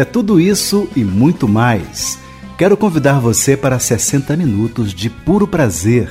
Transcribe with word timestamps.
É 0.00 0.04
tudo 0.06 0.40
isso 0.40 0.88
e 0.96 1.04
muito 1.04 1.46
mais. 1.46 2.18
Quero 2.56 2.74
convidar 2.74 3.20
você 3.20 3.54
para 3.54 3.78
60 3.78 4.34
minutos 4.34 4.94
de 4.94 5.10
puro 5.10 5.46
prazer. 5.46 6.08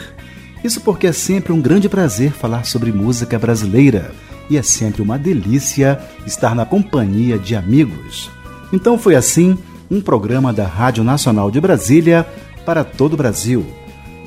Isso 0.63 0.81
porque 0.81 1.07
é 1.07 1.11
sempre 1.11 1.51
um 1.51 1.59
grande 1.59 1.89
prazer 1.89 2.31
falar 2.31 2.65
sobre 2.65 2.91
música 2.91 3.39
brasileira 3.39 4.11
e 4.47 4.57
é 4.59 4.61
sempre 4.61 5.01
uma 5.01 5.17
delícia 5.17 5.99
estar 6.23 6.53
na 6.53 6.67
companhia 6.67 7.39
de 7.39 7.55
amigos. 7.55 8.29
Então 8.71 8.95
foi 8.95 9.15
assim 9.15 9.57
um 9.89 10.01
programa 10.01 10.53
da 10.53 10.67
Rádio 10.67 11.03
Nacional 11.03 11.49
de 11.49 11.59
Brasília 11.59 12.27
para 12.63 12.83
todo 12.83 13.13
o 13.13 13.17
Brasil. 13.17 13.65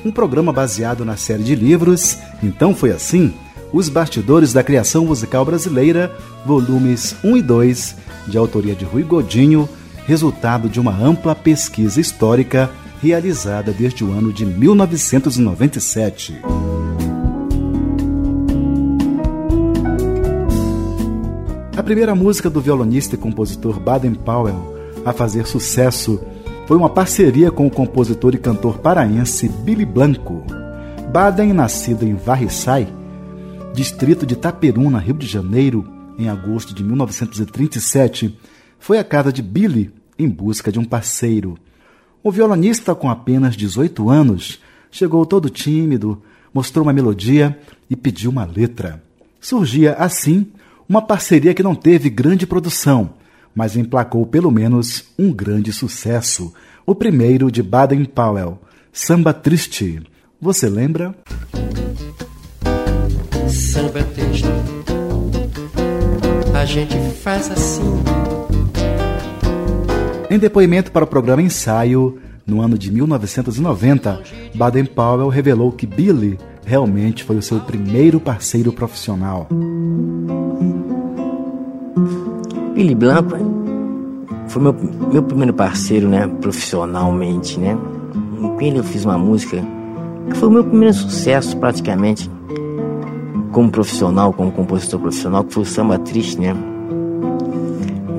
Um 0.03 0.11
programa 0.11 0.51
baseado 0.51 1.05
na 1.05 1.15
série 1.15 1.41
de 1.43 1.55
livros 1.55 2.17
Então 2.43 2.75
foi 2.75 2.91
assim, 2.91 3.33
Os 3.71 3.87
Bastidores 3.87 4.51
da 4.51 4.61
Criação 4.61 5.05
Musical 5.05 5.45
Brasileira, 5.45 6.13
volumes 6.45 7.15
1 7.23 7.37
e 7.37 7.41
2 7.41 8.03
de 8.27 8.37
autoria 8.37 8.75
de 8.75 8.85
Rui 8.85 9.03
Godinho, 9.03 9.67
resultado 10.05 10.69
de 10.69 10.79
uma 10.79 10.95
ampla 10.95 11.35
pesquisa 11.35 11.99
histórica 11.99 12.69
realizada 13.01 13.71
desde 13.71 14.03
o 14.03 14.11
ano 14.11 14.31
de 14.31 14.45
1997. 14.45 16.41
A 21.75 21.83
primeira 21.83 22.15
música 22.15 22.49
do 22.49 22.61
violonista 22.61 23.15
e 23.15 23.17
compositor 23.17 23.79
Baden 23.79 24.13
Powell 24.13 24.73
a 25.03 25.11
fazer 25.11 25.45
sucesso 25.45 26.21
foi 26.65 26.77
uma 26.77 26.89
parceria 26.89 27.51
com 27.51 27.67
o 27.67 27.71
compositor 27.71 28.33
e 28.35 28.37
cantor 28.37 28.77
paraense 28.77 29.49
Billy 29.49 29.85
Blanco. 29.85 30.43
Baden, 31.11 31.51
nascido 31.51 32.05
em 32.05 32.15
Varriçai, 32.15 32.87
distrito 33.73 34.25
de 34.25 34.35
Taperuna, 34.35 34.97
Rio 34.97 35.15
de 35.15 35.27
Janeiro, 35.27 35.85
em 36.17 36.29
agosto 36.29 36.73
de 36.73 36.83
1937, 36.83 38.37
foi 38.79 38.97
à 38.97 39.03
casa 39.03 39.31
de 39.31 39.41
Billy 39.41 39.91
em 40.17 40.27
busca 40.27 40.71
de 40.71 40.79
um 40.79 40.83
parceiro. 40.83 41.57
O 42.21 42.31
violonista, 42.31 42.93
com 42.95 43.09
apenas 43.09 43.55
18 43.55 44.09
anos, 44.09 44.61
chegou 44.91 45.25
todo 45.25 45.49
tímido, 45.49 46.21
mostrou 46.53 46.85
uma 46.85 46.93
melodia 46.93 47.57
e 47.89 47.95
pediu 47.95 48.31
uma 48.31 48.45
letra. 48.45 49.03
Surgia, 49.41 49.93
assim, 49.93 50.47
uma 50.87 51.01
parceria 51.01 51.53
que 51.53 51.63
não 51.63 51.75
teve 51.75 52.09
grande 52.09 52.45
produção, 52.45 53.13
mas 53.55 53.75
emplacou 53.75 54.25
pelo 54.25 54.51
menos 54.51 55.05
um 55.17 55.31
grande 55.31 55.73
sucesso. 55.73 56.53
O 56.85 56.93
primeiro 56.93 57.51
de 57.51 57.63
Baden 57.63 58.05
Powell, 58.05 58.59
Samba 58.91 59.33
Triste. 59.33 60.01
Você 60.39 60.69
lembra? 60.69 61.15
Samba 63.47 64.03
triste 64.03 64.72
a 66.63 66.65
gente 66.65 66.97
faz 67.21 67.51
assim. 67.51 67.83
Em 70.29 70.39
depoimento 70.39 70.93
para 70.93 71.03
o 71.03 71.07
programa 71.07 71.41
Ensaio, 71.41 72.17
no 72.47 72.61
ano 72.61 72.77
de 72.77 72.89
1990, 72.89 74.21
Baden 74.55 74.85
Powell 74.85 75.27
revelou 75.27 75.73
que 75.73 75.85
Billy 75.85 76.39
realmente 76.65 77.21
foi 77.21 77.35
o 77.35 77.41
seu 77.41 77.59
primeiro 77.59 78.17
parceiro 78.17 78.71
profissional. 78.71 79.49
Billy 82.73 82.95
Blanco 82.95 83.35
foi 84.47 84.61
meu, 84.61 84.73
meu 85.11 85.21
primeiro 85.21 85.53
parceiro, 85.53 86.07
né, 86.07 86.27
profissionalmente, 86.39 87.59
né? 87.59 87.77
Com 88.39 88.61
ele 88.61 88.79
eu 88.79 88.85
fiz 88.85 89.03
uma 89.03 89.17
música 89.17 89.61
que 90.29 90.37
foi 90.37 90.47
o 90.47 90.51
meu 90.51 90.63
primeiro 90.63 90.93
sucesso 90.93 91.57
praticamente 91.57 92.31
como 93.53 93.69
profissional, 93.69 94.33
como 94.33 94.51
compositor 94.51 94.99
profissional, 94.99 95.43
que 95.43 95.53
foi 95.53 95.63
o 95.63 95.65
samba 95.65 95.97
triste, 95.99 96.41
né? 96.41 96.53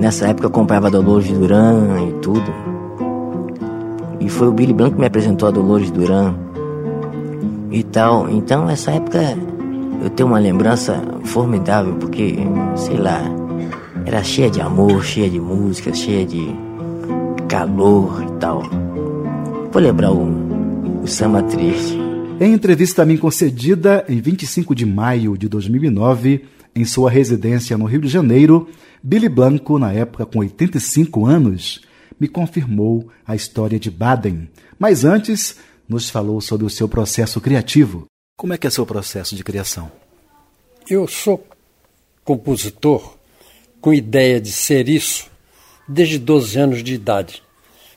Nessa 0.00 0.28
época 0.28 0.46
eu 0.46 0.50
acompanhava 0.50 0.86
a 0.86 0.90
Dolores 0.90 1.30
Duran 1.30 2.08
e 2.08 2.12
tudo. 2.20 2.54
E 4.20 4.28
foi 4.28 4.48
o 4.48 4.52
Billy 4.52 4.72
Branco 4.72 4.94
que 4.94 5.00
me 5.00 5.06
apresentou 5.06 5.48
a 5.48 5.50
Dolores 5.50 5.90
Duran 5.90 6.34
e 7.70 7.82
tal. 7.82 8.30
Então, 8.30 8.70
essa 8.70 8.92
época 8.92 9.36
eu 10.02 10.08
tenho 10.10 10.28
uma 10.28 10.38
lembrança 10.38 11.02
formidável, 11.24 11.94
porque, 11.94 12.38
sei 12.76 12.96
lá, 12.96 13.20
era 14.06 14.22
cheia 14.22 14.50
de 14.50 14.60
amor, 14.60 15.02
cheia 15.02 15.28
de 15.28 15.40
música, 15.40 15.92
cheia 15.92 16.24
de 16.24 16.54
calor 17.48 18.22
e 18.22 18.32
tal. 18.38 18.62
Vou 19.72 19.82
lembrar 19.82 20.12
o, 20.12 21.02
o 21.02 21.06
samba 21.06 21.42
triste. 21.42 22.03
Em 22.40 22.52
entrevista 22.52 23.02
a 23.02 23.06
mim 23.06 23.16
concedida 23.16 24.04
em 24.08 24.20
25 24.20 24.74
de 24.74 24.84
maio 24.84 25.38
de 25.38 25.48
2009, 25.48 26.44
em 26.74 26.84
sua 26.84 27.08
residência 27.08 27.78
no 27.78 27.84
Rio 27.84 28.00
de 28.00 28.08
Janeiro, 28.08 28.68
Billy 29.00 29.28
Blanco, 29.28 29.78
na 29.78 29.92
época 29.92 30.26
com 30.26 30.40
85 30.40 31.26
anos, 31.26 31.82
me 32.18 32.26
confirmou 32.26 33.08
a 33.24 33.36
história 33.36 33.78
de 33.78 33.88
Baden. 33.88 34.48
Mas 34.78 35.04
antes, 35.04 35.58
nos 35.88 36.10
falou 36.10 36.40
sobre 36.40 36.66
o 36.66 36.70
seu 36.70 36.88
processo 36.88 37.40
criativo. 37.40 38.06
Como 38.36 38.52
é 38.52 38.58
que 38.58 38.66
é 38.66 38.70
seu 38.70 38.84
processo 38.84 39.36
de 39.36 39.44
criação? 39.44 39.90
Eu 40.90 41.06
sou 41.06 41.46
compositor 42.24 43.16
com 43.80 43.94
ideia 43.94 44.40
de 44.40 44.50
ser 44.50 44.88
isso 44.88 45.30
desde 45.88 46.18
12 46.18 46.58
anos 46.58 46.82
de 46.82 46.94
idade. 46.94 47.43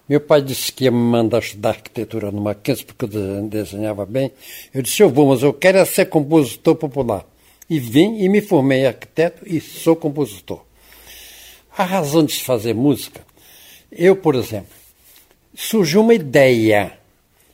Meu 0.07 0.21
pai 0.21 0.41
disse 0.41 0.71
que 0.71 0.85
ia 0.85 0.91
me 0.91 0.97
mandar 0.97 1.39
estudar 1.39 1.69
arquitetura 1.69 2.31
no 2.31 2.39
Mackenzie 2.39 2.85
porque 2.85 3.05
eu 3.05 3.43
desenhava 3.43 4.05
bem. 4.05 4.31
Eu 4.73 4.81
disse, 4.81 5.03
eu 5.03 5.09
vou, 5.09 5.27
mas 5.27 5.43
eu 5.43 5.53
quero 5.53 5.77
é 5.77 5.83
ser 5.83 6.05
compositor 6.05 6.75
popular. 6.75 7.25
E 7.69 7.77
vim 7.77 8.19
e 8.19 8.29
me 8.29 8.41
formei 8.41 8.85
arquiteto 8.85 9.43
e 9.45 9.59
sou 9.59 9.97
compositor. 9.97 10.63
A 11.77 11.83
razão 11.83 12.23
de 12.23 12.31
se 12.31 12.43
fazer 12.43 12.73
música, 12.73 13.21
eu, 13.91 14.15
por 14.15 14.35
exemplo, 14.35 14.71
surgiu 15.53 15.99
uma 15.99 16.13
ideia. 16.13 16.97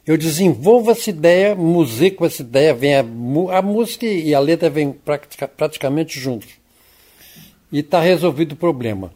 Eu 0.06 0.16
desenvolvo 0.16 0.92
essa 0.92 1.10
ideia, 1.10 1.56
musico 1.56 2.24
essa 2.24 2.44
ideia, 2.44 2.74
vem 2.74 2.96
a, 2.96 3.00
a 3.00 3.62
música 3.64 4.06
e 4.06 4.36
a 4.36 4.40
letra 4.40 4.70
vêm 4.70 4.92
pratica, 4.92 5.48
praticamente 5.48 6.20
juntos. 6.20 6.50
E 7.72 7.80
está 7.80 8.00
resolvido 8.00 8.52
o 8.52 8.58
problema. 8.58 9.12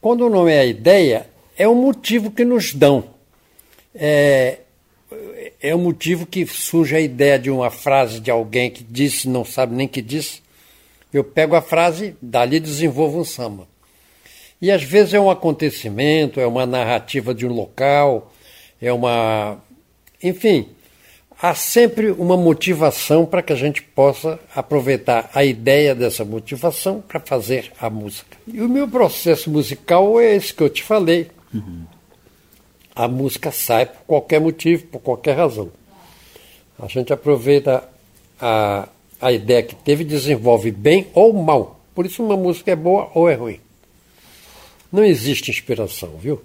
Quando 0.00 0.28
não 0.28 0.48
é 0.48 0.58
a 0.58 0.66
ideia, 0.66 1.28
é 1.58 1.66
o 1.66 1.74
motivo 1.74 2.30
que 2.30 2.44
nos 2.44 2.72
dão. 2.72 3.04
É, 3.92 4.58
é 5.60 5.74
o 5.74 5.78
motivo 5.78 6.24
que 6.24 6.46
surge 6.46 6.94
a 6.94 7.00
ideia 7.00 7.36
de 7.36 7.50
uma 7.50 7.68
frase 7.68 8.20
de 8.20 8.30
alguém 8.30 8.70
que 8.70 8.84
disse, 8.84 9.28
não 9.28 9.44
sabe 9.44 9.74
nem 9.74 9.88
que 9.88 10.00
disse. 10.00 10.40
Eu 11.12 11.24
pego 11.24 11.56
a 11.56 11.60
frase, 11.60 12.14
dali 12.22 12.60
desenvolvo 12.60 13.18
um 13.18 13.24
samba. 13.24 13.66
E 14.62 14.70
às 14.70 14.84
vezes 14.84 15.14
é 15.14 15.20
um 15.20 15.30
acontecimento, 15.30 16.40
é 16.40 16.46
uma 16.46 16.64
narrativa 16.64 17.34
de 17.34 17.44
um 17.46 17.52
local, 17.52 18.32
é 18.80 18.92
uma. 18.92 19.58
Enfim, 20.22 20.68
há 21.40 21.54
sempre 21.54 22.10
uma 22.10 22.36
motivação 22.36 23.24
para 23.24 23.42
que 23.42 23.52
a 23.52 23.56
gente 23.56 23.82
possa 23.82 24.38
aproveitar 24.54 25.30
a 25.32 25.44
ideia 25.44 25.94
dessa 25.94 26.24
motivação 26.24 27.00
para 27.00 27.20
fazer 27.20 27.72
a 27.80 27.88
música. 27.88 28.36
E 28.46 28.60
o 28.60 28.68
meu 28.68 28.86
processo 28.86 29.50
musical 29.50 30.20
é 30.20 30.34
esse 30.34 30.52
que 30.52 30.62
eu 30.62 30.68
te 30.68 30.82
falei. 30.82 31.28
Uhum. 31.52 31.84
A 32.94 33.06
música 33.06 33.50
sai 33.52 33.86
por 33.86 34.02
qualquer 34.06 34.40
motivo, 34.40 34.86
por 34.86 35.00
qualquer 35.00 35.36
razão. 35.36 35.70
A 36.78 36.86
gente 36.86 37.12
aproveita 37.12 37.88
a, 38.40 38.88
a 39.20 39.32
ideia 39.32 39.62
que 39.62 39.74
teve 39.74 40.02
e 40.02 40.06
desenvolve 40.06 40.70
bem 40.70 41.06
ou 41.14 41.32
mal. 41.32 41.80
Por 41.94 42.06
isso 42.06 42.24
uma 42.24 42.36
música 42.36 42.70
é 42.70 42.76
boa 42.76 43.10
ou 43.14 43.28
é 43.28 43.34
ruim. 43.34 43.60
Não 44.92 45.04
existe 45.04 45.50
inspiração, 45.50 46.10
viu? 46.20 46.40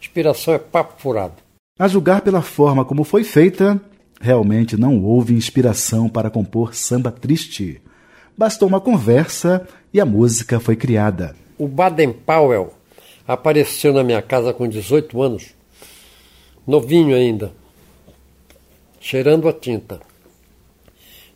Inspiração 0.00 0.54
é 0.54 0.58
papo 0.58 1.00
furado. 1.00 1.34
A 1.78 1.88
julgar 1.88 2.20
pela 2.22 2.40
forma 2.40 2.84
como 2.84 3.04
foi 3.04 3.22
feita, 3.22 3.80
realmente 4.20 4.76
não 4.76 5.02
houve 5.02 5.34
inspiração 5.34 6.08
para 6.08 6.30
compor 6.30 6.74
samba 6.74 7.12
triste. 7.12 7.82
Bastou 8.36 8.68
uma 8.68 8.80
conversa 8.80 9.66
e 9.92 10.00
a 10.00 10.06
música 10.06 10.58
foi 10.58 10.76
criada. 10.76 11.36
O 11.58 11.66
Baden 11.66 12.12
Powell 12.12 12.72
apareceu 13.26 13.92
na 13.92 14.04
minha 14.04 14.22
casa 14.22 14.52
com 14.52 14.68
18 14.68 15.20
anos, 15.20 15.54
novinho 16.66 17.16
ainda, 17.16 17.52
cheirando 19.00 19.48
a 19.48 19.52
tinta. 19.52 20.00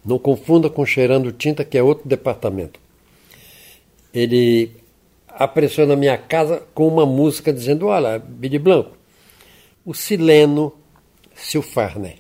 Não 0.05 0.19
confunda 0.19 0.71
com 0.71 0.87
cheirando 0.87 1.33
tinta, 1.33 1.65
que 1.65 1.77
é 1.77 1.83
outro 1.83 2.09
departamento. 2.09 2.81
Ele 4.15 4.73
apareceu 5.29 5.87
na 5.87 5.95
minha 5.95 6.17
casa 6.17 6.63
com 6.75 6.89
uma 6.89 7.05
música 7.05 7.53
dizendo: 7.53 7.87
Olha, 7.87 8.19
Billy 8.19 8.59
Blanco, 8.59 8.97
o 9.85 9.93
Sileno 9.93 10.73
Silfarner, 11.35 12.17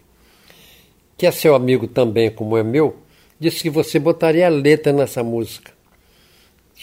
que 1.16 1.26
é 1.26 1.30
seu 1.30 1.54
amigo 1.54 1.86
também, 1.88 2.30
como 2.30 2.56
é 2.56 2.62
meu, 2.62 2.96
disse 3.38 3.62
que 3.62 3.70
você 3.70 3.98
botaria 3.98 4.46
a 4.46 4.50
letra 4.50 4.92
nessa 4.92 5.22
música. 5.22 5.72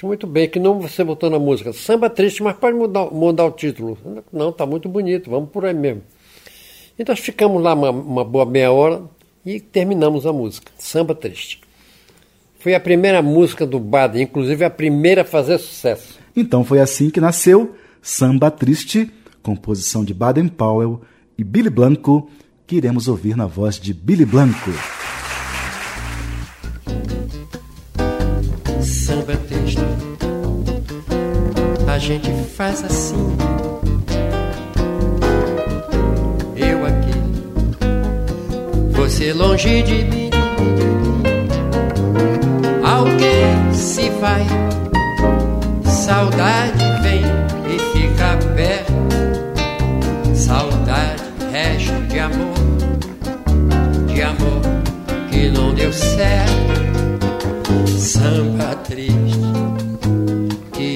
Muito 0.04 0.28
bem, 0.28 0.48
que 0.48 0.60
não 0.60 0.80
você 0.80 1.04
botou 1.04 1.30
na 1.30 1.40
música. 1.40 1.74
Samba 1.74 2.10
triste, 2.10 2.44
mas 2.44 2.56
pode 2.56 2.78
mudar, 2.78 3.12
mudar 3.12 3.46
o 3.46 3.52
título. 3.52 3.98
Não, 4.32 4.52
tá 4.52 4.66
muito 4.66 4.88
bonito, 4.88 5.30
vamos 5.30 5.50
por 5.50 5.66
aí 5.66 5.74
mesmo. 5.74 6.04
Então 7.00 7.16
ficamos 7.16 7.62
lá 7.62 7.74
uma, 7.74 7.92
uma 7.92 8.24
boa 8.24 8.46
meia 8.46 8.72
hora 8.72 9.04
e 9.46 9.60
terminamos 9.60 10.26
a 10.26 10.34
música, 10.34 10.72
Samba 10.78 11.14
Triste. 11.14 11.62
Foi 12.60 12.74
a 12.74 12.80
primeira 12.80 13.22
música 13.22 13.66
do 13.66 13.80
Baden, 13.80 14.24
inclusive 14.24 14.66
a 14.66 14.70
primeira 14.70 15.22
a 15.22 15.26
fazer 15.26 15.58
sucesso. 15.60 16.20
Então 16.36 16.64
foi 16.64 16.80
assim 16.80 17.10
que 17.10 17.22
nasceu 17.22 17.76
Samba 18.02 18.50
Triste, 18.50 19.12
composição 19.44 20.04
de 20.04 20.14
Baden 20.14 20.48
Powell 20.48 21.02
e 21.38 21.44
Billy 21.44 21.70
Blanco, 21.70 22.30
que 22.66 22.76
iremos 22.76 23.08
ouvir 23.08 23.38
na 23.38 23.46
voz 23.46 23.80
de 23.80 23.94
Billy 23.94 24.26
Blanco. 24.26 24.72
Gente 32.08 32.32
faz 32.56 32.86
assim. 32.86 33.36
Eu 36.56 36.86
aqui, 36.86 37.20
você 38.94 39.34
longe 39.34 39.84
de 39.84 40.06
mim. 40.06 40.30
Alguém 42.82 43.74
se 43.74 44.10
vai, 44.22 44.46
saudade 45.84 46.86
vem 47.02 47.24
e 47.76 47.78
fica 47.92 48.38
perto. 48.56 48.94
Saudade, 50.34 51.24
resto 51.52 52.02
de 52.08 52.20
amor, 52.20 52.56
de 54.08 54.22
amor 54.22 54.62
que 55.30 55.50
não 55.50 55.74
deu 55.74 55.92
certo. 55.92 56.48
Samba 57.98 58.76
triste 58.76 59.87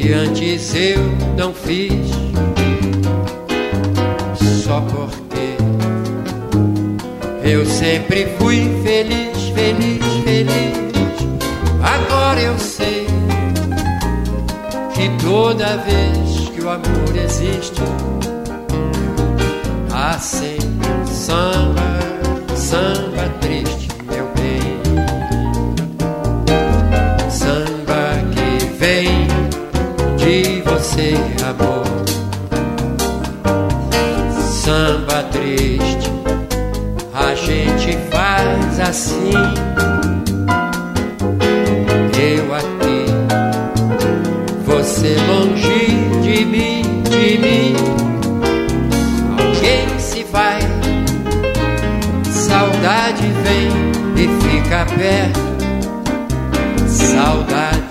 que 0.02 0.14
antes 0.14 0.74
eu 0.74 0.98
não 1.38 1.54
fiz, 1.54 1.94
só 4.64 4.82
porque 4.82 5.58
eu 7.44 7.64
sempre 7.68 8.26
fui 8.40 8.82
feliz, 8.84 9.38
feliz, 9.54 10.04
feliz. 10.24 10.82
Agora 11.84 12.42
eu 12.42 12.58
sei 12.58 13.06
que 14.96 15.24
toda 15.24 15.78
vez 15.78 16.50
que 16.50 16.62
o 16.62 16.70
amor 16.70 17.16
existe, 17.24 17.82
há 19.94 20.18
sempre 20.18 21.08
samba, 21.08 22.00
samba 22.56 23.11
Samba 34.64 35.24
triste, 35.32 36.12
a 37.16 37.34
gente 37.34 37.98
faz 38.12 38.80
assim. 38.80 39.32
Eu 42.16 42.54
aqui, 42.54 43.06
você 44.64 45.18
longe 45.28 45.88
de 46.22 46.46
mim, 46.46 47.02
de 47.10 47.40
mim. 47.40 47.76
Alguém 49.32 49.98
se 49.98 50.24
vai, 50.26 50.60
saudade 52.32 53.32
vem 53.44 53.72
e 54.16 54.28
fica 54.44 54.86
perto. 54.96 55.40
Saudade, 56.88 57.91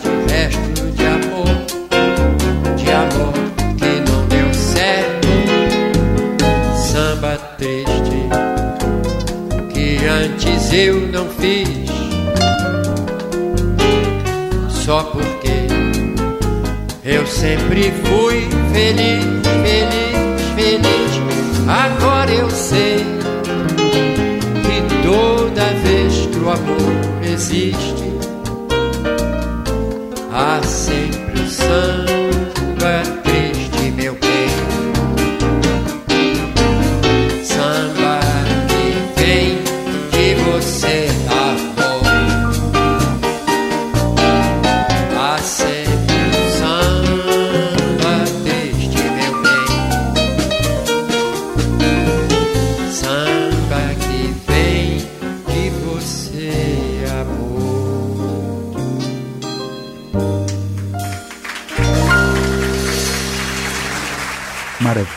eu 10.80 10.98
não 11.08 11.28
fiz, 11.28 11.68
só 14.70 15.02
porque 15.02 15.66
eu 17.04 17.26
sempre 17.26 17.92
fui 18.02 18.48
feliz, 18.72 19.26
feliz, 19.62 20.40
feliz. 20.54 21.68
Agora 21.68 22.30
eu 22.32 22.48
sei 22.48 23.04
que 24.64 25.06
toda 25.06 25.66
vez 25.82 26.26
que 26.32 26.38
o 26.38 26.48
amor 26.48 27.30
existe 27.30 28.10
há 30.32 30.62
sempre 30.62 31.42
o 31.42 31.48
samba 31.50 32.09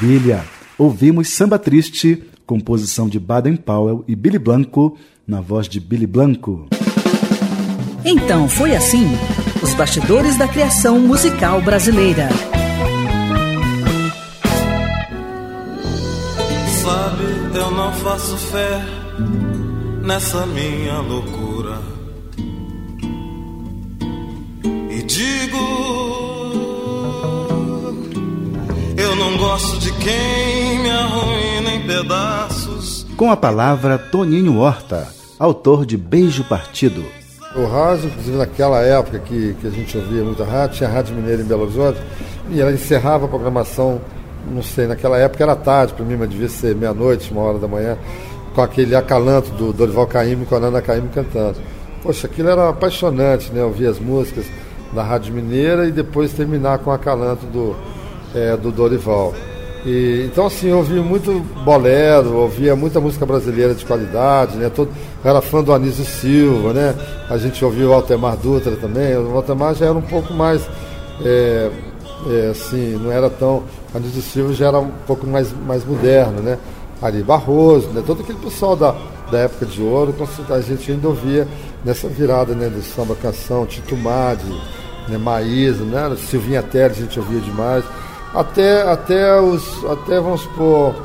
Maravilha! 0.03 0.43
Ouvimos 0.77 1.29
Samba 1.29 1.57
Triste, 1.57 2.21
composição 2.45 3.07
de 3.07 3.17
Baden 3.17 3.55
Powell 3.55 4.03
e 4.05 4.13
Billy 4.17 4.37
Blanco, 4.37 4.97
na 5.25 5.39
voz 5.39 5.65
de 5.69 5.79
Billy 5.79 6.05
Blanco. 6.05 6.67
Então 8.03 8.49
foi 8.49 8.75
assim: 8.75 9.07
os 9.61 9.73
bastidores 9.73 10.35
da 10.37 10.45
criação 10.45 10.99
musical 10.99 11.61
brasileira. 11.61 12.27
Sabe, 16.81 17.57
eu 17.57 17.71
não 17.71 17.93
faço 17.93 18.35
fé 18.37 18.81
nessa 20.03 20.45
minha 20.47 20.99
loucura. 20.99 21.79
E 24.91 25.01
digo, 25.03 26.02
não 29.23 29.37
gosto 29.37 29.79
de 29.79 29.91
quem 29.93 30.79
me 30.79 30.89
arruína 30.89 31.75
em 31.75 31.87
pedaços. 31.87 33.07
Com 33.15 33.31
a 33.31 33.37
palavra, 33.37 33.97
Toninho 33.97 34.57
Horta, 34.57 35.07
autor 35.39 35.85
de 35.85 35.95
Beijo 35.95 36.43
Partido. 36.43 37.05
O 37.55 37.65
rádio, 37.65 38.07
inclusive 38.07 38.37
naquela 38.37 38.81
época 38.81 39.19
que, 39.19 39.55
que 39.61 39.67
a 39.67 39.69
gente 39.69 39.97
ouvia 39.97 40.23
muita 40.25 40.43
rádio, 40.43 40.77
tinha 40.77 40.89
a 40.89 40.91
Rádio 40.91 41.15
Mineira 41.15 41.41
em 41.41 41.45
Belo 41.45 41.63
Horizonte, 41.63 42.01
e 42.49 42.59
ela 42.59 42.73
encerrava 42.73 43.25
a 43.25 43.27
programação, 43.29 44.01
não 44.51 44.61
sei, 44.61 44.87
naquela 44.87 45.17
época 45.17 45.41
era 45.41 45.55
tarde 45.55 45.93
para 45.93 46.03
mim, 46.03 46.17
mas 46.17 46.29
devia 46.29 46.49
ser 46.49 46.75
meia-noite, 46.75 47.31
uma 47.31 47.43
hora 47.43 47.59
da 47.59 47.67
manhã, 47.67 47.97
com 48.53 48.61
aquele 48.61 48.93
acalanto 48.93 49.51
do 49.51 49.71
Dorival 49.71 50.07
Caymmi 50.07 50.45
com 50.45 50.55
a 50.55 50.59
Nana 50.59 50.81
Caymmi 50.81 51.07
cantando. 51.09 51.59
Poxa, 52.01 52.27
aquilo 52.27 52.49
era 52.49 52.67
apaixonante, 52.67 53.53
né? 53.53 53.63
Ouvir 53.63 53.87
as 53.87 53.99
músicas 53.99 54.45
da 54.91 55.01
Rádio 55.01 55.33
Mineira 55.33 55.87
e 55.87 55.91
depois 55.91 56.33
terminar 56.33 56.79
com 56.79 56.89
o 56.89 56.93
acalanto 56.93 57.45
do, 57.45 57.73
é, 58.33 58.55
do 58.57 58.71
Dorival. 58.71 59.33
E, 59.85 60.23
então, 60.25 60.45
assim, 60.45 60.69
eu 60.69 60.77
ouvia 60.77 61.01
muito 61.01 61.31
bolero, 61.65 62.35
ouvia 62.37 62.75
muita 62.75 63.01
música 63.01 63.25
brasileira 63.25 63.73
de 63.73 63.85
qualidade, 63.85 64.55
né? 64.55 64.69
Todo, 64.73 64.89
era 65.23 65.41
fã 65.41 65.61
do 65.61 65.73
Anísio 65.73 66.05
Silva, 66.05 66.71
né? 66.71 66.95
A 67.29 67.37
gente 67.37 67.63
ouvia 67.63 67.87
o 67.87 67.93
Altemar 67.93 68.37
Dutra 68.37 68.75
também. 68.77 69.15
O 69.17 69.35
Altemar 69.35 69.75
já 69.75 69.87
era 69.87 69.95
um 69.95 70.01
pouco 70.01 70.33
mais, 70.33 70.61
é, 71.23 71.69
é, 72.29 72.49
assim, 72.51 72.97
não 73.01 73.11
era 73.11 73.29
tão... 73.29 73.63
Anísio 73.93 74.21
Silva 74.21 74.53
já 74.53 74.67
era 74.67 74.79
um 74.79 74.91
pouco 75.05 75.27
mais, 75.27 75.53
mais 75.67 75.85
moderno, 75.85 76.41
né? 76.41 76.57
Ari 77.01 77.21
Barroso, 77.21 77.89
né? 77.89 78.01
Todo 78.05 78.21
aquele 78.21 78.39
pessoal 78.39 78.77
da, 78.77 78.95
da 79.29 79.39
época 79.39 79.65
de 79.65 79.81
ouro, 79.81 80.15
a 80.49 80.61
gente 80.61 80.89
ainda 80.89 81.09
ouvia 81.09 81.45
nessa 81.83 82.07
virada, 82.07 82.55
né? 82.55 82.69
Do 82.69 82.81
samba 82.81 83.15
canção, 83.15 83.65
Tito 83.65 83.97
Madi, 83.97 84.47
né? 85.09 85.17
Maísa, 85.17 85.83
né? 85.83 86.15
Silvinha 86.15 86.63
Telles 86.63 86.97
a 86.97 87.01
gente 87.01 87.19
ouvia 87.19 87.41
demais 87.41 87.83
até, 88.33 88.81
até, 88.81 89.39
os, 89.39 89.85
até 89.85 90.19
vamos 90.19 90.41
supor, 90.41 90.95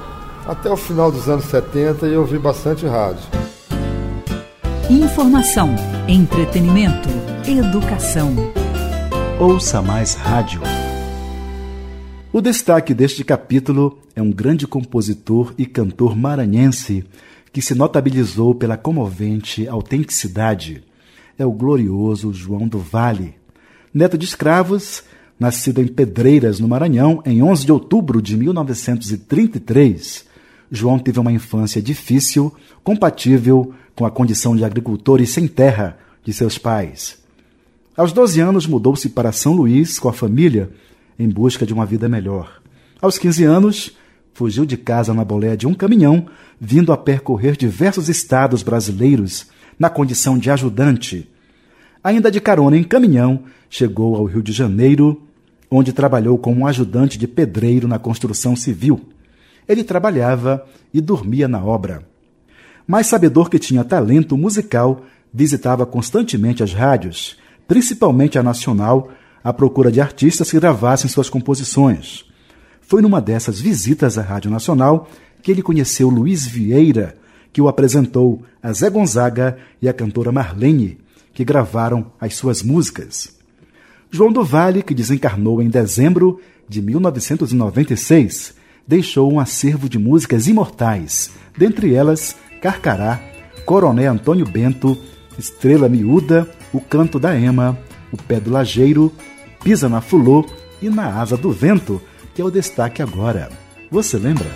até 0.46 0.70
o 0.70 0.76
final 0.76 1.12
dos 1.12 1.28
anos 1.28 1.44
70 1.44 2.06
eu 2.06 2.20
ouvi 2.20 2.38
bastante 2.38 2.86
rádio. 2.86 3.24
Informação, 4.88 5.74
entretenimento, 6.08 7.08
educação. 7.46 8.34
Ouça 9.38 9.82
mais 9.82 10.14
rádio. 10.14 10.62
O 12.32 12.40
destaque 12.40 12.94
deste 12.94 13.22
capítulo 13.24 13.98
é 14.16 14.22
um 14.22 14.30
grande 14.30 14.66
compositor 14.66 15.52
e 15.58 15.66
cantor 15.66 16.16
maranhense 16.16 17.04
que 17.52 17.60
se 17.60 17.74
notabilizou 17.74 18.54
pela 18.54 18.76
comovente 18.76 19.68
autenticidade. 19.68 20.82
É 21.38 21.44
o 21.44 21.52
glorioso 21.52 22.32
João 22.32 22.66
do 22.66 22.78
Vale. 22.78 23.34
Neto 23.92 24.16
de 24.16 24.24
escravos, 24.24 25.02
nascido 25.38 25.80
em 25.80 25.86
Pedreiras, 25.86 26.58
no 26.58 26.68
Maranhão, 26.68 27.22
em 27.24 27.42
11 27.42 27.64
de 27.64 27.72
outubro 27.72 28.20
de 28.20 28.36
1933, 28.36 30.26
João 30.70 30.98
teve 30.98 31.18
uma 31.18 31.32
infância 31.32 31.80
difícil, 31.80 32.52
compatível 32.84 33.72
com 33.94 34.04
a 34.04 34.10
condição 34.10 34.54
de 34.54 34.64
agricultor 34.64 35.20
e 35.20 35.26
sem 35.26 35.48
terra 35.48 35.98
de 36.24 36.32
seus 36.32 36.58
pais. 36.58 37.18
Aos 37.96 38.12
12 38.12 38.40
anos, 38.40 38.66
mudou-se 38.66 39.08
para 39.08 39.32
São 39.32 39.54
Luís 39.54 39.98
com 39.98 40.08
a 40.08 40.12
família 40.12 40.70
em 41.18 41.28
busca 41.28 41.66
de 41.66 41.72
uma 41.72 41.86
vida 41.86 42.08
melhor. 42.08 42.60
Aos 43.00 43.18
15 43.18 43.44
anos, 43.44 43.96
fugiu 44.32 44.64
de 44.64 44.76
casa 44.76 45.12
na 45.12 45.24
boleia 45.24 45.56
de 45.56 45.66
um 45.66 45.74
caminhão, 45.74 46.26
vindo 46.60 46.92
a 46.92 46.96
percorrer 46.96 47.56
diversos 47.56 48.08
estados 48.08 48.62
brasileiros 48.62 49.46
na 49.78 49.90
condição 49.90 50.38
de 50.38 50.50
ajudante. 50.50 51.28
Ainda 52.04 52.30
de 52.30 52.40
carona 52.40 52.76
em 52.76 52.84
caminhão, 52.84 53.44
chegou 53.68 54.14
ao 54.14 54.24
Rio 54.26 54.42
de 54.42 54.52
Janeiro, 54.52 55.20
onde 55.70 55.92
trabalhou 55.92 56.38
como 56.38 56.66
ajudante 56.66 57.18
de 57.18 57.28
pedreiro 57.28 57.86
na 57.86 57.98
construção 57.98 58.56
civil. 58.56 59.00
Ele 59.68 59.84
trabalhava 59.84 60.64
e 60.92 61.00
dormia 61.00 61.46
na 61.46 61.62
obra. 61.62 62.02
Mas 62.86 63.06
sabedor 63.06 63.50
que 63.50 63.58
tinha 63.58 63.84
talento 63.84 64.36
musical, 64.36 65.02
visitava 65.32 65.84
constantemente 65.84 66.62
as 66.62 66.72
rádios, 66.72 67.36
principalmente 67.66 68.38
a 68.38 68.42
nacional, 68.42 69.10
à 69.44 69.52
procura 69.52 69.92
de 69.92 70.00
artistas 70.00 70.50
que 70.50 70.58
gravassem 70.58 71.08
suas 71.08 71.28
composições. 71.28 72.24
Foi 72.80 73.02
numa 73.02 73.20
dessas 73.20 73.60
visitas 73.60 74.16
à 74.16 74.22
Rádio 74.22 74.50
Nacional 74.50 75.08
que 75.42 75.50
ele 75.50 75.62
conheceu 75.62 76.08
Luiz 76.08 76.46
Vieira, 76.46 77.16
que 77.52 77.60
o 77.60 77.68
apresentou 77.68 78.42
a 78.62 78.72
Zé 78.72 78.88
Gonzaga 78.88 79.58
e 79.80 79.88
a 79.88 79.92
cantora 79.92 80.32
Marlene, 80.32 80.98
que 81.34 81.44
gravaram 81.44 82.10
as 82.18 82.34
suas 82.34 82.62
músicas. 82.62 83.37
João 84.10 84.32
do 84.32 84.42
Vale, 84.42 84.82
que 84.82 84.94
desencarnou 84.94 85.60
em 85.60 85.68
dezembro 85.68 86.40
de 86.68 86.80
1996, 86.80 88.54
deixou 88.86 89.32
um 89.32 89.38
acervo 89.38 89.88
de 89.88 89.98
músicas 89.98 90.46
imortais, 90.46 91.30
dentre 91.56 91.94
elas 91.94 92.34
Carcará, 92.60 93.20
Coroné 93.66 94.06
Antônio 94.06 94.46
Bento, 94.46 94.96
Estrela 95.38 95.88
Miúda, 95.88 96.48
O 96.72 96.80
Canto 96.80 97.18
da 97.18 97.38
Ema, 97.38 97.78
O 98.10 98.16
Pé 98.16 98.40
do 98.40 98.50
Lajeiro, 98.50 99.12
Pisa 99.62 99.88
na 99.88 100.00
Fulô 100.00 100.44
e 100.80 100.88
Na 100.88 101.20
Asa 101.20 101.36
do 101.36 101.52
Vento, 101.52 102.00
que 102.34 102.40
é 102.40 102.44
o 102.44 102.50
destaque 102.50 103.02
agora. 103.02 103.50
Você 103.90 104.16
lembra? 104.16 104.46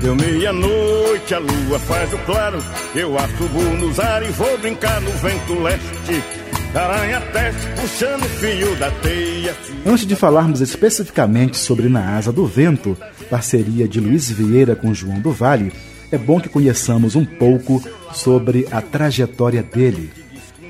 Deu 0.00 0.14
meia-noite, 0.16 1.34
a 1.34 1.38
lua 1.38 1.78
faz 1.78 2.12
o 2.12 2.18
claro. 2.18 2.58
Eu 2.94 3.18
assubo 3.18 3.60
nos 3.78 3.98
ares 3.98 4.28
e 4.28 4.32
vou 4.32 4.58
brincar 4.58 5.00
no 5.00 5.10
vento 5.12 5.54
leste. 5.62 6.43
Aranha 6.74 7.20
teste 7.32 7.68
puxando 7.80 8.24
o 8.24 8.28
fio 8.28 8.74
da 8.76 8.90
teia. 8.90 9.54
Antes 9.86 10.04
de 10.04 10.16
falarmos 10.16 10.60
especificamente 10.60 11.56
sobre 11.56 11.88
Na 11.88 12.16
Asa 12.16 12.32
do 12.32 12.46
Vento, 12.46 12.96
parceria 13.30 13.86
de 13.86 14.00
Luiz 14.00 14.28
Vieira 14.28 14.74
com 14.74 14.92
João 14.92 15.20
do 15.20 15.30
Vale, 15.30 15.72
é 16.10 16.18
bom 16.18 16.40
que 16.40 16.48
conheçamos 16.48 17.14
um 17.14 17.24
pouco 17.24 17.80
sobre 18.12 18.66
a 18.72 18.82
trajetória 18.82 19.62
dele. 19.62 20.10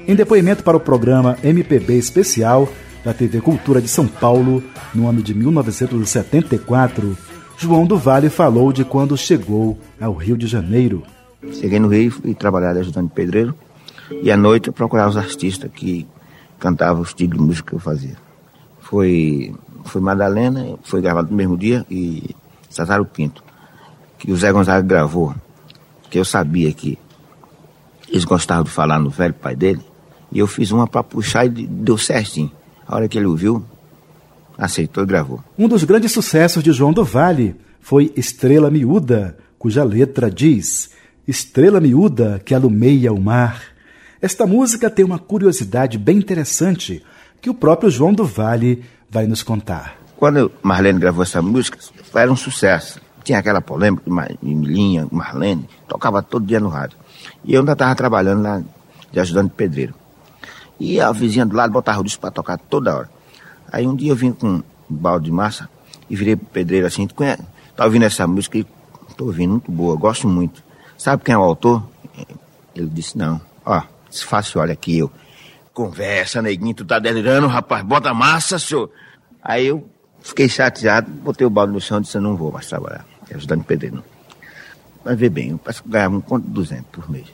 Em 0.06 0.14
depoimento 0.14 0.62
para 0.62 0.76
o 0.76 0.80
programa 0.80 1.38
MPB 1.42 1.96
Especial 1.96 2.68
da 3.02 3.14
TV 3.14 3.40
Cultura 3.40 3.80
de 3.80 3.88
São 3.88 4.06
Paulo, 4.06 4.62
no 4.94 5.08
ano 5.08 5.23
de 5.23 5.34
1974, 5.34 7.16
João 7.56 7.87
do 7.87 7.96
Vale 7.96 8.28
falou 8.28 8.73
de 8.73 8.84
quando 8.84 9.16
chegou 9.16 9.78
ao 9.99 10.12
Rio 10.12 10.37
de 10.37 10.46
Janeiro. 10.46 11.02
Cheguei 11.52 11.78
no 11.78 11.88
Rio 11.88 12.12
e 12.25 12.34
trabalhar 12.34 12.76
ajudando 12.76 13.08
pedreiro. 13.08 13.54
E 14.11 14.30
à 14.30 14.37
noite 14.37 14.68
eu 14.68 14.73
procurava 14.73 15.11
os 15.11 15.16
artistas 15.16 15.70
que 15.73 16.06
cantavam 16.58 17.02
o 17.02 17.04
estilo 17.04 17.37
de 17.37 17.40
música 17.40 17.70
que 17.70 17.76
eu 17.76 17.80
fazia. 17.80 18.16
Foi, 18.80 19.54
foi 19.84 20.00
Madalena, 20.00 20.78
foi 20.82 21.00
gravado 21.00 21.30
no 21.30 21.37
mesmo 21.37 21.56
dia, 21.56 21.84
e 21.90 22.34
Cesaro 22.68 23.04
Pinto, 23.04 23.42
que 24.18 24.30
o 24.30 24.37
Zé 24.37 24.52
Gonzaga 24.52 24.87
gravou, 24.87 25.34
que 26.11 26.18
eu 26.18 26.25
sabia 26.25 26.73
que 26.73 26.99
eles 28.08 28.25
gostavam 28.25 28.64
de 28.64 28.70
falar 28.70 28.99
no 28.99 29.11
velho 29.11 29.34
pai 29.34 29.56
dele, 29.56 29.82
e 30.30 30.38
eu 30.38 30.46
fiz 30.46 30.70
uma 30.70 30.87
para 30.87 31.02
puxar 31.02 31.46
e 31.46 31.66
deu 31.66 31.96
certinho. 31.96 32.50
A 32.87 32.96
hora 32.96 33.08
que 33.08 33.16
ele 33.16 33.26
ouviu, 33.26 33.64
aceitou 34.58 35.02
e 35.02 35.06
gravou. 35.06 35.42
Um 35.58 35.68
dos 35.68 35.84
grandes 35.84 36.12
sucessos 36.12 36.62
de 36.62 36.73
João 36.73 36.92
do 36.92 37.04
Vale 37.04 37.56
foi 37.80 38.12
Estrela 38.16 38.70
Miúda, 38.70 39.37
cuja 39.58 39.84
letra 39.84 40.30
diz: 40.30 40.90
Estrela 41.26 41.80
miúda 41.80 42.40
que 42.44 42.54
alumeia 42.54 43.12
o 43.12 43.20
mar. 43.20 43.74
Esta 44.25 44.47
música 44.47 44.88
tem 44.88 45.04
uma 45.04 45.19
curiosidade 45.19 45.99
bem 45.99 46.16
interessante 46.16 47.04
que 47.43 47.50
o 47.50 47.54
próprio 47.54 47.90
João 47.90 48.11
do 48.11 48.25
Vale 48.25 48.83
vai 49.11 49.26
nos 49.26 49.43
contar. 49.43 49.99
Quando 50.16 50.50
Marlene 50.62 50.99
gravou 50.99 51.23
essa 51.23 51.43
música, 51.43 51.78
era 52.14 52.33
um 52.33 52.35
sucesso. 52.35 52.99
Tinha 53.23 53.38
aquela 53.38 53.61
polêmica 53.61 54.02
de 54.43 54.54
Milinha, 54.54 55.07
Marlene, 55.12 55.69
tocava 55.87 56.23
todo 56.23 56.47
dia 56.47 56.59
no 56.59 56.71
rádio. 56.71 56.97
E 57.45 57.52
eu 57.52 57.61
ainda 57.61 57.73
estava 57.73 57.95
trabalhando 57.95 58.43
lá 58.43 58.62
de 59.12 59.21
ajudante 59.21 59.50
de 59.50 59.57
pedreiro. 59.57 59.95
E 60.81 60.99
a 61.02 61.12
vizinha 61.12 61.45
do 61.45 61.54
lado 61.54 61.71
botava 61.71 62.00
o 62.00 62.02
disco 62.02 62.23
para 62.23 62.31
tocar 62.31 62.57
toda 62.57 62.97
hora. 62.97 63.11
Aí 63.71 63.87
um 63.87 63.95
dia 63.95 64.11
eu 64.11 64.16
vim 64.16 64.33
com 64.33 64.47
um 64.49 64.62
balde 64.88 65.26
de 65.26 65.33
massa 65.33 65.69
e 66.09 66.16
virei 66.16 66.35
pro 66.35 66.47
pedreiro 66.47 66.87
assim, 66.87 67.07
tu 67.07 67.14
conhece? 67.14 67.43
Tá 67.76 67.85
ouvindo 67.85 68.07
essa 68.07 68.26
música? 68.26 68.57
E 68.57 68.66
tô 69.19 69.26
ouvindo, 69.26 69.50
muito 69.50 69.71
boa, 69.71 69.95
gosto 69.97 70.26
muito. 70.26 70.64
Sabe 70.97 71.23
quem 71.23 71.35
é 71.35 71.37
o 71.37 71.43
autor? 71.43 71.87
Ele 72.75 72.88
disse, 72.88 73.19
não. 73.19 73.38
Ó, 73.66 73.83
fácil, 74.23 74.61
olha 74.61 74.73
aqui, 74.73 74.99
eu. 74.99 75.11
Conversa, 75.73 76.40
neguinho, 76.40 76.75
tu 76.75 76.85
tá 76.85 76.99
delirando, 76.99 77.49
rapaz, 77.49 77.83
bota 77.83 78.14
massa, 78.14 78.59
senhor. 78.59 78.90
Aí 79.42 79.66
eu 79.66 79.88
fiquei 80.21 80.49
chateado, 80.49 81.11
botei 81.11 81.47
o 81.47 81.50
balde 81.50 81.73
no 81.73 81.80
chão 81.80 81.99
e 81.99 82.02
disse, 82.02 82.18
não 82.21 82.37
vou 82.37 82.52
mais 82.52 82.68
trabalhar, 82.68 83.04
ajudando 83.35 83.64
pedreiro. 83.64 83.97
Não. 83.97 84.04
Mas 85.04 85.18
vê 85.18 85.28
bem, 85.28 85.50
eu 85.50 85.61
ganhava 85.85 86.16
um 86.16 86.21
conto 86.21 86.47
de 86.47 86.52
200 86.52 86.87
por 86.90 87.11
mês. 87.11 87.26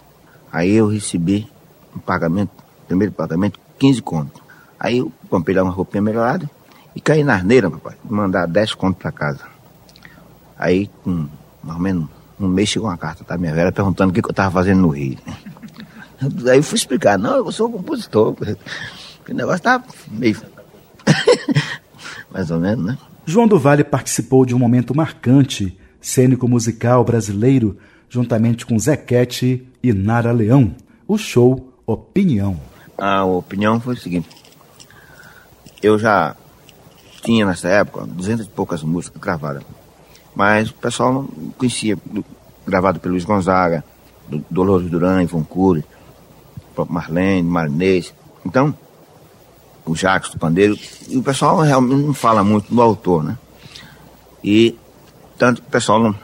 Aí 0.53 0.73
eu 0.73 0.89
recebi 0.89 1.47
um 1.95 1.99
pagamento, 2.01 2.51
primeiro 2.89 3.13
pagamento, 3.13 3.61
15 3.79 4.03
contos. 4.03 4.43
Aí 4.79 4.99
eu 4.99 5.13
comprei 5.29 5.55
lá 5.55 5.63
uma 5.63 5.71
roupinha 5.71 6.03
melhorada 6.03 6.51
e 6.97 7.01
caí 7.01 7.23
na 7.23 7.35
arneira, 7.35 7.71
papai, 7.71 7.97
mandar 8.03 8.47
10 8.47 8.75
contos 8.75 9.01
para 9.01 9.13
casa. 9.13 9.45
Aí, 10.59 10.91
com 11.05 11.29
mais 11.63 11.77
ou 11.77 11.83
menos 11.83 12.09
um 12.39 12.49
mês, 12.49 12.69
chegou 12.69 12.89
uma 12.89 12.99
carta 12.99 13.23
da 13.25 13.39
minha 13.39 13.55
velha 13.55 13.71
perguntando 13.71 14.11
o 14.11 14.15
que, 14.15 14.21
que 14.21 14.29
eu 14.29 14.33
estava 14.33 14.51
fazendo 14.51 14.81
no 14.81 14.89
Rio. 14.89 15.19
Aí 16.51 16.59
eu 16.59 16.63
fui 16.63 16.77
explicar, 16.77 17.19
não, 17.19 17.37
eu 17.37 17.53
sou 17.53 17.71
compositor. 17.71 18.37
O 19.29 19.33
negócio 19.33 19.63
tá 19.63 19.81
meio. 20.11 20.43
mais 22.33 22.51
ou 22.51 22.59
menos, 22.59 22.85
né? 22.85 22.99
João 23.25 23.47
do 23.47 23.61
Vale 23.61 23.85
participou 23.85 24.45
de 24.45 24.57
um 24.57 24.59
momento 24.59 24.93
marcante, 24.93 25.79
cênico-musical 26.01 27.05
brasileiro, 27.05 27.79
juntamente 28.09 28.67
com 28.67 28.77
Zequete 28.77 29.69
e 29.81 29.93
Nara 29.93 30.33
Leão, 30.33 30.75
o 31.07 31.17
show 31.17 31.73
Opinião. 31.87 32.61
A 32.97 33.25
opinião 33.25 33.81
foi 33.81 33.95
o 33.95 33.97
seguinte: 33.97 34.29
eu 35.83 35.99
já 35.99 36.37
tinha 37.23 37.47
nessa 37.47 37.69
época 37.69 38.07
duzentas 38.07 38.47
e 38.47 38.51
poucas 38.51 38.83
músicas 38.83 39.21
gravadas, 39.21 39.63
mas 40.35 40.71
o 40.71 40.75
pessoal 40.75 41.13
não 41.13 41.51
conhecia, 41.57 41.97
gravado 42.67 43.01
pelo 43.01 43.15
Luiz 43.15 43.25
Gonzaga, 43.25 43.85
do 44.29 44.45
Dolores 44.51 44.89
Duran, 44.89 45.23
Ivon 45.23 45.43
Cury, 45.43 45.85
Marlene, 46.89 47.49
Marinês. 47.49 48.15
Então, 48.45 48.75
o 49.85 49.95
Jacques 49.95 50.31
do 50.31 50.39
Pandeiro, 50.39 50.79
e 51.09 51.17
o 51.17 51.23
pessoal 51.23 51.59
realmente 51.59 52.05
não 52.05 52.15
fala 52.15 52.45
muito 52.45 52.73
do 52.73 52.81
autor, 52.81 53.23
né? 53.23 53.39
E 54.43 54.79
tanto 55.37 55.61
que 55.63 55.69
o 55.69 55.71
pessoal 55.71 56.01
não, 56.01 56.15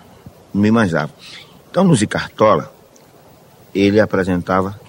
não 0.52 0.62
me 0.62 0.70
manjava. 0.70 1.12
Então, 1.70 1.84
no 1.84 1.94
Zicartola, 1.94 2.72
ele 3.74 4.00
apresentava 4.00 4.80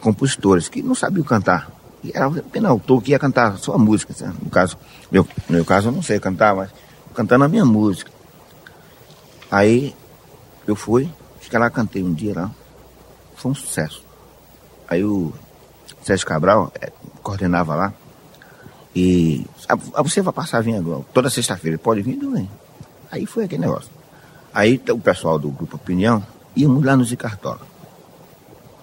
compositores 0.00 0.68
que 0.68 0.82
não 0.82 0.94
sabiam 0.94 1.24
cantar 1.24 1.80
era 2.14 2.26
apenas 2.26 2.70
autor 2.70 3.02
que 3.02 3.10
ia 3.10 3.18
cantar 3.18 3.58
sua 3.58 3.76
música. 3.76 4.14
Sabe? 4.14 4.34
No 4.42 4.50
caso, 4.50 4.78
meu, 5.10 5.26
no 5.48 5.56
meu 5.56 5.64
caso 5.64 5.88
eu 5.88 5.92
não 5.92 6.02
sei 6.02 6.18
cantar, 6.18 6.54
mas 6.54 6.70
cantando 7.14 7.44
a 7.44 7.48
minha 7.48 7.64
música. 7.64 8.10
Aí 9.50 9.94
eu 10.66 10.74
fui, 10.74 11.10
fiquei 11.40 11.58
lá, 11.58 11.68
cantei 11.68 12.02
um 12.02 12.14
dia 12.14 12.32
lá, 12.34 12.50
foi 13.34 13.50
um 13.50 13.54
sucesso. 13.54 14.04
Aí 14.90 15.04
o 15.04 15.32
Sérgio 16.02 16.26
Cabral 16.26 16.72
é, 16.80 16.92
coordenava 17.22 17.76
lá 17.76 17.94
e 18.94 19.46
ah, 19.68 20.02
você 20.02 20.20
vai 20.20 20.32
passar 20.32 20.62
vindo 20.62 21.06
toda 21.14 21.30
sexta-feira, 21.30 21.78
pode 21.78 22.02
vir, 22.02 22.16
bem. 22.16 22.50
Aí 23.10 23.24
foi 23.24 23.44
aquele 23.44 23.62
negócio. 23.62 23.90
Aí 24.52 24.82
o 24.90 24.98
pessoal 24.98 25.38
do 25.38 25.48
Grupo 25.50 25.76
Opinião 25.76 26.24
íamos 26.56 26.84
lá 26.84 26.96
no 26.96 27.04
Zicartola. 27.04 27.60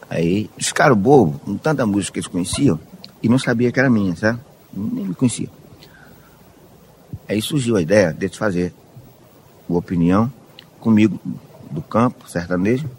Aí 0.10 0.50
eles 0.56 0.68
ficaram 0.68 0.96
bobos, 0.96 1.42
com 1.42 1.58
tanta 1.58 1.86
música 1.86 2.14
que 2.14 2.20
eles 2.20 2.28
conheciam, 2.28 2.80
e 3.22 3.28
não 3.28 3.38
sabia 3.38 3.70
que 3.70 3.80
era 3.80 3.90
minha, 3.90 4.16
sabe? 4.16 4.40
Nem 4.74 5.08
me 5.08 5.14
conhecia. 5.14 5.50
Aí 7.28 7.42
surgiu 7.42 7.76
a 7.76 7.82
ideia 7.82 8.14
de 8.14 8.30
fazer 8.30 8.74
o 9.68 9.76
Opinião 9.76 10.32
comigo 10.80 11.20
do 11.70 11.82
campo 11.82 12.30
sertanejo 12.30 12.90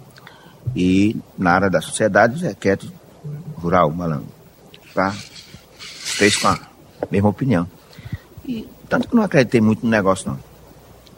e 0.76 1.16
na 1.38 1.52
área 1.52 1.70
da 1.70 1.80
sociedade, 1.80 2.40
Zé 2.40 2.54
Quieto 2.54 2.92
Rural, 3.60 3.90
malandro. 3.90 4.28
Tá? 4.94 5.14
Fez 5.78 6.36
com 6.36 6.48
a 6.48 6.58
mesma 7.10 7.28
opinião. 7.28 7.68
E 8.46 8.66
tanto 8.88 9.08
que 9.08 9.14
não 9.14 9.22
acreditei 9.22 9.60
muito 9.60 9.84
no 9.84 9.90
negócio, 9.90 10.30
não. 10.30 10.38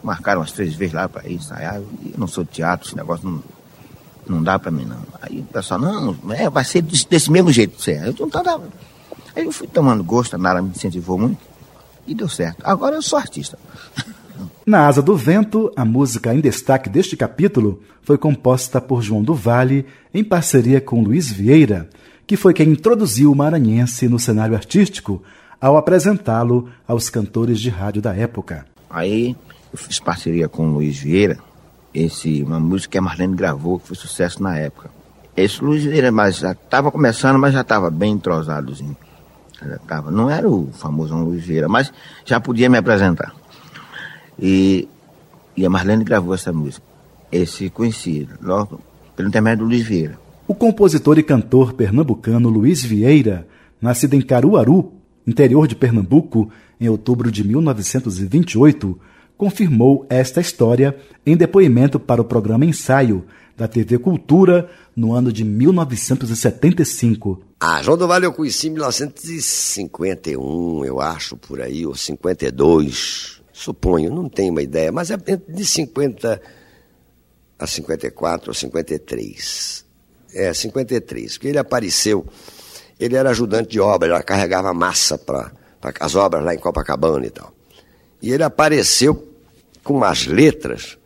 Marcaram 0.03 0.41
umas 0.41 0.51
três 0.51 0.73
vezes 0.73 0.93
lá 0.93 1.07
para 1.07 1.27
ir 1.27 1.35
ensaiar. 1.35 1.75
Eu 1.75 1.87
não 2.17 2.27
sou 2.27 2.43
teatro, 2.43 2.87
esse 2.87 2.97
negócio 2.97 3.29
não, 3.29 3.43
não 4.27 4.43
dá 4.43 4.59
para 4.59 4.71
mim, 4.71 4.85
não. 4.85 4.99
Aí 5.21 5.39
o 5.39 5.43
pessoal, 5.43 5.79
não, 5.79 6.17
é, 6.33 6.49
vai 6.49 6.63
ser 6.63 6.81
desse, 6.81 7.07
desse 7.07 7.31
mesmo 7.31 7.51
jeito, 7.51 7.81
você. 7.81 8.01
Eu 8.03 8.15
não 8.19 8.29
tava. 8.29 8.63
Aí 9.35 9.45
eu 9.45 9.51
fui 9.51 9.67
tomando 9.67 10.03
gosto, 10.03 10.35
a 10.35 10.37
Nara 10.37 10.61
me 10.61 10.69
incentivou 10.69 11.17
muito 11.17 11.39
e 12.05 12.13
deu 12.13 12.27
certo. 12.27 12.61
Agora 12.63 12.95
eu 12.95 13.01
sou 13.01 13.17
artista. 13.17 13.57
Na 14.65 14.87
Asa 14.87 15.01
do 15.01 15.15
Vento, 15.15 15.71
a 15.75 15.85
música 15.85 16.33
em 16.33 16.39
destaque 16.39 16.89
deste 16.89 17.15
capítulo 17.15 17.81
foi 18.03 18.17
composta 18.17 18.81
por 18.81 19.01
João 19.01 19.23
do 19.23 19.33
Vale 19.33 19.85
em 20.13 20.23
parceria 20.23 20.81
com 20.81 21.03
Luiz 21.03 21.31
Vieira, 21.31 21.89
que 22.25 22.37
foi 22.37 22.53
quem 22.53 22.69
introduziu 22.69 23.31
o 23.31 23.35
maranhense 23.35 24.07
no 24.07 24.19
cenário 24.19 24.55
artístico 24.55 25.21
ao 25.59 25.77
apresentá-lo 25.77 26.69
aos 26.87 27.09
cantores 27.09 27.59
de 27.59 27.69
rádio 27.69 28.01
da 28.01 28.15
época. 28.15 28.65
Aí 28.89 29.35
eu 29.71 29.77
fiz 29.77 29.99
parceria 29.99 30.49
com 30.49 30.67
o 30.67 30.73
Luiz 30.73 30.97
Vieira, 30.97 31.37
esse, 31.93 32.41
uma 32.43 32.59
música 32.59 32.93
que 32.93 32.97
a 32.97 33.01
Marlene 33.01 33.35
gravou, 33.35 33.79
que 33.79 33.87
foi 33.87 33.95
sucesso 33.95 34.41
na 34.41 34.57
época. 34.57 34.89
Esse 35.35 35.63
Luiz 35.63 35.83
Vieira 35.83 36.11
mas 36.11 36.37
já 36.37 36.51
estava 36.51 36.91
começando, 36.91 37.37
mas 37.37 37.53
já 37.53 37.61
estava 37.61 37.89
bem 37.89 38.13
entrosadozinho. 38.13 38.97
Já 39.63 39.77
tava, 39.77 40.09
não 40.09 40.29
era 40.29 40.49
o 40.49 40.69
famoso 40.73 41.15
Luiz 41.15 41.45
Vieira, 41.45 41.69
mas 41.69 41.93
já 42.25 42.39
podia 42.39 42.69
me 42.69 42.77
apresentar. 42.77 43.33
E, 44.39 44.89
e 45.55 45.65
a 45.65 45.69
Marlene 45.69 46.03
gravou 46.03 46.33
essa 46.33 46.51
música. 46.51 46.85
Esse 47.31 47.69
conhecido, 47.69 48.37
logo 48.41 48.81
pelo 49.15 49.29
intermédio 49.29 49.65
do 49.65 49.69
Luiz 49.69 49.85
Vieira. 49.85 50.20
O 50.51 50.53
compositor 50.53 51.17
e 51.17 51.23
cantor 51.23 51.71
pernambucano 51.71 52.49
Luiz 52.49 52.83
Vieira, 52.83 53.47
nascido 53.79 54.15
em 54.15 54.21
Caruaru, 54.21 54.91
interior 55.25 55.65
de 55.65 55.77
Pernambuco, 55.77 56.51
em 56.77 56.89
outubro 56.89 57.31
de 57.31 57.47
1928, 57.47 58.99
confirmou 59.37 60.05
esta 60.09 60.41
história 60.41 60.93
em 61.25 61.37
depoimento 61.37 61.97
para 61.97 62.21
o 62.21 62.25
programa 62.25 62.65
Ensaio 62.65 63.23
da 63.55 63.65
TV 63.65 63.97
Cultura 63.97 64.69
no 64.93 65.13
ano 65.13 65.31
de 65.31 65.45
1975. 65.45 67.41
Ah, 67.57 67.81
João 67.81 67.97
do 67.97 68.05
Vale 68.05 68.25
eu 68.25 68.33
conheci 68.33 68.67
em 68.67 68.71
1951, 68.71 70.83
eu 70.83 70.99
acho, 70.99 71.37
por 71.37 71.61
aí, 71.61 71.85
ou 71.85 71.95
52 71.95 73.41
suponho, 73.53 74.13
não 74.13 74.27
tenho 74.27 74.51
uma 74.51 74.61
ideia, 74.61 74.91
mas 74.91 75.11
é 75.11 75.15
de 75.15 75.65
50 75.65 76.41
a 77.57 77.65
54 77.65 78.49
ou 78.49 78.53
53. 78.53 79.89
É, 80.33 80.53
53, 80.53 81.33
porque 81.33 81.47
ele 81.49 81.57
apareceu, 81.57 82.25
ele 82.99 83.15
era 83.15 83.31
ajudante 83.31 83.71
de 83.71 83.79
obra, 83.79 84.13
ele 84.13 84.23
carregava 84.23 84.73
massa 84.73 85.17
para 85.17 85.51
as 85.99 86.15
obras 86.15 86.43
lá 86.43 86.53
em 86.53 86.57
Copacabana 86.57 87.25
e 87.25 87.29
tal. 87.29 87.51
E 88.21 88.31
ele 88.31 88.43
apareceu 88.43 89.27
com 89.83 89.95
umas 89.95 90.27
letras 90.27 90.97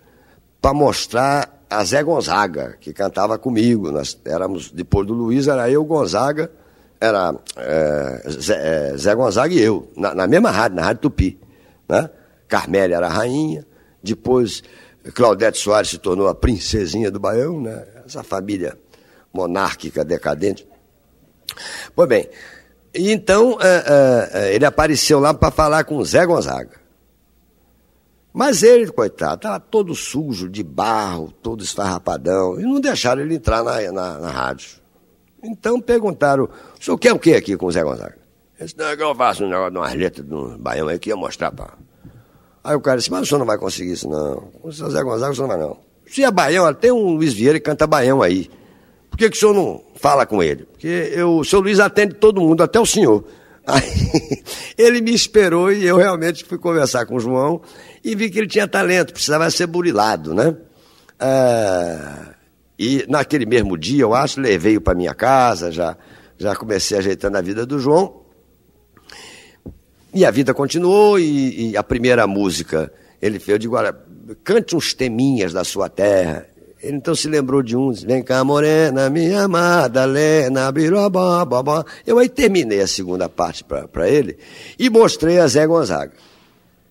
para 0.62 0.74
mostrar 0.74 1.64
a 1.70 1.84
Zé 1.84 2.04
Gonzaga, 2.04 2.78
que 2.80 2.94
cantava 2.94 3.38
comigo. 3.38 3.92
Nós 3.92 4.20
éramos, 4.26 4.72
depois 4.72 5.08
do 5.08 5.14
Luiz, 5.14 5.48
era 5.48 5.70
eu, 5.70 5.84
Gonzaga, 5.84 6.52
era 7.00 7.36
é, 7.58 8.24
Zé, 8.30 8.92
é, 8.94 8.98
Zé, 8.98 9.16
Gonzaga 9.16 9.54
e 9.54 9.60
eu, 9.60 9.90
na, 9.96 10.14
na 10.14 10.28
mesma 10.28 10.52
rádio, 10.52 10.78
na 10.78 10.84
Rádio 10.84 11.02
Tupi. 11.04 11.40
Né? 11.88 12.10
Carmélia 12.48 12.98
era 12.98 13.08
a 13.08 13.12
rainha, 13.12 13.66
depois 14.04 14.64
Claudete 15.14 15.58
Soares 15.58 15.90
se 15.90 15.98
tornou 15.98 16.28
a 16.28 16.36
princesinha 16.36 17.12
do 17.12 17.20
Baião, 17.20 17.62
né? 17.62 17.86
essa 18.06 18.24
família 18.24 18.78
monárquica 19.36 20.04
decadente. 20.04 20.68
Pois 21.96 22.08
bem, 22.08 22.30
então 22.94 23.58
é, 23.62 23.68
é, 23.68 24.30
é, 24.34 24.56
ele 24.56 24.66
apareceu 24.66 25.20
lá 25.20 25.34
para 25.34 25.52
falar 25.52 25.84
com 25.84 25.98
o 25.98 26.06
Zé 26.06 26.26
Gonzaga. 26.26 26.84
Mas 28.34 28.64
ele, 28.64 28.92
coitado, 28.92 29.36
estava 29.36 29.60
todo 29.60 29.96
sujo, 29.96 30.50
de 30.50 30.62
barro, 30.62 31.32
todo 31.42 31.64
esfarrapadão, 31.64 32.60
e 32.60 32.64
não 32.64 32.82
deixaram 32.82 33.22
ele 33.22 33.36
entrar 33.36 33.64
na, 33.64 33.80
na, 33.92 34.20
na 34.20 34.30
rádio. 34.30 34.82
Então 35.44 35.80
perguntaram: 35.80 36.50
o 36.80 36.84
senhor 36.84 36.98
quer 36.98 37.14
o 37.14 37.20
que 37.20 37.34
aqui 37.34 37.56
com 37.56 37.68
o 37.68 37.72
Zé 37.72 37.84
Gonzaga? 37.84 38.18
Ele 38.58 38.66
disse: 38.66 38.78
não, 38.78 38.88
é 38.88 38.98
que 38.98 39.04
eu 39.04 39.16
faço 39.16 39.46
um 39.46 39.50
negócio 39.50 39.72
de 39.72 39.78
umas 39.78 39.94
letras 39.94 40.26
do 40.26 40.58
Baião 40.58 40.88
aí 40.88 41.00
que 41.00 41.10
ia 41.10 41.16
mostrar 41.16 41.52
para 41.52 41.74
Aí 42.64 42.76
o 42.76 42.82
cara 42.82 42.98
disse, 42.98 43.12
mas 43.12 43.22
o 43.22 43.26
senhor 43.28 43.38
não 43.38 43.46
vai 43.46 43.60
conseguir 43.60 43.92
isso, 43.92 44.10
não. 44.10 44.50
O 44.64 44.72
seu 44.72 44.90
Zé 44.90 45.04
Gonzaga, 45.04 45.32
o 45.32 45.36
senhor 45.36 45.48
não 45.48 45.58
vai, 45.58 45.68
não. 45.68 45.78
Se 46.08 46.24
é 46.24 46.32
baião, 46.32 46.74
tem 46.74 46.92
um 46.92 47.16
Luiz 47.16 47.34
Vieira 47.34 47.60
que 47.60 47.66
canta 47.66 47.86
baião 47.86 48.22
aí. 48.22 48.50
Por 49.16 49.20
que, 49.20 49.30
que 49.30 49.38
o 49.38 49.40
senhor 49.40 49.54
não 49.54 49.82
fala 49.96 50.26
com 50.26 50.44
ele? 50.44 50.66
Porque 50.66 51.14
eu, 51.16 51.38
o 51.38 51.46
senhor 51.46 51.62
Luiz 51.62 51.80
atende 51.80 52.16
todo 52.16 52.42
mundo, 52.42 52.62
até 52.62 52.78
o 52.78 52.86
senhor. 52.86 53.24
Aí 53.66 53.82
ele 54.78 55.00
me 55.00 55.14
esperou 55.14 55.72
e 55.72 55.86
eu 55.86 55.96
realmente 55.96 56.44
fui 56.44 56.58
conversar 56.58 57.06
com 57.06 57.16
o 57.16 57.20
João 57.20 57.62
e 58.04 58.14
vi 58.14 58.30
que 58.30 58.38
ele 58.38 58.48
tinha 58.48 58.68
talento, 58.68 59.14
precisava 59.14 59.50
ser 59.50 59.68
burilado, 59.68 60.36
né? 60.36 60.54
Ah, 61.18 62.34
e 62.78 63.06
naquele 63.08 63.46
mesmo 63.46 63.78
dia, 63.78 64.02
eu 64.02 64.14
acho, 64.14 64.42
levei-o 64.42 64.82
para 64.82 64.94
minha 64.94 65.14
casa, 65.14 65.72
já, 65.72 65.96
já 66.38 66.54
comecei 66.54 66.98
ajeitando 66.98 67.38
a 67.38 67.42
vida 67.42 67.66
do 67.66 67.80
João. 67.80 68.22
E 70.14 70.26
a 70.26 70.30
vida 70.30 70.54
continuou 70.54 71.18
e, 71.18 71.72
e 71.72 71.78
a 71.78 71.84
primeira 71.84 72.28
música, 72.28 72.92
ele 73.22 73.40
fez, 73.40 73.54
eu 73.54 73.60
digo, 73.60 73.78
olha, 73.78 73.96
cante 74.44 74.76
uns 74.76 74.94
teminhas 74.94 75.54
da 75.54 75.64
sua 75.64 75.88
terra. 75.88 76.46
Ele 76.86 76.98
então 76.98 77.16
se 77.16 77.28
lembrou 77.28 77.64
de 77.64 77.76
uns, 77.76 78.04
vem 78.04 78.22
cá 78.22 78.44
morena, 78.44 79.10
minha 79.10 79.46
amada, 79.46 80.06
Lena, 80.06 80.72
birobá, 80.72 81.44
Eu 82.06 82.20
aí 82.20 82.30
terminei 82.30 82.80
a 82.80 82.86
segunda 82.86 83.28
parte 83.28 83.64
para 83.64 84.08
ele 84.08 84.38
e 84.78 84.88
mostrei 84.88 85.40
a 85.40 85.48
Zé 85.48 85.66
Gonzaga. 85.66 86.14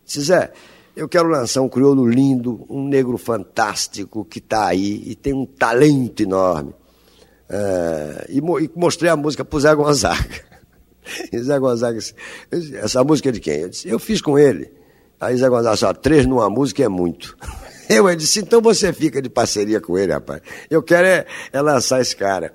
Disse, 0.05 0.23
Zé, 0.23 0.53
eu 0.97 1.09
quero 1.09 1.29
lançar 1.29 1.63
um 1.63 1.69
crioulo 1.69 2.09
lindo, 2.09 2.67
um 2.69 2.89
negro 2.89 3.17
fantástico 3.17 4.25
que 4.25 4.41
está 4.41 4.67
aí 4.67 5.01
e 5.07 5.15
tem 5.15 5.33
um 5.33 5.47
talento 5.47 6.25
enorme. 6.25 6.71
Uh, 7.49 8.25
e, 8.29 8.39
e 8.39 8.71
mostrei 8.75 9.09
a 9.09 9.17
música 9.17 9.45
para 9.45 9.57
o 9.57 9.61
Zé 9.61 9.75
Gonzaga. 9.75 10.55
E 11.31 11.39
Zé 11.39 11.59
Gonzaga 11.59 11.99
disse, 11.99 12.15
essa 12.77 13.05
música 13.05 13.29
é 13.29 13.33
de 13.33 13.39
quem? 13.39 13.61
Eu 13.61 13.69
disse, 13.69 13.87
eu 13.87 13.99
fiz 13.99 14.23
com 14.23 14.39
ele. 14.39 14.73
Aí 15.21 15.37
Zé 15.37 15.49
Gonzaga 15.51 15.77
disse, 15.77 16.01
três 16.01 16.25
numa 16.27 16.49
música 16.49 16.83
é 16.83 16.89
muito. 16.89 17.37
Eu 17.91 18.15
disse, 18.17 18.41
então 18.41 18.61
você 18.61 18.93
fica 18.93 19.21
de 19.21 19.29
parceria 19.29 19.81
com 19.81 19.99
ele, 19.99 20.13
rapaz. 20.13 20.41
Eu 20.71 20.83
quero 20.83 21.07
é, 21.07 21.27
é 21.53 21.61
lançar 21.61 22.01
esse 22.01 22.17
cara. 22.17 22.53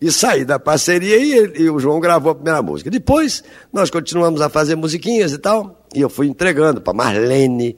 E 0.00 0.10
saí 0.10 0.44
da 0.44 0.58
parceria 0.58 1.16
e, 1.16 1.32
ele, 1.32 1.62
e, 1.62 1.70
o 1.70 1.78
João 1.78 2.00
gravou 2.00 2.32
a 2.32 2.34
primeira 2.34 2.62
música. 2.62 2.90
Depois, 2.90 3.42
nós 3.72 3.90
continuamos 3.90 4.40
a 4.40 4.48
fazer 4.48 4.74
musiquinhas 4.74 5.32
e 5.32 5.38
tal. 5.38 5.86
E 5.94 6.00
eu 6.00 6.10
fui 6.10 6.26
entregando 6.26 6.80
para 6.80 6.92
Marlene, 6.92 7.76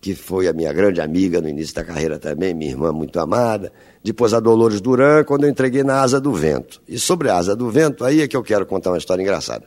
que 0.00 0.14
foi 0.14 0.48
a 0.48 0.52
minha 0.52 0.72
grande 0.72 1.00
amiga 1.00 1.40
no 1.40 1.48
início 1.48 1.74
da 1.74 1.84
carreira 1.84 2.18
também, 2.18 2.54
minha 2.54 2.70
irmã 2.70 2.92
muito 2.92 3.18
amada 3.20 3.72
depois 4.04 4.34
a 4.34 4.38
Dolores 4.38 4.82
Duran, 4.82 5.24
quando 5.24 5.44
eu 5.44 5.50
entreguei 5.50 5.82
na 5.82 6.02
Asa 6.02 6.20
do 6.20 6.30
Vento. 6.30 6.82
E 6.86 6.98
sobre 6.98 7.30
a 7.30 7.38
Asa 7.38 7.56
do 7.56 7.70
Vento, 7.70 8.04
aí 8.04 8.20
é 8.20 8.28
que 8.28 8.36
eu 8.36 8.42
quero 8.42 8.66
contar 8.66 8.90
uma 8.90 8.98
história 8.98 9.22
engraçada. 9.22 9.64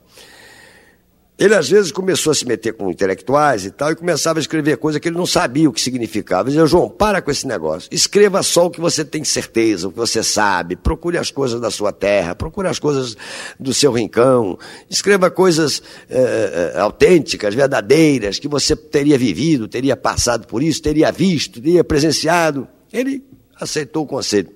Ele 1.38 1.54
às 1.54 1.70
vezes 1.70 1.92
começou 1.92 2.32
a 2.32 2.34
se 2.34 2.48
meter 2.48 2.74
com 2.74 2.90
intelectuais 2.90 3.64
e 3.64 3.70
tal, 3.70 3.92
e 3.92 3.96
começava 3.96 4.40
a 4.40 4.42
escrever 4.42 4.78
coisa 4.78 5.00
que 5.00 5.08
ele 5.08 5.18
não 5.18 5.26
sabia 5.26 5.70
o 5.70 5.74
que 5.74 5.80
significava. 5.80 6.50
Ele 6.50 6.56
dizia, 6.56 6.66
João, 6.66 6.90
para 6.90 7.22
com 7.22 7.30
esse 7.30 7.46
negócio. 7.46 7.88
Escreva 7.92 8.42
só 8.42 8.66
o 8.66 8.72
que 8.72 8.82
você 8.82 9.06
tem 9.06 9.24
certeza, 9.24 9.88
o 9.88 9.92
que 9.92 9.98
você 9.98 10.24
sabe. 10.24 10.76
Procure 10.76 11.16
as 11.16 11.30
coisas 11.30 11.62
da 11.62 11.70
sua 11.70 11.92
terra, 11.92 12.34
procure 12.34 12.68
as 12.68 12.80
coisas 12.80 13.16
do 13.60 13.72
seu 13.72 13.92
rincão. 13.92 14.58
Escreva 14.90 15.30
coisas 15.30 15.84
é, 16.10 16.74
autênticas, 16.80 17.54
verdadeiras, 17.54 18.40
que 18.40 18.48
você 18.48 18.76
teria 18.76 19.18
vivido, 19.18 19.68
teria 19.68 19.96
passado 19.96 20.48
por 20.48 20.64
isso, 20.64 20.82
teria 20.82 21.12
visto, 21.12 21.62
teria 21.62 21.84
presenciado. 21.84 22.68
Ele 22.92 23.24
aceitou 23.60 24.06
o 24.06 24.08
conselho. 24.08 24.50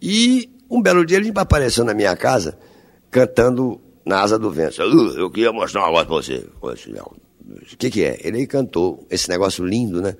E 0.00 0.48
um 0.70 0.80
belo 0.80 1.04
dia 1.04 1.16
ele 1.16 1.32
apareceu 1.34 1.84
na 1.84 1.92
minha 1.92 2.14
casa 2.14 2.56
cantando 3.10 3.80
na 4.04 4.22
asa 4.22 4.38
do 4.38 4.50
vento. 4.50 4.82
Uh, 4.82 5.18
eu 5.18 5.30
queria 5.30 5.52
mostrar 5.52 5.82
um 5.82 5.86
negócio 5.86 6.06
para 6.60 6.70
você. 6.70 7.00
O 7.72 7.76
que, 7.76 7.90
que 7.90 8.04
é? 8.04 8.20
Ele 8.22 8.38
aí 8.38 8.46
cantou 8.46 9.06
esse 9.10 9.28
negócio 9.28 9.64
lindo, 9.64 10.00
né? 10.00 10.16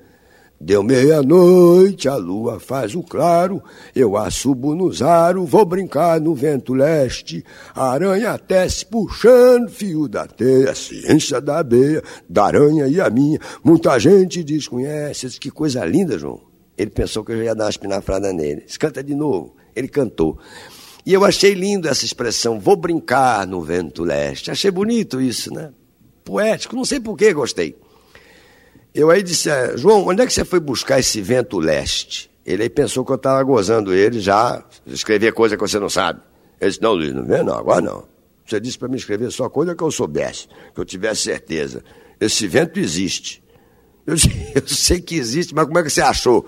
Deu 0.59 0.81
meia-noite, 0.81 2.07
a 2.07 2.15
lua 2.15 2.61
faz 2.61 2.95
o 2.95 3.03
claro, 3.03 3.61
eu 3.93 4.15
assubo 4.15 4.73
no 4.73 4.91
zaro, 4.91 5.45
vou 5.45 5.65
brincar 5.65 6.21
no 6.21 6.33
vento 6.33 6.73
leste, 6.73 7.43
a 7.75 7.91
aranha 7.91 8.37
tece 8.37 8.85
puxando 8.85 9.69
fio 9.69 10.07
da 10.07 10.25
teia, 10.25 10.71
a 10.71 10.75
ciência 10.75 11.41
da 11.41 11.59
abeia, 11.59 12.01
da 12.29 12.45
aranha 12.45 12.87
e 12.87 13.01
a 13.01 13.09
minha, 13.09 13.37
muita 13.61 13.99
gente 13.99 14.45
desconhece, 14.45 15.37
que 15.39 15.51
coisa 15.51 15.83
linda, 15.83 16.17
João. 16.17 16.39
Ele 16.77 16.89
pensou 16.89 17.23
que 17.23 17.31
eu 17.31 17.37
já 17.37 17.43
ia 17.43 17.55
dar 17.55 17.65
uma 17.65 17.69
espinafrada 17.69 18.33
nele. 18.33 18.63
Disse, 18.65 18.77
canta 18.77 19.03
de 19.03 19.15
novo. 19.15 19.55
Ele 19.75 19.87
cantou. 19.87 20.37
E 21.05 21.13
eu 21.13 21.23
achei 21.23 21.53
lindo 21.53 21.87
essa 21.87 22.03
expressão, 22.03 22.59
vou 22.59 22.75
brincar 22.75 23.45
no 23.45 23.61
vento 23.61 24.03
leste. 24.03 24.49
Achei 24.49 24.71
bonito 24.71 25.21
isso, 25.21 25.53
né? 25.53 25.71
poético, 26.25 26.75
não 26.75 26.83
sei 26.83 26.99
por 26.99 27.15
que 27.15 27.31
gostei. 27.31 27.77
Eu 28.93 29.11
aí 29.11 29.21
disse, 29.21 29.49
é, 29.49 29.77
João, 29.77 30.07
onde 30.07 30.23
é 30.23 30.25
que 30.25 30.33
você 30.33 30.43
foi 30.43 30.59
buscar 30.59 30.99
esse 30.99 31.21
vento 31.21 31.59
leste? 31.59 32.29
Ele 32.45 32.63
aí 32.63 32.69
pensou 32.69 33.05
que 33.05 33.11
eu 33.11 33.17
estava 33.17 33.41
gozando 33.43 33.93
ele 33.93 34.19
já, 34.19 34.63
escrever 34.85 35.33
coisa 35.33 35.55
que 35.55 35.61
você 35.61 35.79
não 35.79 35.89
sabe. 35.89 36.21
Ele 36.59 36.69
disse, 36.69 36.81
não, 36.81 36.93
Luiz, 36.93 37.13
não 37.13 37.23
vem 37.23 37.43
não, 37.43 37.55
agora 37.55 37.81
não. 37.81 38.07
Você 38.45 38.59
disse 38.59 38.77
para 38.77 38.87
mim 38.87 38.95
escrever 38.95 39.31
só 39.31 39.49
coisa 39.49 39.75
que 39.75 39.83
eu 39.83 39.91
soubesse, 39.91 40.47
que 40.73 40.79
eu 40.79 40.85
tivesse 40.85 41.21
certeza. 41.21 41.83
Esse 42.19 42.47
vento 42.47 42.79
existe. 42.79 43.43
Eu, 44.05 44.15
disse, 44.15 44.29
eu 44.55 44.67
sei 44.67 45.01
que 45.01 45.15
existe, 45.15 45.53
mas 45.53 45.65
como 45.65 45.77
é 45.77 45.83
que 45.83 45.89
você 45.89 46.01
achou? 46.01 46.47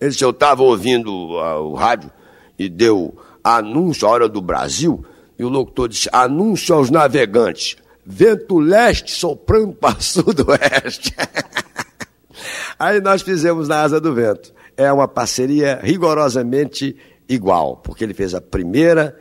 Ele 0.00 0.10
disse, 0.10 0.24
eu 0.24 0.30
estava 0.30 0.62
ouvindo 0.62 1.10
uh, 1.10 1.60
o 1.60 1.74
rádio 1.74 2.10
e 2.58 2.68
deu 2.68 3.16
anúncio 3.44 4.08
à 4.08 4.10
hora 4.10 4.28
do 4.28 4.40
Brasil, 4.40 5.04
e 5.38 5.44
o 5.44 5.48
locutor 5.48 5.88
disse, 5.88 6.08
anúncio 6.10 6.74
aos 6.74 6.90
navegantes, 6.90 7.76
vento 8.04 8.58
leste 8.58 9.12
soprando 9.12 9.74
para 9.76 10.00
sudoeste. 10.00 11.14
Aí 12.78 13.00
nós 13.00 13.22
fizemos 13.22 13.68
na 13.68 13.82
Asa 13.82 14.00
do 14.00 14.14
Vento. 14.14 14.52
É 14.76 14.90
uma 14.92 15.06
parceria 15.06 15.78
rigorosamente 15.82 16.96
igual, 17.28 17.76
porque 17.76 18.02
ele 18.02 18.14
fez 18.14 18.34
a 18.34 18.40
primeira 18.40 19.16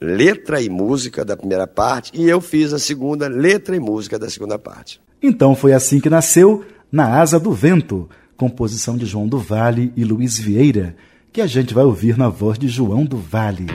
letra 0.00 0.60
e 0.60 0.68
música 0.68 1.24
da 1.24 1.36
primeira 1.36 1.66
parte 1.66 2.10
e 2.12 2.28
eu 2.28 2.40
fiz 2.40 2.72
a 2.72 2.78
segunda 2.78 3.28
letra 3.28 3.76
e 3.76 3.80
música 3.80 4.18
da 4.18 4.28
segunda 4.28 4.58
parte. 4.58 5.00
Então 5.22 5.54
foi 5.54 5.72
assim 5.72 6.00
que 6.00 6.10
nasceu 6.10 6.64
Na 6.90 7.20
Asa 7.20 7.38
do 7.38 7.52
Vento, 7.52 8.10
composição 8.36 8.96
de 8.96 9.06
João 9.06 9.28
do 9.28 9.38
Vale 9.38 9.92
e 9.96 10.04
Luiz 10.04 10.36
Vieira, 10.38 10.96
que 11.32 11.40
a 11.40 11.46
gente 11.46 11.72
vai 11.72 11.84
ouvir 11.84 12.18
na 12.18 12.28
voz 12.28 12.58
de 12.58 12.68
João 12.68 13.06
do 13.06 13.16
Vale. 13.16 13.66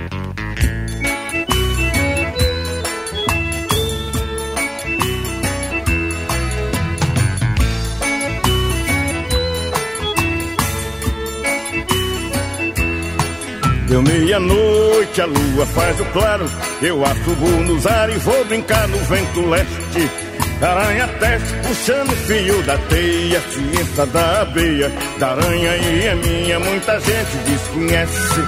Deu 13.89 14.04
meia-noite, 14.04 15.22
a 15.22 15.26
lua 15.26 15.65
faz 15.65 16.00
o 16.00 16.06
claro. 16.12 16.46
Eu 16.82 17.04
assubo 17.04 17.48
nos 17.63 17.88
ar 17.88 18.10
e 18.12 18.20
vou 18.20 18.46
brincar 18.46 18.88
no 18.88 18.98
vento 19.00 19.41
leste. 19.50 20.27
Aranha 20.60 21.08
teste, 21.20 21.54
puxando 21.67 22.15
fio 22.26 22.63
da 22.63 22.78
teia, 22.89 23.39
ciência 23.41 24.06
da 24.08 24.41
abeia, 24.41 24.91
da 25.20 25.32
aranha 25.32 25.78
e 25.78 26.08
é 26.08 26.15
minha, 26.15 26.60
muita 26.60 27.00
gente 27.00 27.38
desconhece. 27.46 28.41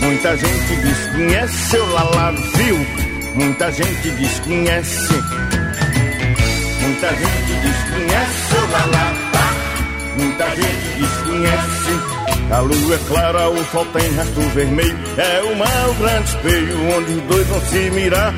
Muita 0.00 0.36
gente 0.36 0.76
desconhece 0.82 1.76
o 1.76 1.86
lalado 1.92 2.42
fio, 2.42 2.86
muita 3.34 3.70
gente 3.70 4.10
desconhece. 4.10 5.14
Muita 6.80 7.08
gente 7.08 7.52
desconhece 7.62 8.54
o 8.54 8.70
lalado, 8.72 9.18
muita 10.16 10.44
gente 10.56 10.98
desconhece. 10.98 12.18
A 12.50 12.58
lua 12.60 12.94
é 12.94 12.98
clara, 13.06 13.48
o 13.48 13.64
sol 13.66 13.86
tem 13.92 14.10
rastro 14.16 14.42
vermelho. 14.54 14.98
É 15.18 15.42
o 15.42 15.56
mar, 15.56 15.88
o 15.90 15.94
grande 15.94 16.28
espelho, 16.30 16.96
onde 16.96 17.12
os 17.12 17.22
dois 17.22 17.46
vão 17.46 17.60
se 17.60 17.90
mirar. 17.90 18.34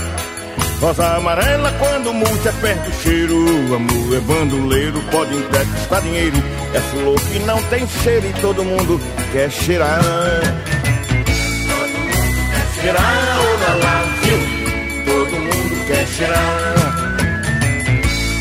Rosa 0.80 1.16
amarela 1.16 1.70
quando 1.78 2.14
murcha 2.14 2.50
perde 2.62 2.88
o 2.88 2.92
cheiro. 3.02 3.36
Amor 3.74 4.16
é 4.16 4.20
bandoleiro, 4.20 4.98
pode 5.10 5.36
emprestar 5.36 6.00
dinheiro. 6.00 6.38
É 6.72 6.80
flor 6.80 7.20
que 7.20 7.38
não 7.40 7.62
tem 7.64 7.86
cheiro 7.86 8.26
e 8.26 8.32
todo 8.40 8.64
mundo 8.64 8.98
quer 9.30 9.50
cheirar. 9.50 10.00
Todo 11.68 11.98
mundo 12.00 12.50
quer 12.50 12.80
cheirar, 12.80 13.38
olha 13.40 13.74
lá, 13.84 14.04
viu? 14.22 14.38
Todo 15.04 15.32
mundo 15.32 15.86
quer 15.86 16.06
cheirar. 16.06 16.74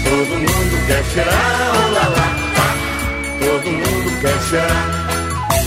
Todo 0.06 0.36
mundo 0.40 0.88
quer 0.88 1.04
cheirar, 1.14 1.72
olha 1.76 2.08
lá, 2.08 2.28
tá? 2.56 2.70
Todo 3.46 3.70
mundo 3.70 4.22
quer 4.22 4.40
cheirar. 4.50 5.10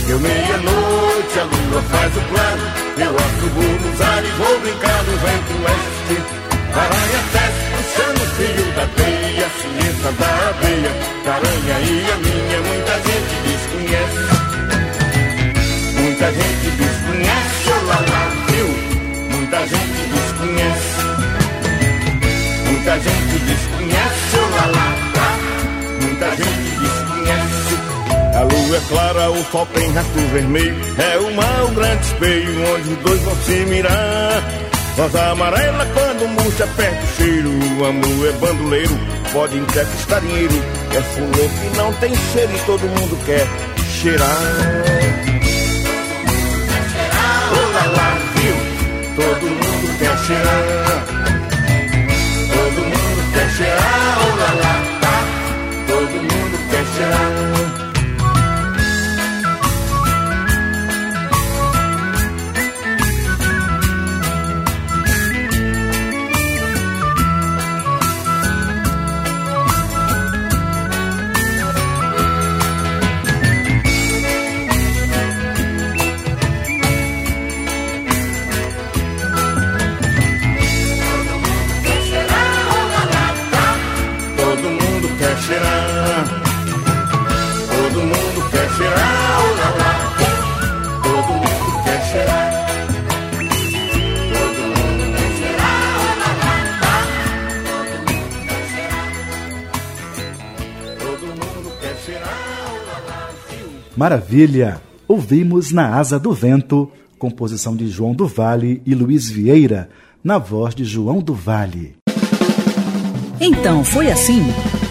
Deu 0.07 0.19
meia-noite, 0.21 1.39
a 1.39 1.45
lua 1.45 1.83
faz 1.83 2.17
o 2.17 2.21
claro. 2.31 2.63
Eu 2.97 3.15
assubo 3.15 3.61
nos 3.61 4.01
ares 4.01 4.29
e 4.29 4.33
vou 4.39 4.61
brincar 4.61 5.03
no 5.05 5.13
vento 5.19 5.53
leste. 5.65 6.42
Aranha 6.75 7.21
teste, 7.33 7.65
puxando 7.77 8.17
o 8.17 8.27
fio 8.37 8.67
da 8.73 8.87
teia. 8.97 9.47
Ciência 9.61 10.13
da 10.13 10.31
abeia, 10.49 10.93
caranha 11.25 11.77
e 11.81 12.11
a 12.11 12.17
minha. 12.17 12.59
Muita 12.63 12.95
gente 13.07 13.35
desconhece. 13.47 14.23
Muita 16.01 16.27
gente 16.33 16.71
desconhece, 16.83 17.69
o 17.69 17.87
lá 17.87 18.03
viu? 18.49 18.69
Muita 19.37 19.59
gente 19.67 20.03
desconhece. 20.15 21.03
Muita 22.67 22.95
gente 23.01 23.39
desconhece, 23.39 24.37
o 24.37 24.51
lá 24.73 24.89
tá? 25.15 25.31
Muita 26.01 26.29
gente 26.31 26.71
desconhece. 26.81 27.75
A 28.35 28.43
lua 28.43 28.77
é 28.77 28.81
clara, 28.89 29.31
o 29.31 29.45
sol 29.45 29.67
tem 29.67 29.93
rastro 29.93 30.27
vermelho. 30.33 30.77
É 30.99 31.19
o 31.19 31.35
mar, 31.35 31.65
um 31.65 31.75
grande 31.75 32.05
espelho, 32.07 32.75
onde 32.75 32.89
os 32.89 32.99
dois 32.99 33.21
vão 33.21 33.37
se 33.37 33.53
mirar. 33.67 34.42
Rosa 34.97 35.31
amarela 35.31 35.87
quando 35.87 36.29
murcha 36.29 36.67
perde 36.77 37.03
o 37.03 37.17
cheiro. 37.17 37.51
O 37.79 37.85
amor 37.85 38.29
é 38.29 38.33
bandoleiro, 38.33 38.99
pode 39.33 39.59
conquistar 39.59 40.21
dinheiro. 40.21 40.55
É 40.95 41.01
flor 41.01 41.31
que 41.31 41.77
não 41.77 41.93
tem 41.95 42.15
cheiro 42.33 42.53
e 42.55 42.59
todo 42.67 42.83
mundo 42.83 43.25
quer 43.25 43.47
cheirar. 44.01 44.29
Olá 47.51 47.87
lá, 47.87 48.19
viu? 48.35 48.55
Todo 49.17 49.47
mundo 49.47 49.99
quer 49.99 50.19
cheirar. 50.27 50.82
Maravilha! 104.03 104.83
Ouvimos 105.07 105.71
Na 105.71 105.97
Asa 105.97 106.19
do 106.19 106.33
Vento, 106.33 106.91
composição 107.21 107.77
de 107.77 107.87
João 107.87 108.13
do 108.13 108.27
Vale 108.27 108.83
e 108.85 108.97
Luiz 108.97 109.31
Vieira, 109.31 109.89
na 110.25 110.39
voz 110.39 110.75
de 110.75 110.85
João 110.85 111.21
do 111.21 111.33
Vale. 111.33 111.95
Então 113.41 113.85
foi 113.85 114.11
assim: 114.11 114.43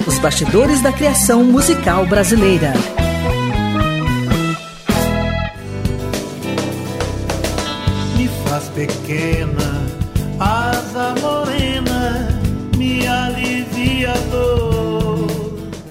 os 0.07 0.17
bastidores 0.17 0.81
da 0.81 0.93
criação 0.93 1.43
musical 1.43 2.05
brasileira. 2.05 2.71
Me 8.15 8.29
faz 8.47 8.69
pequena, 8.69 9.87
asa 10.39 11.15
morena, 11.19 12.29
me 12.77 13.05
alivia 13.05 14.13
a 14.13 14.17
dor. 14.31 15.27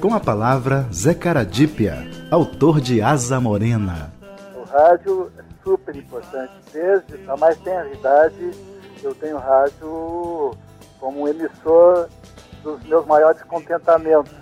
Com 0.00 0.14
a 0.14 0.20
palavra 0.20 0.88
Zé 0.90 1.12
Caradípia 1.12 2.09
autor 2.30 2.80
de 2.80 3.02
Asa 3.02 3.40
Morena. 3.40 4.12
O 4.54 4.62
rádio 4.62 5.32
é 5.36 5.42
super 5.64 5.96
importante. 5.96 6.52
Desde 6.72 7.28
a 7.28 7.36
mais 7.36 7.58
tenra 7.58 7.88
idade, 7.88 8.52
eu 9.02 9.14
tenho 9.16 9.36
rádio 9.36 10.52
como 11.00 11.26
emissor 11.26 12.08
dos 12.62 12.80
meus 12.84 13.04
maiores 13.06 13.42
contentamentos. 13.42 14.32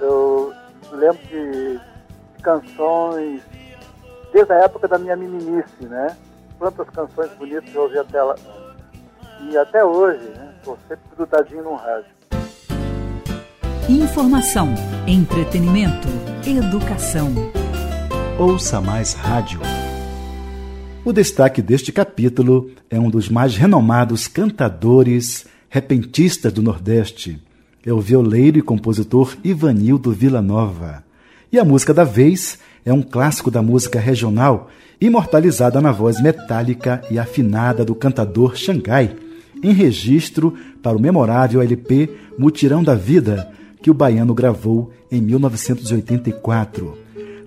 Eu 0.00 0.54
lembro 0.92 1.18
de 1.26 1.80
canções 2.42 3.42
desde 4.32 4.52
a 4.52 4.64
época 4.64 4.88
da 4.88 4.98
minha 4.98 5.16
meninice, 5.16 5.84
né? 5.84 6.16
Quantas 6.58 6.88
canções 6.90 7.30
bonitas 7.32 7.74
eu 7.74 7.82
ouvi 7.82 7.98
até 7.98 8.22
lá. 8.22 8.36
E 9.42 9.56
até 9.56 9.84
hoje, 9.84 10.24
né? 10.30 10.54
Estou 10.56 10.78
sempre 10.88 11.04
grudadinho 11.14 11.62
no 11.62 11.74
rádio. 11.74 12.17
Informação, 13.88 14.74
entretenimento, 15.06 16.08
educação. 16.46 17.32
Ouça 18.38 18.82
mais 18.82 19.14
rádio. 19.14 19.60
O 21.02 21.10
destaque 21.10 21.62
deste 21.62 21.90
capítulo 21.90 22.70
é 22.90 23.00
um 23.00 23.08
dos 23.08 23.30
mais 23.30 23.56
renomados 23.56 24.28
cantadores, 24.28 25.46
repentista 25.70 26.50
do 26.50 26.60
Nordeste. 26.60 27.40
É 27.82 27.90
o 27.90 27.98
violeiro 27.98 28.58
e 28.58 28.62
compositor 28.62 29.34
Ivanildo 29.42 30.12
Villanova. 30.12 31.02
E 31.50 31.58
a 31.58 31.64
música 31.64 31.94
da 31.94 32.04
vez 32.04 32.58
é 32.84 32.92
um 32.92 33.00
clássico 33.00 33.50
da 33.50 33.62
música 33.62 33.98
regional, 33.98 34.68
imortalizada 35.00 35.80
na 35.80 35.92
voz 35.92 36.20
metálica 36.20 37.02
e 37.10 37.18
afinada 37.18 37.86
do 37.86 37.94
cantador 37.94 38.54
Xangai, 38.54 39.16
em 39.62 39.72
registro 39.72 40.52
para 40.82 40.94
o 40.94 41.00
memorável 41.00 41.62
LP 41.62 42.10
Mutirão 42.38 42.84
da 42.84 42.94
Vida, 42.94 43.50
que 43.82 43.90
o 43.90 43.94
baiano 43.94 44.34
gravou 44.34 44.92
em 45.10 45.20
1984. 45.20 46.98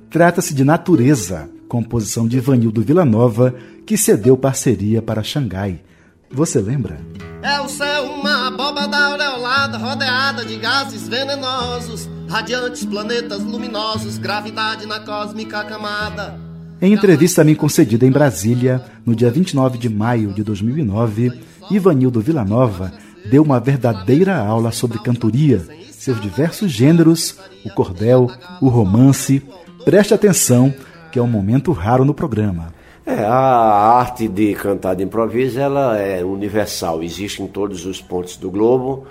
Trata-se 0.10 0.54
de 0.54 0.64
Natureza, 0.64 1.50
composição 1.68 2.28
de 2.28 2.38
Ivanildo 2.38 2.82
Villanova, 2.82 3.56
que 3.86 3.98
cedeu 3.98 4.36
parceria 4.36 5.02
para 5.02 5.24
Xangai. 5.24 5.82
Você 6.30 6.60
lembra? 6.60 7.00
É 7.42 7.60
o 7.60 7.68
céu 7.68 8.06
uma 8.06 8.48
abóbada 8.48 8.98
aureolada, 8.98 9.78
rodeada 9.78 10.46
de 10.46 10.58
gases 10.58 11.08
venenosos, 11.08 12.10
radiantes 12.30 12.86
planetas 12.86 13.42
luminosos, 13.42 14.18
gravidade 14.18 14.86
na 14.86 15.00
cósmica 15.00 15.64
camada. 15.64 16.40
Em 16.82 16.94
entrevista 16.94 17.42
a 17.42 17.46
mim 17.46 17.54
concedida 17.54 18.06
em 18.06 18.12
Brasília, 18.12 18.84
no 19.06 19.16
dia 19.16 19.30
29 19.30 19.78
de 19.78 19.90
maio 19.90 20.34
de 20.34 20.44
2009, 20.44 21.32
Ivanildo 21.70 22.20
Villanova 22.22 22.92
deu 23.30 23.44
uma 23.44 23.60
verdadeira 23.60 24.38
aula 24.38 24.72
sobre 24.72 25.00
cantoria, 25.00 25.64
seus 26.02 26.20
diversos 26.20 26.72
gêneros, 26.72 27.38
o 27.64 27.70
cordel, 27.70 28.28
o 28.60 28.70
romance. 28.70 29.40
Preste 29.86 30.16
atenção, 30.16 30.74
que 31.12 31.20
é 31.20 31.22
um 31.22 31.28
momento 31.28 31.72
raro 31.72 32.04
no 32.04 32.12
programa. 32.12 32.74
É, 33.06 33.24
a 33.24 34.00
arte 34.00 34.28
de 34.28 34.56
cantar 34.56 34.96
de 34.96 35.04
improviso 35.04 35.60
ela 35.60 36.00
é 36.00 36.26
universal, 36.26 37.04
existe 37.04 37.44
em 37.44 37.48
todos 37.48 37.86
os 37.86 38.02
pontos 38.02 38.36
do 38.36 38.50
globo 38.50 39.06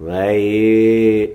né, 0.00 0.38
e 0.38 1.34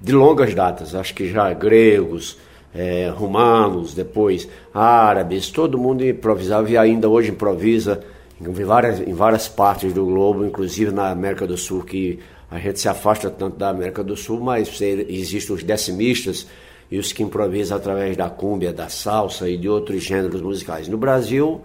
de 0.00 0.12
longas 0.12 0.54
datas, 0.54 0.94
acho 0.94 1.14
que 1.14 1.30
já 1.30 1.52
gregos, 1.52 2.38
é, 2.74 3.12
romanos, 3.14 3.92
depois 3.92 4.48
árabes, 4.72 5.50
todo 5.50 5.76
mundo 5.76 6.02
improvisava 6.02 6.70
e 6.70 6.78
ainda 6.78 7.10
hoje 7.10 7.30
improvisa 7.30 8.00
em 8.40 8.64
várias, 8.64 9.00
em 9.00 9.12
várias 9.12 9.48
partes 9.48 9.92
do 9.92 10.06
globo, 10.06 10.46
inclusive 10.46 10.90
na 10.90 11.10
América 11.10 11.46
do 11.46 11.58
Sul, 11.58 11.82
que 11.82 12.18
a 12.52 12.58
gente 12.58 12.78
se 12.78 12.86
afasta 12.86 13.30
tanto 13.30 13.56
da 13.56 13.70
América 13.70 14.04
do 14.04 14.14
Sul, 14.14 14.38
mas 14.38 14.78
existem 14.78 15.56
os 15.56 15.62
decimistas 15.64 16.46
e 16.90 16.98
os 16.98 17.10
que 17.10 17.22
improvisam 17.22 17.78
através 17.78 18.14
da 18.14 18.28
cúmbia, 18.28 18.74
da 18.74 18.90
salsa 18.90 19.48
e 19.48 19.56
de 19.56 19.70
outros 19.70 20.02
gêneros 20.02 20.42
musicais. 20.42 20.86
No 20.86 20.98
Brasil, 20.98 21.62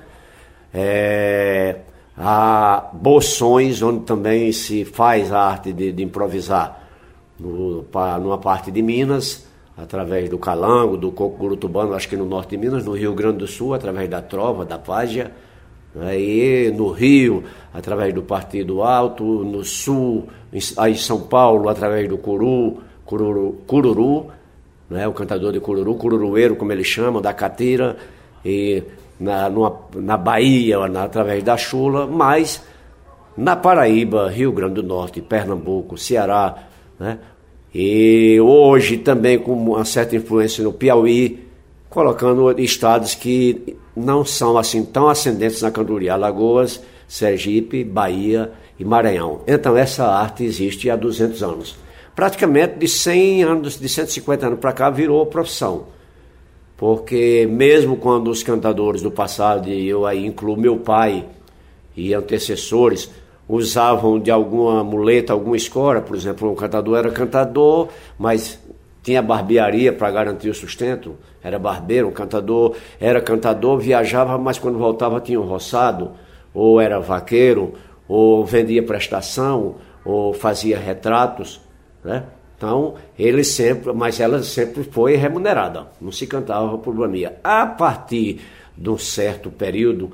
é, 0.74 1.80
há 2.18 2.90
bolsões 2.94 3.82
onde 3.82 4.06
também 4.06 4.54
se 4.54 4.86
faz 4.86 5.30
a 5.30 5.42
arte 5.42 5.74
de, 5.74 5.92
de 5.92 6.04
improvisar. 6.04 6.88
No, 7.38 7.84
pa, 7.84 8.18
numa 8.18 8.38
parte 8.38 8.72
de 8.72 8.82
Minas, 8.82 9.46
através 9.76 10.30
do 10.30 10.38
calango, 10.38 10.96
do 10.96 11.12
coco 11.12 11.36
gurutubano, 11.36 11.96
acho 11.96 12.08
que 12.08 12.16
no 12.16 12.26
norte 12.26 12.52
de 12.52 12.58
Minas, 12.58 12.86
no 12.86 12.94
Rio 12.94 13.14
Grande 13.14 13.40
do 13.40 13.48
Sul, 13.48 13.74
através 13.74 14.10
da 14.10 14.22
trova, 14.22 14.64
da 14.64 14.80
págia, 14.80 15.34
aí 16.00 16.72
no 16.76 16.92
Rio, 16.92 17.44
através 17.74 18.14
do 18.14 18.22
Partido 18.22 18.84
Alto, 18.84 19.24
no 19.24 19.64
Sul, 19.64 20.28
aí 20.78 20.94
em 20.94 20.96
São 20.96 21.22
Paulo, 21.22 21.70
através 21.70 22.08
do 22.08 22.18
Curu, 22.18 22.78
Cururu, 23.06 23.58
Cururu 23.66 24.38
né, 24.90 25.08
o 25.08 25.14
cantador 25.14 25.52
de 25.52 25.60
cururu, 25.60 25.96
cururueiro, 25.96 26.56
como 26.56 26.72
eles 26.72 26.88
chamam, 26.88 27.22
da 27.22 27.34
catira, 27.34 27.98
e 28.44 28.84
na, 29.20 29.50
numa, 29.50 29.76
na 29.96 30.18
Bahia, 30.18 30.88
na, 30.88 31.04
através 31.04 31.44
da 31.44 31.58
chula, 31.58 32.08
mas 32.08 32.64
na 33.36 33.56
Paraíba, 33.56 34.30
Rio 34.30 34.52
Grande 34.52 34.76
do 34.76 34.84
Norte, 34.84 35.22
Pernambuco, 35.22 35.98
Ceará, 35.98 36.56
né, 37.00 37.20
e 37.74 38.40
hoje 38.40 38.98
também 38.98 39.38
com 39.38 39.54
uma 39.54 39.86
certa 39.86 40.16
influência 40.16 40.64
no 40.64 40.72
Piauí, 40.72 41.46
colocando 41.90 42.50
estados 42.60 43.14
que 43.14 43.78
não 43.98 44.24
são 44.24 44.58
assim 44.58 44.84
tão 44.86 45.10
ascendentes 45.10 45.62
na 45.62 45.72
cantoria, 45.72 46.14
Alagoas, 46.14 46.82
Sergipe, 47.08 47.84
Bahia 47.84 48.52
e 48.80 48.86
Maranhão. 48.86 49.42
Então 49.48 49.76
essa 49.76 50.06
arte 50.06 50.44
existe 50.44 50.90
há 50.90 50.96
200 50.96 51.44
anos 51.44 51.88
praticamente 52.18 52.80
de 52.80 52.88
100 52.88 53.44
anos, 53.44 53.80
de 53.80 53.88
150 53.88 54.48
anos 54.48 54.60
para 54.60 54.74
cá, 54.74 54.90
virou 54.90 55.24
profissão. 55.28 55.84
Porque 56.76 57.48
mesmo 57.48 57.96
quando 57.96 58.32
os 58.32 58.42
cantadores 58.42 59.04
do 59.04 59.12
passado, 59.12 59.70
e 59.70 59.88
eu 59.88 60.04
aí 60.04 60.26
incluo 60.26 60.58
meu 60.58 60.78
pai 60.78 61.24
e 61.96 62.16
antecessores, 62.16 63.08
usavam 63.48 64.20
de 64.20 64.32
alguma 64.32 64.84
muleta, 64.84 65.32
alguma 65.32 65.56
escora, 65.56 66.02
por 66.02 66.16
exemplo, 66.16 66.52
um 66.52 66.56
cantador 66.56 66.98
era 66.98 67.12
cantador, 67.12 67.90
mas 68.18 68.60
tinha 69.08 69.22
barbearia 69.22 69.94
para 69.94 70.12
garantir 70.12 70.50
o 70.50 70.54
sustento, 70.54 71.16
era 71.42 71.58
barbeiro, 71.58 72.12
cantador 72.12 72.76
era 73.00 73.22
cantador, 73.22 73.80
viajava, 73.80 74.38
mas 74.38 74.60
quando 74.60 74.78
voltava 74.78 75.22
tinha 75.22 75.40
um 75.40 75.46
roçado, 75.46 76.12
ou 76.54 76.82
era 76.82 77.00
vaqueiro, 77.00 77.74
ou 78.06 78.46
vendia 78.46 78.84
prestação, 78.84 79.76
ou 80.04 80.34
fazia 80.34 80.78
retratos. 80.78 81.62
Né? 82.04 82.26
Então, 82.58 82.96
ele 83.18 83.46
sempre, 83.46 83.94
mas 83.94 84.20
ela 84.20 84.44
sempre 84.44 84.84
foi 84.84 85.16
remunerada, 85.16 85.88
não 86.02 86.12
se 86.12 86.28
cantava 86.28 86.78
por 86.78 86.94
mania. 86.94 87.40
A 87.42 87.66
partir 87.66 88.42
de 88.78 88.90
um 88.90 88.98
certo 88.98 89.50
período, 89.50 90.12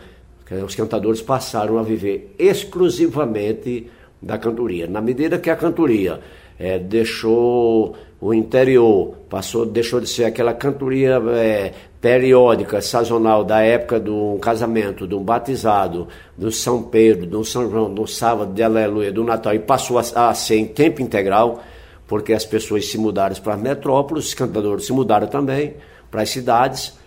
os 0.64 0.76
cantadores 0.76 1.20
passaram 1.20 1.80
a 1.80 1.82
viver 1.82 2.36
exclusivamente 2.38 3.90
da 4.22 4.38
cantoria. 4.38 4.86
Na 4.86 5.02
medida 5.02 5.40
que 5.40 5.50
a 5.50 5.56
cantoria 5.56 6.20
é, 6.60 6.78
deixou 6.78 7.96
o 8.24 8.34
interior, 8.34 9.16
passou, 9.30 9.66
deixou 9.66 10.00
de 10.00 10.08
ser 10.08 10.24
aquela 10.24 10.54
cantoria 10.54 11.22
é, 11.36 11.74
periódica, 12.00 12.82
sazonal, 12.82 13.44
da 13.44 13.60
época 13.60 14.02
um 14.10 14.40
casamento, 14.40 15.04
um 15.14 15.22
batizado, 15.22 16.08
do 16.38 16.50
São 16.50 16.84
Pedro, 16.84 17.26
do 17.26 17.44
São 17.44 17.70
João, 17.70 17.94
do 17.94 18.08
sábado 18.08 18.54
de 18.54 18.64
Aleluia, 18.64 19.12
do 19.12 19.26
Natal, 19.26 19.54
e 19.54 19.60
passou 19.60 20.00
a, 20.00 20.30
a 20.30 20.34
ser 20.34 20.56
em 20.56 20.66
tempo 20.66 21.02
integral 21.02 21.62
porque 22.08 22.32
as 22.32 22.46
pessoas 22.46 22.86
se 22.86 22.98
mudaram 22.98 23.36
para 23.38 23.56
as 23.56 23.62
metrópoles, 23.62 24.28
os 24.28 24.34
cantadores 24.34 24.86
se 24.86 24.94
mudaram 24.94 25.28
também 25.28 25.74
para 26.10 26.22
as 26.22 26.30
cidades, 26.30 26.98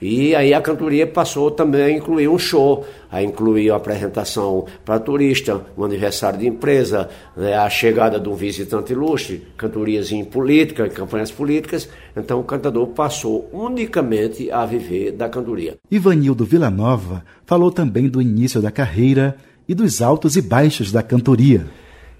e 0.00 0.34
aí 0.34 0.52
a 0.52 0.60
cantoria 0.60 1.06
passou 1.06 1.50
também 1.50 1.82
a 1.82 1.90
incluir 1.90 2.28
um 2.28 2.38
show, 2.38 2.84
a 3.10 3.22
incluir 3.22 3.70
uma 3.70 3.78
apresentação 3.78 4.66
para 4.84 4.98
turista, 4.98 5.64
um 5.76 5.84
aniversário 5.84 6.38
de 6.38 6.46
empresa, 6.46 7.08
né, 7.34 7.54
a 7.54 7.70
chegada 7.70 8.20
de 8.20 8.28
um 8.28 8.34
visitante 8.34 8.92
ilustre, 8.92 9.46
cantorias 9.56 10.12
em 10.12 10.22
política, 10.22 10.88
campanhas 10.90 11.30
políticas. 11.30 11.88
Então 12.14 12.40
o 12.40 12.44
cantador 12.44 12.88
passou 12.88 13.48
unicamente 13.52 14.50
a 14.50 14.66
viver 14.66 15.12
da 15.12 15.30
cantoria. 15.30 15.76
Ivanildo 15.90 16.44
Villanova 16.44 17.24
falou 17.46 17.70
também 17.70 18.06
do 18.06 18.20
início 18.20 18.60
da 18.60 18.70
carreira 18.70 19.36
e 19.66 19.74
dos 19.74 20.02
altos 20.02 20.36
e 20.36 20.42
baixos 20.42 20.92
da 20.92 21.02
cantoria. 21.02 21.66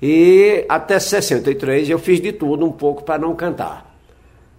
E 0.00 0.64
até 0.66 0.98
63 0.98 1.90
eu 1.90 1.98
fiz 1.98 2.20
de 2.20 2.32
tudo 2.32 2.64
um 2.64 2.72
pouco 2.72 3.04
para 3.04 3.18
não 3.18 3.34
cantar, 3.34 3.98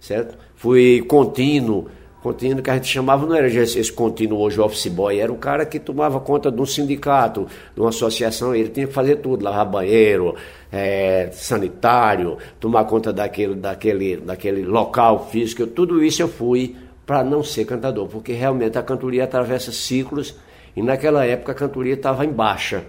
certo? 0.00 0.36
Fui 0.54 1.02
contínuo, 1.02 1.86
contínuo 2.22 2.62
que 2.62 2.70
a 2.70 2.74
gente 2.74 2.86
chamava, 2.86 3.26
não 3.26 3.34
era 3.34 3.46
esse 3.48 3.92
contínuo 3.92 4.40
hoje 4.40 4.60
office 4.60 4.88
boy, 4.88 5.18
era 5.18 5.32
o 5.32 5.36
cara 5.36 5.64
que 5.64 5.78
tomava 5.78 6.18
conta 6.20 6.50
de 6.50 6.60
um 6.60 6.66
sindicato, 6.66 7.46
de 7.74 7.80
uma 7.80 7.90
associação, 7.90 8.54
ele 8.54 8.68
tinha 8.68 8.86
que 8.86 8.92
fazer 8.92 9.16
tudo, 9.16 9.44
lavar 9.44 9.66
banheiro, 9.66 10.34
é, 10.72 11.28
sanitário, 11.32 12.38
tomar 12.58 12.84
conta 12.84 13.12
daquele, 13.12 13.54
daquele, 13.54 14.16
daquele 14.16 14.64
local 14.64 15.28
físico, 15.30 15.66
tudo 15.66 16.02
isso 16.02 16.22
eu 16.22 16.28
fui 16.28 16.76
para 17.06 17.24
não 17.24 17.42
ser 17.42 17.64
cantador, 17.64 18.08
porque 18.08 18.32
realmente 18.32 18.76
a 18.76 18.82
cantoria 18.82 19.24
atravessa 19.24 19.72
ciclos 19.72 20.34
e 20.76 20.82
naquela 20.82 21.24
época 21.24 21.52
a 21.52 21.54
cantoria 21.54 21.94
estava 21.94 22.24
em 22.24 22.30
baixa 22.30 22.84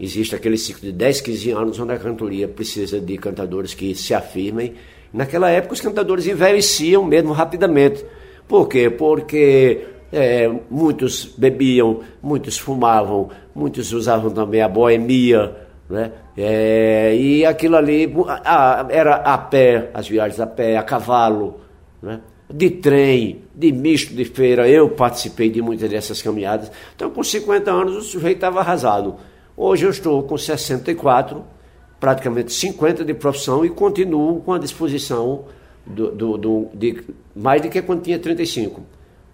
Existe 0.00 0.36
aquele 0.36 0.56
ciclo 0.56 0.82
de 0.82 0.92
10, 0.92 1.20
15 1.22 1.50
anos 1.50 1.80
onde 1.80 1.92
a 1.92 1.98
cantoria 1.98 2.46
precisa 2.46 3.00
de 3.00 3.18
cantadores 3.18 3.74
que 3.74 3.94
se 3.96 4.14
afirmem. 4.14 4.74
Naquela 5.12 5.50
época 5.50 5.74
os 5.74 5.80
cantadores 5.80 6.26
envelheciam 6.26 7.04
mesmo 7.04 7.32
rapidamente. 7.32 8.04
Por 8.48 8.66
quê? 8.66 8.88
Porque 8.88 9.86
é, 10.10 10.50
muitos 10.70 11.26
bebiam, 11.36 12.00
muitos 12.22 12.58
fumavam, 12.58 13.28
muitos 13.54 13.92
usavam 13.92 14.30
também 14.30 14.62
a 14.62 14.68
boemia, 14.68 15.54
né? 15.88 16.12
É, 16.36 17.14
e 17.14 17.44
aquilo 17.44 17.76
ali 17.76 18.12
a, 18.44 18.86
era 18.90 19.16
a 19.16 19.36
pé, 19.36 19.90
as 19.92 20.08
viagens 20.08 20.40
a 20.40 20.46
pé, 20.46 20.76
a 20.76 20.82
cavalo, 20.82 21.60
né? 22.02 22.20
de 22.48 22.70
trem, 22.70 23.42
de 23.54 23.72
misto 23.72 24.14
de 24.14 24.24
feira. 24.24 24.68
Eu 24.68 24.90
participei 24.90 25.50
de 25.50 25.60
muitas 25.60 25.90
dessas 25.90 26.22
caminhadas. 26.22 26.70
Então, 26.94 27.10
com 27.10 27.22
50 27.22 27.70
anos, 27.70 27.96
o 27.96 28.02
sujeito 28.02 28.36
estava 28.36 28.60
arrasado. 28.60 29.16
Hoje 29.56 29.84
eu 29.84 29.90
estou 29.90 30.22
com 30.22 30.38
64, 30.38 31.44
praticamente 31.98 32.52
50 32.52 33.04
de 33.04 33.12
profissão 33.12 33.64
e 33.64 33.68
continuo 33.68 34.40
com 34.40 34.52
a 34.52 34.58
disposição 34.58 35.44
do, 35.88 36.10
do, 36.10 36.36
do, 36.36 36.68
de 36.74 37.02
mais 37.34 37.62
do 37.62 37.68
que 37.68 37.82
quando 37.82 38.02
tinha 38.02 38.18
35. 38.18 38.82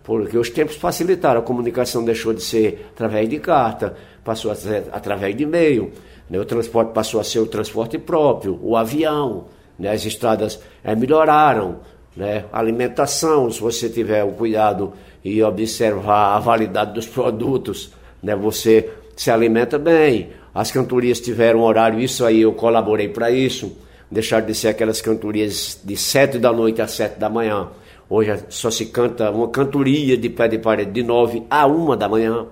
Porque 0.02 0.36
os 0.36 0.50
tempos 0.50 0.76
facilitaram, 0.76 1.40
a 1.40 1.42
comunicação 1.42 2.04
deixou 2.04 2.34
de 2.34 2.42
ser 2.42 2.90
através 2.92 3.28
de 3.28 3.38
carta, 3.38 3.96
passou 4.22 4.50
a 4.50 4.54
ser 4.54 4.84
através 4.92 5.34
de 5.34 5.44
e-mail, 5.44 5.90
Né? 6.28 6.38
O 6.38 6.44
transporte 6.44 6.92
passou 6.92 7.20
a 7.20 7.24
ser 7.24 7.40
o 7.40 7.46
transporte 7.46 7.98
próprio, 7.98 8.58
o 8.62 8.76
avião, 8.76 9.46
né? 9.78 9.90
as 9.90 10.04
estradas 10.04 10.60
é, 10.82 10.94
melhoraram, 10.94 11.80
né? 12.16 12.44
alimentação, 12.52 13.50
se 13.50 13.60
você 13.60 13.88
tiver 13.88 14.22
o 14.24 14.32
cuidado 14.32 14.92
e 15.24 15.42
observar 15.42 16.36
a 16.36 16.38
validade 16.38 16.92
dos 16.92 17.06
produtos, 17.06 17.92
né? 18.22 18.36
você 18.36 18.90
se 19.16 19.30
alimenta 19.30 19.78
bem. 19.78 20.30
As 20.54 20.70
cantorias 20.70 21.18
tiveram 21.18 21.62
horário, 21.62 21.98
isso 21.98 22.24
aí 22.24 22.42
eu 22.42 22.52
colaborei 22.52 23.08
para 23.08 23.30
isso, 23.30 23.76
deixar 24.14 24.40
de 24.40 24.54
ser 24.54 24.68
aquelas 24.68 25.00
cantorias 25.02 25.80
de 25.84 25.96
sete 25.96 26.38
da 26.38 26.52
noite 26.52 26.80
às 26.80 26.92
sete 26.92 27.18
da 27.18 27.28
manhã. 27.28 27.68
Hoje 28.08 28.44
só 28.48 28.70
se 28.70 28.86
canta 28.86 29.28
uma 29.30 29.48
cantoria 29.48 30.16
de 30.16 30.30
pé 30.30 30.46
de 30.46 30.58
parede 30.58 30.92
de 30.92 31.02
nove 31.02 31.42
a 31.50 31.66
uma 31.66 31.96
da 31.96 32.08
manhã. 32.08 32.46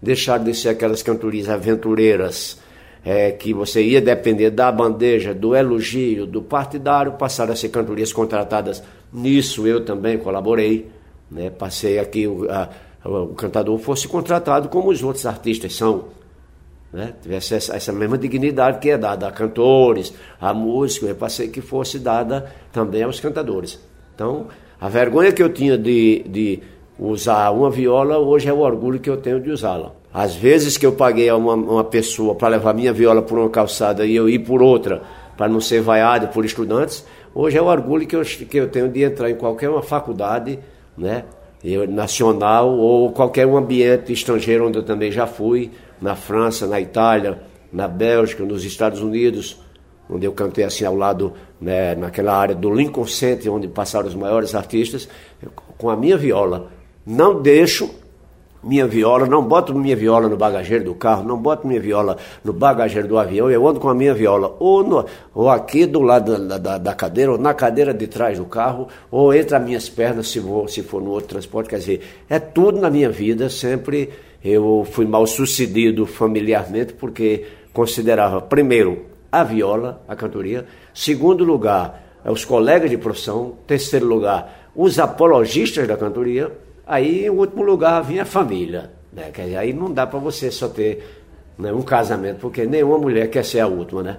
Deixar 0.00 0.38
de 0.38 0.54
ser 0.54 0.68
aquelas 0.70 1.02
cantorias 1.02 1.48
aventureiras 1.48 2.58
é, 3.04 3.32
que 3.32 3.52
você 3.52 3.82
ia 3.82 4.00
depender 4.00 4.50
da 4.50 4.70
bandeja, 4.70 5.34
do 5.34 5.54
elogio, 5.54 6.26
do 6.26 6.42
partidário, 6.42 7.12
passaram 7.12 7.52
a 7.52 7.56
ser 7.56 7.70
cantorias 7.70 8.12
contratadas. 8.12 8.80
Nisso 9.12 9.66
eu 9.66 9.84
também 9.84 10.16
colaborei. 10.16 10.86
Né? 11.28 11.50
Passei 11.50 11.98
aqui 11.98 12.28
o, 12.28 12.48
a, 12.48 12.68
o 13.04 13.34
cantador 13.34 13.76
fosse 13.78 14.06
contratado 14.06 14.68
como 14.68 14.90
os 14.90 15.02
outros 15.02 15.26
artistas 15.26 15.74
são. 15.74 16.04
Né? 16.92 17.14
Tivesse 17.22 17.54
essa, 17.54 17.76
essa, 17.76 17.92
mesma 17.92 18.18
dignidade 18.18 18.78
que 18.78 18.90
é 18.90 18.98
dada 18.98 19.28
a 19.28 19.32
cantores, 19.32 20.12
a 20.40 20.52
músicos, 20.52 21.08
eu 21.08 21.14
passei 21.14 21.48
que 21.48 21.60
fosse 21.60 21.98
dada 21.98 22.50
também 22.72 23.02
aos 23.02 23.20
cantadores. 23.20 23.78
Então, 24.14 24.48
a 24.80 24.88
vergonha 24.88 25.32
que 25.32 25.42
eu 25.42 25.52
tinha 25.52 25.78
de, 25.78 26.24
de 26.28 26.60
usar 26.98 27.50
uma 27.50 27.70
viola, 27.70 28.18
hoje 28.18 28.48
é 28.48 28.52
o 28.52 28.58
orgulho 28.58 28.98
que 28.98 29.08
eu 29.08 29.16
tenho 29.16 29.40
de 29.40 29.50
usá-la. 29.50 29.92
Às 30.12 30.34
vezes 30.34 30.76
que 30.76 30.84
eu 30.84 30.92
paguei 30.92 31.28
a 31.28 31.36
uma, 31.36 31.54
uma 31.54 31.84
pessoa 31.84 32.34
para 32.34 32.48
levar 32.48 32.74
minha 32.74 32.92
viola 32.92 33.22
por 33.22 33.38
uma 33.38 33.48
calçada 33.48 34.04
e 34.04 34.16
eu 34.16 34.28
ir 34.28 34.40
por 34.40 34.60
outra, 34.60 35.02
para 35.36 35.48
não 35.48 35.60
ser 35.60 35.80
vaiado 35.80 36.28
por 36.28 36.44
estudantes, 36.44 37.06
hoje 37.34 37.56
é 37.56 37.62
o 37.62 37.66
orgulho 37.66 38.06
que 38.06 38.16
eu, 38.16 38.22
que 38.22 38.56
eu 38.56 38.68
tenho 38.68 38.88
de 38.88 39.04
entrar 39.04 39.30
em 39.30 39.36
qualquer 39.36 39.70
uma 39.70 39.82
faculdade, 39.82 40.58
né? 40.98 41.24
Nacional 41.88 42.70
ou 42.70 43.12
qualquer 43.12 43.46
um 43.46 43.56
ambiente 43.56 44.12
estrangeiro 44.12 44.66
onde 44.66 44.78
eu 44.78 44.82
também 44.82 45.12
já 45.12 45.26
fui, 45.26 45.70
na 46.00 46.16
França, 46.16 46.66
na 46.66 46.80
Itália, 46.80 47.42
na 47.72 47.86
Bélgica, 47.86 48.44
nos 48.44 48.64
Estados 48.64 49.00
Unidos, 49.00 49.60
onde 50.08 50.26
eu 50.26 50.32
cantei 50.32 50.64
assim 50.64 50.84
ao 50.84 50.96
lado, 50.96 51.32
né, 51.60 51.94
naquela 51.94 52.36
área 52.36 52.54
do 52.54 52.72
Lincoln 52.72 53.06
Center, 53.06 53.52
onde 53.52 53.68
passaram 53.68 54.08
os 54.08 54.14
maiores 54.14 54.54
artistas, 54.54 55.08
com 55.78 55.88
a 55.88 55.96
minha 55.96 56.16
viola. 56.16 56.68
Não 57.06 57.40
deixo 57.40 57.90
minha 58.62 58.86
viola, 58.86 59.26
não 59.26 59.42
boto 59.42 59.74
minha 59.74 59.96
viola 59.96 60.28
no 60.28 60.36
bagageiro 60.36 60.84
do 60.84 60.94
carro, 60.94 61.24
não 61.24 61.38
boto 61.38 61.66
minha 61.66 61.80
viola 61.80 62.18
no 62.44 62.52
bagageiro 62.52 63.08
do 63.08 63.18
avião, 63.18 63.50
eu 63.50 63.66
ando 63.66 63.80
com 63.80 63.88
a 63.88 63.94
minha 63.94 64.12
viola 64.12 64.54
ou, 64.58 64.84
no, 64.84 65.06
ou 65.34 65.48
aqui 65.48 65.86
do 65.86 66.00
lado 66.02 66.46
da, 66.46 66.58
da, 66.58 66.78
da, 66.78 66.94
cadeira, 66.94 67.32
ou 67.32 67.38
na 67.38 67.54
cadeira 67.54 67.94
de 67.94 68.06
trás 68.06 68.38
do 68.38 68.44
carro, 68.44 68.88
ou 69.10 69.32
entre 69.32 69.56
as 69.56 69.64
minhas 69.64 69.88
pernas 69.88 70.28
se, 70.28 70.38
vou, 70.38 70.68
se 70.68 70.82
for 70.82 71.00
no 71.00 71.10
outro 71.10 71.30
transporte. 71.30 71.70
Quer 71.70 71.78
dizer, 71.78 72.00
é 72.28 72.38
tudo 72.38 72.78
na 72.78 72.90
minha 72.90 73.08
vida, 73.08 73.48
sempre 73.48 74.10
eu 74.42 74.86
fui 74.90 75.06
mal 75.06 75.26
sucedido 75.26 76.06
familiarmente, 76.06 76.92
porque 76.94 77.46
considerava, 77.72 78.40
primeiro, 78.40 79.06
a 79.30 79.44
viola, 79.44 80.02
a 80.08 80.16
cantoria, 80.16 80.66
segundo 80.94 81.44
lugar, 81.44 82.20
os 82.24 82.44
colegas 82.44 82.90
de 82.90 82.98
profissão, 82.98 83.54
terceiro 83.66 84.06
lugar, 84.06 84.70
os 84.74 84.98
apologistas 84.98 85.86
da 85.86 85.96
cantoria, 85.96 86.50
Aí, 86.90 87.26
em 87.26 87.30
último 87.30 87.62
lugar, 87.62 88.02
vinha 88.02 88.22
a 88.22 88.26
família. 88.26 88.90
Né? 89.12 89.30
Que 89.32 89.42
aí 89.54 89.72
não 89.72 89.92
dá 89.92 90.08
para 90.08 90.18
você 90.18 90.50
só 90.50 90.68
ter 90.68 91.22
né, 91.56 91.72
um 91.72 91.82
casamento, 91.82 92.38
porque 92.40 92.66
nenhuma 92.66 92.98
mulher 92.98 93.30
quer 93.30 93.44
ser 93.44 93.60
a 93.60 93.68
última, 93.68 94.02
né? 94.02 94.16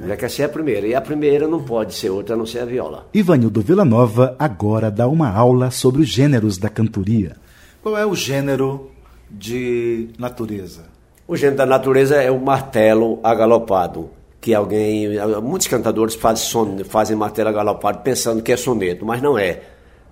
A 0.00 0.02
mulher 0.02 0.16
quer 0.16 0.30
ser 0.30 0.44
a 0.44 0.48
primeira. 0.48 0.86
E 0.86 0.94
a 0.94 1.02
primeira 1.02 1.46
não 1.46 1.62
pode 1.62 1.92
ser 1.94 2.08
outra 2.08 2.34
a 2.34 2.38
não 2.38 2.46
ser 2.46 2.60
a 2.60 2.64
viola. 2.64 3.06
Ivanildo 3.12 3.60
Villanova 3.60 4.34
agora 4.38 4.90
dá 4.90 5.06
uma 5.06 5.28
aula 5.28 5.70
sobre 5.70 6.00
os 6.00 6.08
gêneros 6.08 6.56
da 6.56 6.70
cantoria. 6.70 7.36
Qual 7.82 7.94
é 7.98 8.06
o 8.06 8.14
gênero 8.14 8.90
de 9.30 10.08
natureza? 10.18 10.84
O 11.26 11.36
gênero 11.36 11.56
da 11.56 11.66
natureza 11.66 12.16
é 12.16 12.30
o 12.30 12.40
martelo 12.40 13.18
agalopado 13.22 14.10
que 14.40 14.52
alguém, 14.52 15.08
muitos 15.42 15.66
cantadores 15.68 16.14
fazem, 16.14 16.44
son, 16.44 16.78
fazem 16.84 17.16
martelo 17.16 17.48
agalopado 17.48 18.00
pensando 18.00 18.42
que 18.42 18.52
é 18.52 18.56
soneto, 18.58 19.06
mas 19.06 19.22
não 19.22 19.38
é 19.38 19.62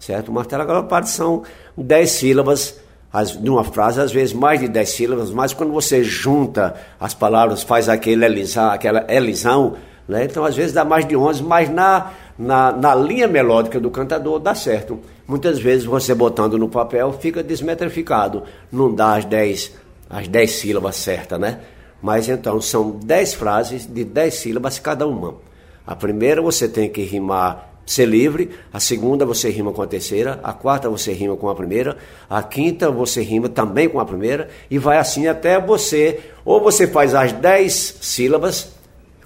certo? 0.02 0.30
O 0.30 0.32
martelo 0.32 0.62
agalopado 0.62 1.08
são 1.08 1.42
dez 1.76 2.10
sílabas 2.10 2.80
as, 3.12 3.30
de 3.30 3.48
uma 3.48 3.62
frase, 3.62 4.00
às 4.00 4.10
vezes 4.10 4.32
mais 4.32 4.58
de 4.58 4.68
dez 4.68 4.90
sílabas, 4.90 5.30
mas 5.30 5.52
quando 5.52 5.72
você 5.72 6.02
junta 6.02 6.74
as 6.98 7.14
palavras, 7.14 7.62
faz 7.62 7.88
aquele 7.88 8.24
elisar, 8.24 8.72
aquela 8.72 9.04
elisão, 9.08 9.74
né? 10.08 10.24
então 10.24 10.44
às 10.44 10.56
vezes 10.56 10.72
dá 10.72 10.84
mais 10.84 11.06
de 11.06 11.14
onze, 11.14 11.42
mas 11.42 11.68
na, 11.68 12.10
na, 12.38 12.72
na 12.72 12.94
linha 12.94 13.28
melódica 13.28 13.78
do 13.78 13.90
cantador 13.90 14.40
dá 14.40 14.54
certo. 14.54 14.98
Muitas 15.32 15.58
vezes 15.58 15.86
você 15.86 16.14
botando 16.14 16.58
no 16.58 16.68
papel 16.68 17.10
fica 17.14 17.42
desmetrificado, 17.42 18.42
não 18.70 18.94
dá 18.94 19.16
as 19.16 19.24
dez, 19.24 19.72
as 20.10 20.28
dez 20.28 20.50
sílabas 20.50 20.96
certas, 20.96 21.40
né? 21.40 21.60
Mas 22.02 22.28
então 22.28 22.60
são 22.60 22.90
dez 23.02 23.32
frases 23.32 23.86
de 23.86 24.04
dez 24.04 24.34
sílabas 24.34 24.78
cada 24.78 25.06
uma. 25.06 25.36
A 25.86 25.96
primeira 25.96 26.42
você 26.42 26.68
tem 26.68 26.90
que 26.90 27.00
rimar 27.00 27.80
ser 27.86 28.04
livre, 28.04 28.50
a 28.70 28.78
segunda 28.78 29.24
você 29.24 29.48
rima 29.48 29.72
com 29.72 29.80
a 29.80 29.86
terceira, 29.86 30.38
a 30.42 30.52
quarta 30.52 30.90
você 30.90 31.14
rima 31.14 31.34
com 31.34 31.48
a 31.48 31.54
primeira, 31.54 31.96
a 32.28 32.42
quinta 32.42 32.90
você 32.90 33.22
rima 33.22 33.48
também 33.48 33.88
com 33.88 33.98
a 33.98 34.04
primeira, 34.04 34.50
e 34.70 34.76
vai 34.76 34.98
assim 34.98 35.28
até 35.28 35.58
você, 35.58 36.20
ou 36.44 36.60
você 36.60 36.86
faz 36.86 37.14
as 37.14 37.32
dez 37.32 37.96
sílabas 38.02 38.74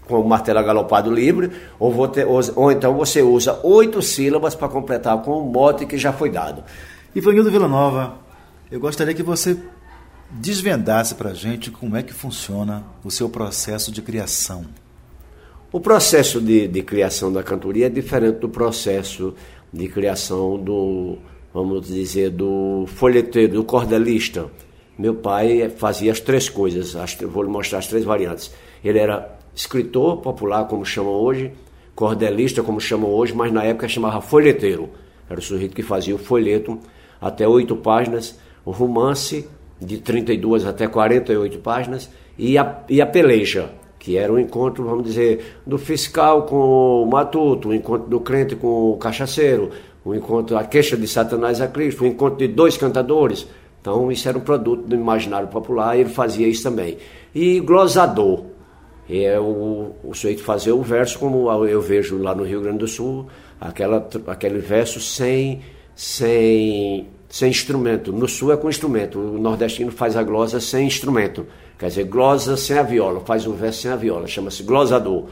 com 0.06 0.20
o 0.20 0.28
martelo 0.28 0.64
galopado 0.64 1.10
livre, 1.10 1.50
ou, 1.78 1.92
ou, 1.94 2.40
ou 2.54 2.72
então 2.72 2.94
você 2.94 3.22
usa 3.22 3.60
oito 3.62 4.00
sílabas 4.02 4.54
para 4.54 4.68
completar 4.68 5.20
com 5.22 5.38
o 5.38 5.50
mote 5.50 5.86
que 5.86 5.98
já 5.98 6.12
foi 6.12 6.30
dado. 6.30 6.62
Ivanildo 7.14 7.50
Villanova, 7.50 8.14
eu 8.70 8.78
gostaria 8.78 9.14
que 9.14 9.22
você 9.22 9.56
desvendasse 10.30 11.14
para 11.14 11.30
a 11.30 11.34
gente 11.34 11.70
como 11.70 11.96
é 11.96 12.02
que 12.02 12.12
funciona 12.12 12.84
o 13.04 13.10
seu 13.10 13.28
processo 13.28 13.92
de 13.92 14.02
criação. 14.02 14.64
O 15.72 15.80
processo 15.80 16.40
de, 16.40 16.66
de 16.68 16.82
criação 16.82 17.32
da 17.32 17.42
cantoria 17.42 17.86
é 17.86 17.90
diferente 17.90 18.38
do 18.38 18.48
processo 18.48 19.34
de 19.72 19.88
criação 19.88 20.58
do, 20.58 21.18
vamos 21.52 21.86
dizer, 21.86 22.30
do 22.30 22.84
folheteiro, 22.86 23.54
do 23.54 23.64
cordelista. 23.64 24.46
Meu 24.98 25.14
pai 25.14 25.68
fazia 25.68 26.12
as 26.12 26.20
três 26.20 26.48
coisas, 26.48 26.96
as, 26.96 27.14
vou 27.16 27.42
lhe 27.42 27.50
mostrar 27.50 27.80
as 27.80 27.86
três 27.86 28.04
variantes. 28.04 28.50
Ele 28.82 28.98
era 28.98 29.35
escritor 29.56 30.18
popular, 30.18 30.68
como 30.68 30.84
chamam 30.84 31.14
hoje, 31.14 31.50
cordelista, 31.94 32.62
como 32.62 32.78
chamam 32.78 33.10
hoje, 33.10 33.34
mas 33.34 33.50
na 33.50 33.64
época 33.64 33.88
chamava 33.88 34.20
folheteiro. 34.20 34.90
Era 35.28 35.40
o 35.40 35.42
sujeito 35.42 35.74
que 35.74 35.82
fazia 35.82 36.14
o 36.14 36.18
folheto 36.18 36.78
até 37.18 37.48
oito 37.48 37.74
páginas, 37.74 38.38
o 38.64 38.70
romance 38.70 39.48
de 39.80 39.98
32 39.98 40.66
até 40.66 40.86
48 40.86 41.58
páginas 41.58 42.10
e 42.38 42.58
a, 42.58 42.82
e 42.88 43.00
a 43.00 43.06
peleja, 43.06 43.70
que 43.98 44.18
era 44.18 44.30
um 44.30 44.38
encontro, 44.38 44.84
vamos 44.84 45.04
dizer, 45.04 45.56
do 45.66 45.78
fiscal 45.78 46.42
com 46.42 47.02
o 47.02 47.06
matuto, 47.06 47.70
o 47.70 47.74
encontro 47.74 48.08
do 48.08 48.20
crente 48.20 48.54
com 48.54 48.92
o 48.92 48.96
cachaceiro, 48.98 49.70
o 50.04 50.14
encontro, 50.14 50.56
a 50.56 50.64
queixa 50.64 50.96
de 50.96 51.08
Satanás 51.08 51.60
a 51.62 51.66
Cristo, 51.66 52.04
o 52.04 52.06
encontro 52.06 52.38
de 52.38 52.46
dois 52.46 52.76
cantadores. 52.76 53.46
Então, 53.80 54.12
isso 54.12 54.28
era 54.28 54.36
um 54.36 54.42
produto 54.42 54.86
do 54.86 54.94
imaginário 54.94 55.48
popular 55.48 55.96
e 55.96 56.00
ele 56.00 56.10
fazia 56.10 56.46
isso 56.46 56.62
também. 56.62 56.98
E 57.34 57.58
glosador, 57.60 58.44
é 59.08 59.38
o, 59.38 59.92
o 60.02 60.14
sujeito 60.14 60.42
fazer 60.42 60.72
o 60.72 60.82
verso, 60.82 61.18
como 61.18 61.50
eu 61.64 61.80
vejo 61.80 62.18
lá 62.18 62.34
no 62.34 62.44
Rio 62.44 62.60
Grande 62.60 62.78
do 62.78 62.88
Sul, 62.88 63.26
aquela, 63.60 64.08
aquele 64.26 64.58
verso 64.58 65.00
sem, 65.00 65.60
sem, 65.94 67.06
sem 67.28 67.50
instrumento. 67.50 68.12
No 68.12 68.28
Sul 68.28 68.52
é 68.52 68.56
com 68.56 68.68
instrumento, 68.68 69.18
o 69.18 69.38
nordestino 69.38 69.92
faz 69.92 70.16
a 70.16 70.22
glosa 70.22 70.60
sem 70.60 70.86
instrumento. 70.86 71.46
Quer 71.78 71.88
dizer, 71.88 72.04
glosa 72.04 72.56
sem 72.56 72.78
a 72.78 72.82
viola, 72.82 73.20
faz 73.20 73.46
um 73.46 73.52
verso 73.52 73.82
sem 73.82 73.90
a 73.90 73.96
viola, 73.96 74.26
chama-se 74.26 74.62
glosador. 74.62 75.26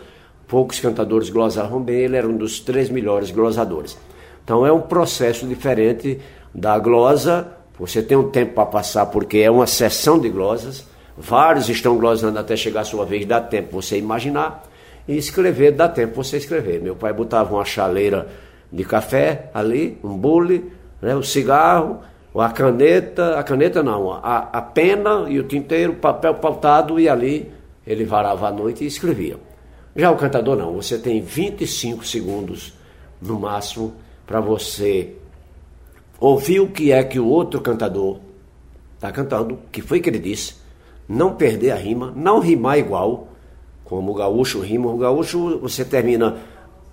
Poucos 0.47 0.79
cantadores 0.79 1.31
glosaram 1.31 1.81
bem, 1.81 2.01
ele 2.01 2.16
era 2.16 2.29
um 2.29 2.37
dos 2.37 2.61
três 2.61 2.91
melhores 2.91 3.31
glosadores. 3.31 3.97
Então 4.45 4.64
é 4.64 4.70
um 4.70 4.83
processo 4.83 5.47
diferente 5.47 6.20
da 6.55 6.79
glosa, 6.79 7.49
você 7.79 8.03
tem 8.03 8.16
um 8.16 8.31
tempo 8.31 8.55
para 8.55 8.66
passar, 8.66 9.07
porque 9.07 9.39
é 9.39 9.51
uma 9.51 9.66
sessão 9.66 10.18
de 10.18 10.29
glosas, 10.29 10.87
vários 11.17 11.69
estão 11.69 11.97
glosando 11.97 12.39
até 12.39 12.57
chegar 12.57 12.81
a 12.81 12.85
sua 12.85 13.05
vez, 13.05 13.27
dá 13.27 13.41
tempo 13.41 13.81
você 13.81 13.99
imaginar, 13.99 14.65
e 15.07 15.17
escrever, 15.17 15.73
dá 15.73 15.89
tempo 15.89 16.23
você 16.23 16.39
escrever. 16.39 16.81
Meu 16.81 16.97
pai 16.97 17.12
botava 17.12 17.55
uma 17.55 17.65
chaleira 17.65 18.29
de 18.73 18.85
café 18.85 19.51
ali, 19.55 19.99
um 20.03 20.17
bule, 20.17 20.73
né, 21.01 21.15
um 21.15 21.23
cigarro, 21.23 22.01
a 22.35 22.51
caneta, 22.51 23.39
a 23.39 23.43
caneta 23.43 23.83
não, 23.83 24.12
a, 24.12 24.49
a 24.53 24.62
pena 24.62 25.27
e 25.29 25.39
o 25.39 25.45
tinteiro, 25.45 25.95
papel 25.95 26.35
pautado 26.35 26.99
e 26.99 27.09
ali 27.09 27.53
ele 27.87 28.05
varava 28.05 28.49
a 28.49 28.51
noite 28.51 28.83
e 28.83 28.87
escrevia. 28.87 29.37
Já 29.95 30.11
o 30.11 30.17
cantador 30.17 30.57
não, 30.57 30.73
você 30.73 30.99
tem 30.99 31.21
25 31.21 32.05
segundos 32.05 32.75
no 33.23 33.39
máximo 33.39 33.95
para 34.27 34.41
você 34.41 35.15
ouvir 36.19 36.61
o 36.61 36.69
que 36.69 36.91
é 36.91 37.05
que 37.05 37.21
o 37.21 37.27
outro 37.27 37.61
cantador 37.61 38.19
está 38.95 39.12
cantando, 39.12 39.59
que 39.71 39.83
foi 39.83 40.01
que 40.01 40.11
ele 40.11 40.19
disse, 40.19 40.64
não 41.09 41.35
perder 41.35 41.71
a 41.71 41.77
rima, 41.77 42.13
não 42.17 42.41
rimar 42.41 42.79
igual, 42.79 43.29
Como 43.85 44.13
o 44.13 44.15
gaúcho 44.15 44.61
rima, 44.61 44.91
o 44.91 44.97
gaúcho 44.97 45.59
você 45.59 45.85
termina 45.85 46.37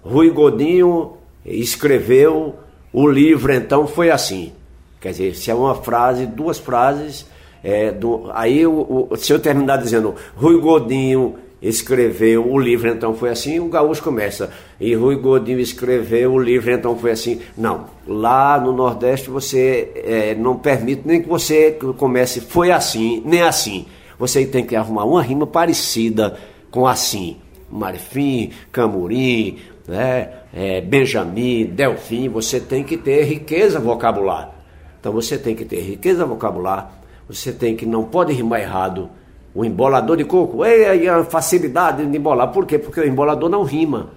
Rui 0.03 0.29
Godinho 0.29 1.13
escreveu 1.45 2.55
o 2.91 3.07
livro, 3.07 3.53
então 3.53 3.87
foi 3.87 4.09
assim. 4.09 4.51
Quer 4.99 5.11
dizer, 5.11 5.35
se 5.35 5.49
é 5.49 5.55
uma 5.55 5.75
frase, 5.75 6.25
duas 6.25 6.59
frases, 6.59 7.25
é, 7.63 7.91
do, 7.91 8.29
aí 8.33 8.65
o, 8.65 9.07
o, 9.09 9.15
se 9.15 9.31
eu 9.31 9.39
terminar 9.39 9.77
dizendo 9.77 10.15
Rui 10.35 10.59
Godinho 10.59 11.35
escreveu 11.61 12.51
o 12.51 12.59
livro, 12.59 12.89
então 12.89 13.13
foi 13.13 13.29
assim, 13.29 13.59
o 13.59 13.67
gaúcho 13.67 14.01
começa. 14.01 14.51
E 14.79 14.95
Rui 14.95 15.15
Godinho 15.15 15.59
escreveu 15.59 16.33
o 16.33 16.39
livro, 16.39 16.71
então 16.71 16.97
foi 16.97 17.11
assim. 17.11 17.39
Não, 17.55 17.85
lá 18.07 18.59
no 18.59 18.73
Nordeste 18.73 19.29
você 19.29 19.91
é, 19.95 20.35
não 20.35 20.57
permite 20.57 21.03
nem 21.05 21.21
que 21.21 21.29
você 21.29 21.77
comece 21.97 22.41
foi 22.41 22.71
assim, 22.71 23.21
nem 23.25 23.41
assim. 23.41 23.85
Você 24.21 24.45
tem 24.45 24.63
que 24.63 24.75
arrumar 24.75 25.03
uma 25.03 25.23
rima 25.23 25.47
parecida 25.47 26.37
com 26.69 26.85
assim. 26.85 27.37
Marfim, 27.71 28.51
Camurim, 28.71 29.57
né, 29.87 30.29
é, 30.53 30.79
Benjamin, 30.79 31.65
Delfim, 31.65 32.29
você 32.29 32.59
tem 32.59 32.83
que 32.83 32.97
ter 32.97 33.23
riqueza 33.23 33.79
vocabular. 33.79 34.51
Então 34.99 35.11
você 35.11 35.39
tem 35.39 35.55
que 35.55 35.65
ter 35.65 35.79
riqueza 35.79 36.23
vocabular, 36.23 37.01
você 37.27 37.51
tem 37.51 37.75
que, 37.75 37.83
não 37.83 38.03
pode 38.03 38.31
rimar 38.31 38.61
errado. 38.61 39.09
O 39.55 39.65
embolador 39.65 40.15
de 40.15 40.23
coco, 40.23 40.63
é 40.63 41.07
a 41.07 41.23
facilidade 41.23 42.05
de 42.05 42.15
embolar. 42.15 42.51
Por 42.51 42.67
quê? 42.67 42.77
Porque 42.77 42.99
o 42.99 43.07
embolador 43.07 43.49
não 43.49 43.63
rima. 43.63 44.11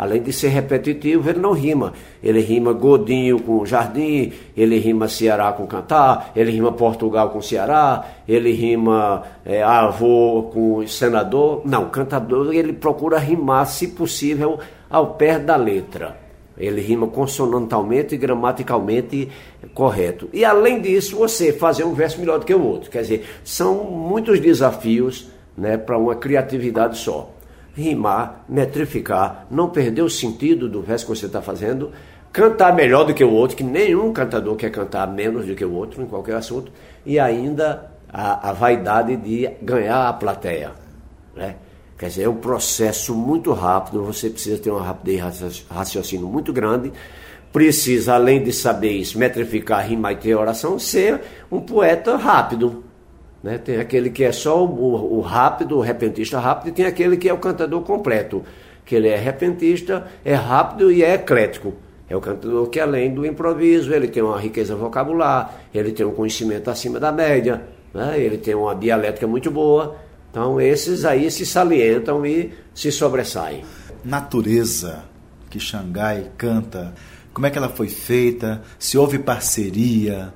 Além 0.00 0.22
de 0.22 0.32
ser 0.32 0.48
repetitivo, 0.48 1.28
ele 1.28 1.40
não 1.40 1.52
rima. 1.52 1.92
Ele 2.22 2.40
rima 2.40 2.72
Godinho 2.72 3.38
com 3.38 3.66
Jardim, 3.66 4.32
ele 4.56 4.78
rima 4.78 5.08
Ceará 5.08 5.52
com 5.52 5.66
Cantar, 5.66 6.32
ele 6.34 6.50
rima 6.50 6.72
Portugal 6.72 7.28
com 7.28 7.42
Ceará, 7.42 8.06
ele 8.26 8.50
rima 8.50 9.24
é, 9.44 9.62
avô 9.62 10.44
com 10.54 10.86
senador. 10.86 11.60
Não, 11.66 11.90
cantador, 11.90 12.54
ele 12.54 12.72
procura 12.72 13.18
rimar, 13.18 13.66
se 13.66 13.88
possível, 13.88 14.58
ao 14.88 15.16
pé 15.16 15.38
da 15.38 15.54
letra. 15.54 16.16
Ele 16.56 16.80
rima 16.80 17.06
consonantalmente 17.06 18.14
e 18.14 18.18
gramaticalmente 18.18 19.28
correto. 19.74 20.30
E 20.32 20.46
além 20.46 20.80
disso, 20.80 21.18
você 21.18 21.52
fazer 21.52 21.84
um 21.84 21.92
verso 21.92 22.18
melhor 22.18 22.38
do 22.38 22.46
que 22.46 22.54
o 22.54 22.64
outro. 22.64 22.90
Quer 22.90 23.02
dizer, 23.02 23.26
são 23.44 23.84
muitos 23.84 24.40
desafios 24.40 25.28
né, 25.54 25.76
para 25.76 25.98
uma 25.98 26.14
criatividade 26.14 26.96
só 26.96 27.34
rimar, 27.80 28.44
metrificar, 28.48 29.46
não 29.50 29.68
perder 29.70 30.02
o 30.02 30.10
sentido 30.10 30.68
do 30.68 30.82
verso 30.82 31.06
que 31.06 31.16
você 31.16 31.26
está 31.26 31.42
fazendo, 31.42 31.90
cantar 32.32 32.74
melhor 32.74 33.04
do 33.04 33.14
que 33.14 33.24
o 33.24 33.32
outro, 33.32 33.56
que 33.56 33.64
nenhum 33.64 34.12
cantador 34.12 34.54
quer 34.56 34.70
cantar 34.70 35.06
menos 35.06 35.46
do 35.46 35.54
que 35.54 35.64
o 35.64 35.72
outro 35.72 36.02
em 36.02 36.06
qualquer 36.06 36.36
assunto, 36.36 36.70
e 37.04 37.18
ainda 37.18 37.90
a, 38.12 38.50
a 38.50 38.52
vaidade 38.52 39.16
de 39.16 39.48
ganhar 39.62 40.08
a 40.08 40.12
plateia. 40.12 40.72
Né? 41.34 41.56
Quer 41.98 42.06
dizer, 42.06 42.22
é 42.22 42.28
um 42.28 42.36
processo 42.36 43.14
muito 43.14 43.52
rápido, 43.52 44.02
você 44.02 44.30
precisa 44.30 44.58
ter 44.58 44.70
uma 44.70 44.82
rapidez 44.82 45.38
de 45.38 45.66
raciocínio 45.68 46.26
muito 46.26 46.52
grande, 46.52 46.92
precisa, 47.52 48.14
além 48.14 48.42
de 48.42 48.52
saber 48.52 49.02
metrificar, 49.16 49.86
rimar 49.86 50.12
e 50.12 50.16
ter 50.16 50.34
oração, 50.34 50.78
ser 50.78 51.20
um 51.50 51.60
poeta 51.60 52.16
rápido. 52.16 52.84
Né? 53.42 53.58
Tem 53.58 53.78
aquele 53.78 54.10
que 54.10 54.24
é 54.24 54.32
só 54.32 54.64
o, 54.64 55.18
o, 55.18 55.20
rápido, 55.20 55.78
o 55.78 55.80
repentista 55.80 56.38
rápido, 56.38 56.68
e 56.68 56.72
tem 56.72 56.86
aquele 56.86 57.16
que 57.16 57.28
é 57.28 57.32
o 57.32 57.38
cantador 57.38 57.80
completo, 57.82 58.44
que 58.84 58.94
ele 58.94 59.08
é 59.08 59.16
repentista, 59.16 60.06
é 60.24 60.34
rápido 60.34 60.90
e 60.90 61.02
é 61.02 61.14
eclético. 61.14 61.74
É 62.08 62.16
o 62.16 62.20
cantador 62.20 62.68
que, 62.68 62.80
além 62.80 63.14
do 63.14 63.24
improviso, 63.24 63.94
ele 63.94 64.08
tem 64.08 64.22
uma 64.22 64.38
riqueza 64.38 64.74
vocabular, 64.74 65.60
ele 65.72 65.92
tem 65.92 66.04
um 66.04 66.12
conhecimento 66.12 66.68
acima 66.68 66.98
da 66.98 67.12
média, 67.12 67.62
né? 67.94 68.18
ele 68.18 68.36
tem 68.36 68.54
uma 68.54 68.74
dialética 68.74 69.26
muito 69.26 69.50
boa. 69.50 69.96
Então, 70.30 70.60
esses 70.60 71.04
aí 71.04 71.30
se 71.30 71.46
salientam 71.46 72.26
e 72.26 72.52
se 72.74 72.90
sobressaem. 72.90 73.64
Natureza 74.04 75.04
que 75.48 75.58
Xangai 75.58 76.30
canta, 76.36 76.94
como 77.32 77.46
é 77.46 77.50
que 77.50 77.58
ela 77.58 77.68
foi 77.68 77.88
feita? 77.88 78.62
Se 78.78 78.98
houve 78.98 79.18
parceria? 79.18 80.32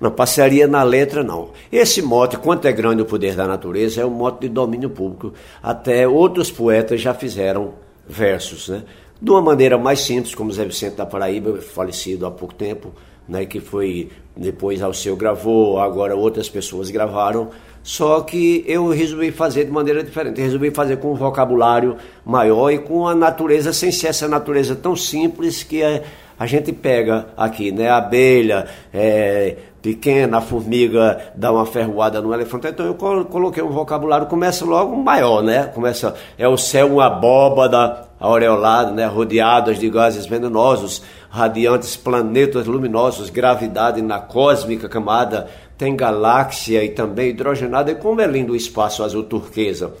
Não 0.00 0.10
passaria 0.10 0.66
na 0.66 0.82
letra, 0.82 1.22
não. 1.22 1.50
Esse 1.70 2.02
mote, 2.02 2.36
quanto 2.36 2.66
é 2.66 2.72
grande 2.72 3.02
o 3.02 3.06
poder 3.06 3.34
da 3.34 3.46
natureza, 3.46 4.00
é 4.00 4.06
um 4.06 4.10
mote 4.10 4.42
de 4.42 4.48
domínio 4.48 4.90
público. 4.90 5.32
Até 5.62 6.06
outros 6.06 6.50
poetas 6.50 7.00
já 7.00 7.14
fizeram 7.14 7.74
versos, 8.06 8.68
né? 8.68 8.82
De 9.20 9.30
uma 9.30 9.40
maneira 9.40 9.78
mais 9.78 10.00
simples, 10.00 10.34
como 10.34 10.52
Zé 10.52 10.64
Vicente 10.64 10.96
da 10.96 11.06
Paraíba, 11.06 11.58
falecido 11.60 12.26
há 12.26 12.30
pouco 12.30 12.54
tempo, 12.54 12.92
né, 13.28 13.46
que 13.46 13.60
foi 13.60 14.10
depois 14.36 14.82
ao 14.82 14.92
seu 14.92 15.16
gravou, 15.16 15.78
agora 15.78 16.14
outras 16.14 16.48
pessoas 16.48 16.90
gravaram. 16.90 17.50
Só 17.82 18.22
que 18.22 18.64
eu 18.66 18.88
resolvi 18.88 19.30
fazer 19.30 19.64
de 19.64 19.70
maneira 19.70 20.02
diferente. 20.02 20.40
Eu 20.40 20.44
resolvi 20.46 20.70
fazer 20.70 20.96
com 20.96 21.12
um 21.12 21.14
vocabulário 21.14 21.96
maior 22.24 22.70
e 22.70 22.78
com 22.78 23.06
a 23.06 23.14
natureza, 23.14 23.72
sem 23.74 23.92
ser 23.92 24.08
essa 24.08 24.26
natureza 24.26 24.74
tão 24.74 24.96
simples 24.96 25.62
que 25.62 25.82
a, 25.82 26.46
gente 26.46 26.72
pega 26.72 27.28
aqui, 27.36 27.70
né? 27.70 27.90
Abelha, 27.90 28.66
é, 28.92 29.56
pequena, 29.84 30.38
a 30.38 30.40
formiga 30.40 31.30
dá 31.36 31.52
uma 31.52 31.66
ferroada 31.66 32.18
no 32.22 32.32
elefante. 32.32 32.68
Então 32.68 32.86
eu 32.86 32.94
coloquei 32.94 33.62
um 33.62 33.68
vocabulário, 33.68 34.26
começa 34.26 34.64
logo 34.64 34.96
maior, 34.96 35.42
né? 35.42 35.64
Começa, 35.74 36.14
é 36.38 36.48
o 36.48 36.56
céu 36.56 36.94
uma 36.94 37.04
abóbada 37.04 38.08
aureolada, 38.18 38.92
né? 38.92 39.04
Rodeadas 39.04 39.78
de 39.78 39.90
gases 39.90 40.24
venenosos, 40.24 41.02
radiantes 41.28 41.98
planetas 41.98 42.66
luminosos, 42.66 43.28
gravidade 43.28 44.00
na 44.00 44.18
cósmica 44.18 44.88
camada, 44.88 45.48
tem 45.76 45.94
galáxia 45.94 46.82
e 46.82 46.88
também 46.88 47.28
hidrogenada. 47.28 47.90
E 47.90 47.94
como 47.94 48.22
é 48.22 48.26
lindo 48.26 48.54
o 48.54 48.56
espaço 48.56 49.04
azul 49.04 49.24
turquesa. 49.24 49.92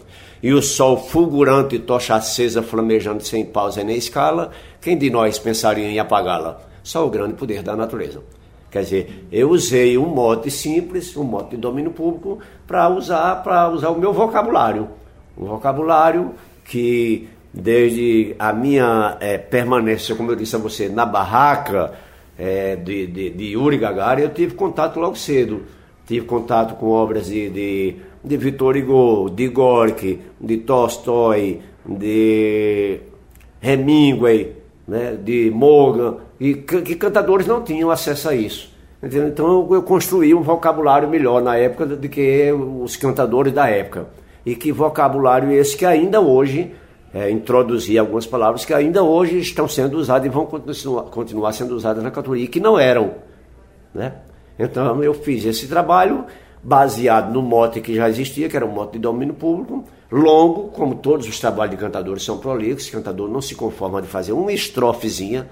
E 0.42 0.54
o 0.54 0.62
sol 0.62 0.96
fulgurante, 0.96 1.78
tocha 1.78 2.14
acesa, 2.14 2.62
flamejando 2.62 3.22
sem 3.22 3.44
pausa 3.44 3.84
nem 3.84 3.98
escala, 3.98 4.50
quem 4.80 4.96
de 4.96 5.10
nós 5.10 5.38
pensaria 5.38 5.90
em 5.90 5.98
apagá-la? 5.98 6.58
Só 6.82 7.06
o 7.06 7.10
grande 7.10 7.34
poder 7.34 7.62
da 7.62 7.76
natureza. 7.76 8.22
Quer 8.74 8.82
dizer, 8.82 9.26
eu 9.30 9.50
usei 9.50 9.96
um 9.96 10.06
mote 10.06 10.50
simples, 10.50 11.16
um 11.16 11.22
mote 11.22 11.50
de 11.50 11.56
domínio 11.58 11.92
público, 11.92 12.40
para 12.66 12.88
usar, 12.88 13.36
para 13.44 13.70
usar 13.70 13.90
o 13.90 14.00
meu 14.00 14.12
vocabulário. 14.12 14.88
Um 15.38 15.44
vocabulário 15.44 16.32
que, 16.64 17.28
desde 17.52 18.34
a 18.36 18.52
minha 18.52 19.16
é, 19.20 19.38
permanência, 19.38 20.16
como 20.16 20.32
eu 20.32 20.34
disse 20.34 20.56
a 20.56 20.58
você, 20.58 20.88
na 20.88 21.06
barraca 21.06 21.92
é, 22.36 22.74
de, 22.74 23.06
de, 23.06 23.30
de 23.30 23.44
Yuri 23.52 23.78
Gagarin, 23.78 24.22
eu 24.22 24.34
tive 24.34 24.56
contato 24.56 24.98
logo 24.98 25.14
cedo. 25.14 25.62
Tive 26.04 26.26
contato 26.26 26.74
com 26.74 26.88
obras 26.88 27.26
de, 27.26 27.48
de, 27.50 27.96
de 28.24 28.36
Victor 28.36 28.76
Hugo, 28.76 29.30
de 29.30 29.46
Gorky, 29.46 30.18
de 30.40 30.56
Tolstói, 30.56 31.60
de 31.86 32.98
Hemingway, 33.62 34.52
né, 34.88 35.16
de 35.22 35.48
Morgan, 35.54 36.16
e 36.44 36.54
que 36.56 36.94
cantadores 36.94 37.46
não 37.46 37.62
tinham 37.62 37.90
acesso 37.90 38.28
a 38.28 38.34
isso. 38.34 38.70
Entendeu? 39.02 39.28
Então 39.28 39.66
eu 39.72 39.82
construí 39.82 40.34
um 40.34 40.42
vocabulário 40.42 41.08
melhor 41.08 41.42
na 41.42 41.56
época 41.56 41.86
do 41.86 42.06
que 42.06 42.52
os 42.52 42.96
cantadores 42.96 43.50
da 43.50 43.66
época. 43.66 44.08
E 44.44 44.54
que 44.54 44.70
vocabulário 44.70 45.50
esse 45.50 45.74
que 45.74 45.86
ainda 45.86 46.20
hoje 46.20 46.74
é, 47.14 47.30
introduzi 47.30 47.98
algumas 47.98 48.26
palavras 48.26 48.62
que 48.62 48.74
ainda 48.74 49.02
hoje 49.02 49.38
estão 49.38 49.66
sendo 49.66 49.96
usadas 49.96 50.26
e 50.26 50.28
vão 50.28 50.44
continuar, 50.44 51.04
continuar 51.04 51.52
sendo 51.52 51.74
usadas 51.74 52.04
na 52.04 52.10
cantoria, 52.10 52.46
que 52.46 52.60
não 52.60 52.78
eram. 52.78 53.12
Né? 53.94 54.12
Então 54.58 55.02
eu 55.02 55.14
fiz 55.14 55.46
esse 55.46 55.66
trabalho 55.66 56.26
baseado 56.62 57.32
no 57.32 57.40
mote 57.40 57.80
que 57.80 57.94
já 57.94 58.06
existia, 58.06 58.50
que 58.50 58.56
era 58.56 58.66
um 58.66 58.70
mote 58.70 58.92
de 58.92 58.98
domínio 58.98 59.34
público, 59.34 59.82
longo, 60.12 60.68
como 60.68 60.96
todos 60.96 61.26
os 61.26 61.40
trabalhos 61.40 61.70
de 61.70 61.80
cantadores 61.80 62.22
são 62.22 62.36
prolixos, 62.36 62.88
o 62.88 62.92
cantador 62.92 63.30
não 63.30 63.40
se 63.40 63.54
conforma 63.54 64.02
de 64.02 64.08
fazer 64.08 64.32
uma 64.32 64.52
estrofezinha, 64.52 65.48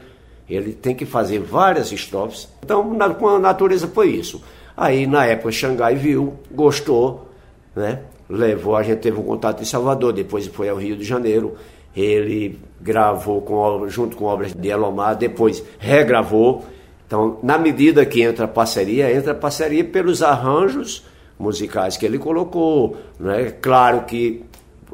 ele 0.48 0.72
tem 0.72 0.94
que 0.94 1.04
fazer 1.04 1.38
várias 1.38 1.92
estrofes. 1.92 2.48
Então, 2.62 2.92
na, 2.94 3.10
com 3.10 3.28
a 3.28 3.38
natureza 3.38 3.86
foi 3.88 4.10
isso. 4.10 4.42
Aí, 4.76 5.06
na 5.06 5.26
época, 5.26 5.52
Xangai 5.52 5.94
viu, 5.94 6.34
gostou, 6.50 7.28
né? 7.74 8.00
levou, 8.28 8.76
a 8.76 8.82
gente 8.82 9.00
teve 9.00 9.18
um 9.18 9.22
contato 9.22 9.62
em 9.62 9.66
Salvador, 9.66 10.12
depois 10.12 10.46
foi 10.46 10.68
ao 10.68 10.76
Rio 10.76 10.96
de 10.96 11.04
Janeiro, 11.04 11.54
ele 11.94 12.58
gravou 12.80 13.42
com, 13.42 13.86
junto 13.88 14.16
com 14.16 14.24
obras 14.24 14.54
de 14.54 14.68
Elomar, 14.68 15.16
depois 15.16 15.62
regravou, 15.78 16.64
então, 17.12 17.38
na 17.42 17.58
medida 17.58 18.06
que 18.06 18.22
entra 18.22 18.46
a 18.46 18.48
parceria, 18.48 19.14
entra 19.14 19.32
a 19.32 19.34
parceria 19.34 19.84
pelos 19.84 20.22
arranjos 20.22 21.04
musicais 21.38 21.94
que 21.98 22.06
ele 22.06 22.18
colocou. 22.18 22.96
Né? 23.20 23.52
Claro 23.60 24.04
que, 24.06 24.42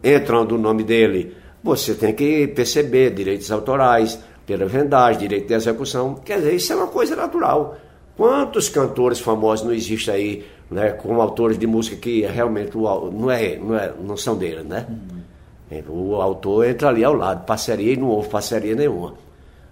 entrando 0.02 0.56
o 0.56 0.58
nome 0.58 0.82
dele, 0.82 1.32
você 1.62 1.94
tem 1.94 2.12
que 2.12 2.48
perceber 2.48 3.14
direitos 3.14 3.52
autorais, 3.52 4.18
pela 4.48 4.64
vendagem, 4.64 5.20
direito 5.20 5.46
de 5.46 5.52
execução. 5.52 6.14
Quer 6.14 6.38
dizer, 6.38 6.54
isso 6.54 6.72
é 6.72 6.76
uma 6.76 6.86
coisa 6.86 7.14
natural. 7.14 7.76
Quantos 8.16 8.70
cantores 8.70 9.20
famosos 9.20 9.66
não 9.66 9.74
existem 9.74 10.14
aí, 10.14 10.44
né, 10.70 10.90
com 10.92 11.20
autores 11.20 11.58
de 11.58 11.66
música 11.66 11.96
que 11.96 12.22
realmente 12.22 12.74
não, 12.74 13.30
é, 13.30 13.56
não, 13.56 13.76
é, 13.76 13.92
não 14.02 14.16
são 14.16 14.36
dele, 14.36 14.62
né? 14.62 14.86
Uhum. 14.88 16.14
O 16.14 16.14
autor 16.14 16.66
entra 16.66 16.88
ali 16.88 17.04
ao 17.04 17.12
lado, 17.12 17.44
parceria 17.44 17.92
e 17.92 17.96
não 17.98 18.08
houve 18.08 18.30
parceria 18.30 18.74
nenhuma. 18.74 19.12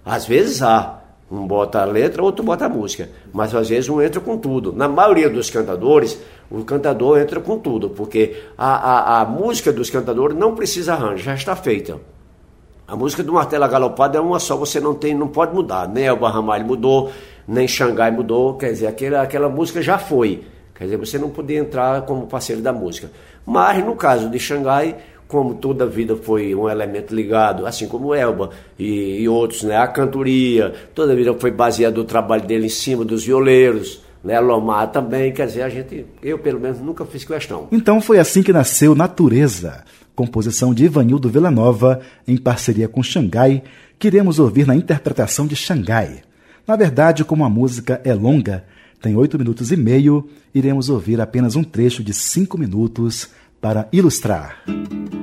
Às 0.05 0.27
vezes 0.27 0.61
há, 0.61 1.01
Um 1.29 1.45
bota 1.45 1.81
a 1.81 1.85
letra, 1.85 2.23
outro 2.23 2.45
bota 2.45 2.65
a 2.65 2.69
música. 2.69 3.09
Mas 3.33 3.53
às 3.53 3.67
vezes 3.67 3.89
um 3.89 3.99
entra 4.01 4.21
com 4.21 4.37
tudo. 4.37 4.71
Na 4.71 4.87
maioria 4.87 5.29
dos 5.29 5.49
cantadores, 5.49 6.17
o 6.49 6.63
cantador 6.63 7.19
entra 7.19 7.41
com 7.41 7.59
tudo, 7.59 7.89
porque 7.89 8.43
a, 8.57 8.75
a, 8.75 9.21
a 9.21 9.25
música 9.25 9.73
dos 9.73 9.89
cantadores 9.89 10.37
não 10.37 10.55
precisa 10.55 10.93
arranjo, 10.93 11.23
já 11.23 11.33
está 11.33 11.55
feita. 11.55 11.99
A 12.87 12.95
música 12.95 13.21
do 13.21 13.33
Martelo 13.33 13.67
Galopado 13.67 14.17
é 14.17 14.21
uma 14.21 14.39
só, 14.39 14.55
você 14.55 14.79
não 14.79 14.95
tem, 14.95 15.13
não 15.13 15.27
pode 15.27 15.53
mudar. 15.53 15.89
Nem 15.89 16.05
Elba 16.05 16.29
Ramalho 16.29 16.65
mudou, 16.65 17.11
nem 17.45 17.67
Xangai 17.67 18.09
mudou, 18.11 18.53
quer 18.55 18.71
dizer, 18.71 18.87
aquela, 18.87 19.21
aquela 19.21 19.49
música 19.49 19.81
já 19.81 19.97
foi. 19.97 20.45
Quer 20.73 20.85
dizer, 20.85 20.97
você 20.97 21.17
não 21.17 21.29
podia 21.29 21.59
entrar 21.59 22.03
como 22.03 22.27
parceiro 22.27 22.61
da 22.61 22.71
música. 22.71 23.11
Mas 23.45 23.83
no 23.83 23.93
caso 23.93 24.29
de 24.29 24.39
Xangai, 24.39 24.95
como 25.27 25.55
toda 25.55 25.83
a 25.83 25.87
vida 25.87 26.15
foi 26.15 26.55
um 26.55 26.69
elemento 26.69 27.13
ligado, 27.13 27.65
assim 27.65 27.89
como 27.89 28.15
Elba 28.15 28.51
e, 28.79 29.21
e, 29.21 29.27
outros, 29.27 29.63
né? 29.63 29.75
A 29.75 29.87
cantoria, 29.87 30.73
toda 30.95 31.11
a 31.11 31.15
vida 31.15 31.33
foi 31.33 31.51
baseado 31.51 31.97
o 31.97 32.05
trabalho 32.05 32.45
dele 32.45 32.67
em 32.67 32.69
cima 32.69 33.03
dos 33.03 33.25
violeiros, 33.25 34.01
né? 34.23 34.39
Lomar 34.39 34.91
também, 34.93 35.33
quer 35.33 35.47
dizer, 35.47 35.63
a 35.63 35.69
gente, 35.69 36.05
eu 36.23 36.39
pelo 36.39 36.59
menos 36.59 36.79
nunca 36.79 37.03
fiz 37.05 37.25
questão. 37.25 37.67
Então 37.69 37.99
foi 37.99 38.17
assim 38.17 38.41
que 38.41 38.53
nasceu 38.53 38.95
Natureza, 38.95 39.83
composição 40.17 40.73
de 40.73 40.83
Ivanildo 40.83 41.29
Villanova 41.29 42.01
em 42.27 42.35
parceria 42.35 42.89
com 42.89 43.03
Xangai, 43.03 43.61
que 43.99 44.07
iremos 44.07 44.39
ouvir 44.39 44.65
na 44.65 44.75
interpretação 44.75 45.45
de 45.45 45.55
Xangai. 45.55 46.23
Na 46.67 46.75
verdade, 46.75 47.23
como 47.23 47.45
a 47.45 47.49
música 47.49 48.01
é 48.03 48.15
longa, 48.15 48.65
tem 48.99 49.15
oito 49.15 49.37
minutos 49.37 49.71
e 49.71 49.77
meio, 49.77 50.27
iremos 50.55 50.89
ouvir 50.89 51.21
apenas 51.21 51.55
um 51.55 51.63
trecho 51.63 52.03
de 52.03 52.15
cinco 52.15 52.57
minutos 52.57 53.29
para 53.61 53.87
ilustrar. 53.93 54.63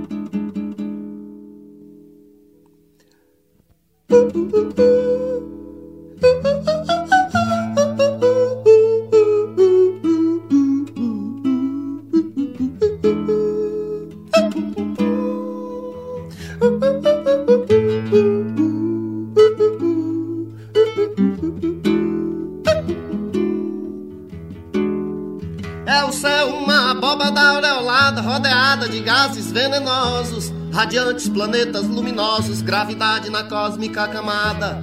aureolada, 28.05 28.20
rodeada 28.20 28.88
de 28.88 29.00
gases 29.00 29.50
venenosos, 29.50 30.52
radiantes 30.72 31.28
planetas 31.28 31.86
luminosos, 31.86 32.61
gravidade 32.61 33.30
na 33.30 33.44
cósmica 33.44 34.07
camada. 34.09 34.82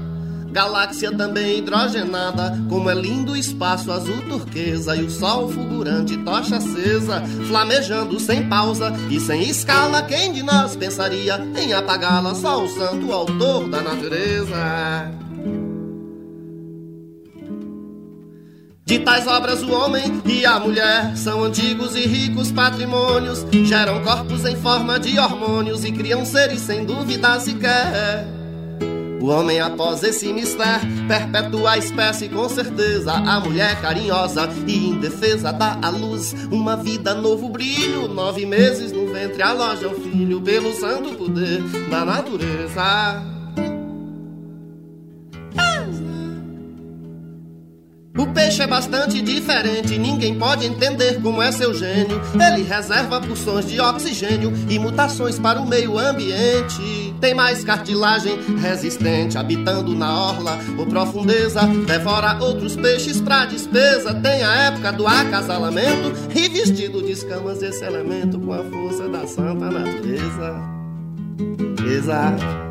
Galáxia 0.51 1.15
também 1.15 1.59
hidrogenada, 1.59 2.57
como 2.67 2.89
é 2.89 2.93
lindo 2.93 3.31
o 3.31 3.37
espaço 3.37 3.89
azul 3.89 4.21
turquesa 4.23 4.95
e 4.97 5.03
o 5.03 5.09
sol 5.09 5.49
fulgurante, 5.49 6.17
tocha 6.17 6.57
acesa, 6.57 7.23
flamejando 7.47 8.19
sem 8.19 8.49
pausa 8.49 8.91
e 9.09 9.17
sem 9.19 9.43
escala. 9.49 10.01
Quem 10.01 10.33
de 10.33 10.43
nós 10.43 10.75
pensaria 10.75 11.39
em 11.55 11.71
apagá-la? 11.73 12.35
Só 12.35 12.63
o 12.63 12.67
santo 12.67 13.13
autor 13.13 13.69
da 13.69 13.81
natureza. 13.81 15.11
De 18.91 18.99
tais 18.99 19.25
obras, 19.25 19.63
o 19.63 19.71
homem 19.71 20.21
e 20.25 20.45
a 20.45 20.59
mulher 20.59 21.15
são 21.15 21.45
antigos 21.45 21.95
e 21.95 22.01
ricos 22.01 22.51
patrimônios, 22.51 23.45
geram 23.63 24.03
corpos 24.03 24.43
em 24.43 24.57
forma 24.57 24.99
de 24.99 25.17
hormônios 25.17 25.85
e 25.85 25.93
criam 25.93 26.25
seres 26.25 26.59
sem 26.59 26.83
dúvida 26.83 27.39
sequer. 27.39 28.27
O 29.21 29.27
homem, 29.27 29.61
após 29.61 30.03
esse 30.03 30.33
mistério, 30.33 30.89
perpetua 31.07 31.71
a 31.71 31.77
espécie 31.77 32.27
com 32.27 32.49
certeza. 32.49 33.13
A 33.13 33.39
mulher 33.39 33.79
carinhosa 33.79 34.49
e 34.67 34.89
indefesa 34.89 35.53
dá 35.53 35.79
à 35.81 35.89
luz 35.89 36.35
uma 36.51 36.75
vida, 36.75 37.13
novo 37.13 37.47
brilho. 37.47 38.09
Nove 38.09 38.45
meses 38.45 38.91
no 38.91 39.07
ventre 39.07 39.41
aloja 39.41 39.87
o 39.87 40.01
filho 40.01 40.41
pelo 40.41 40.73
santo 40.73 41.15
poder 41.15 41.61
da 41.89 42.03
natureza. 42.03 43.30
O 48.31 48.33
peixe 48.33 48.61
é 48.61 48.67
bastante 48.67 49.21
diferente, 49.21 49.99
ninguém 49.99 50.39
pode 50.39 50.65
entender 50.65 51.21
como 51.21 51.41
é 51.41 51.51
seu 51.51 51.73
gênio. 51.73 52.21
Ele 52.33 52.63
reserva 52.63 53.19
porções 53.19 53.65
de 53.65 53.77
oxigênio 53.81 54.53
e 54.69 54.79
mutações 54.79 55.37
para 55.37 55.59
o 55.59 55.67
meio 55.67 55.99
ambiente. 55.99 57.13
Tem 57.19 57.33
mais 57.33 57.61
cartilagem 57.61 58.39
resistente, 58.61 59.37
habitando 59.37 59.93
na 59.93 60.17
orla 60.17 60.57
ou 60.77 60.85
profundeza. 60.85 61.59
Devora 61.85 62.41
outros 62.41 62.77
peixes 62.77 63.19
pra 63.19 63.45
despesa. 63.45 64.13
Tem 64.13 64.41
a 64.43 64.55
época 64.67 64.93
do 64.93 65.05
acasalamento 65.05 66.13
e 66.33 66.47
vestido 66.47 67.03
de 67.03 67.11
escamas 67.11 67.61
esse 67.61 67.83
elemento 67.83 68.39
com 68.39 68.53
a 68.53 68.63
força 68.63 69.09
da 69.09 69.27
santa 69.27 69.69
natureza. 69.69 70.55
Exato. 71.85 72.70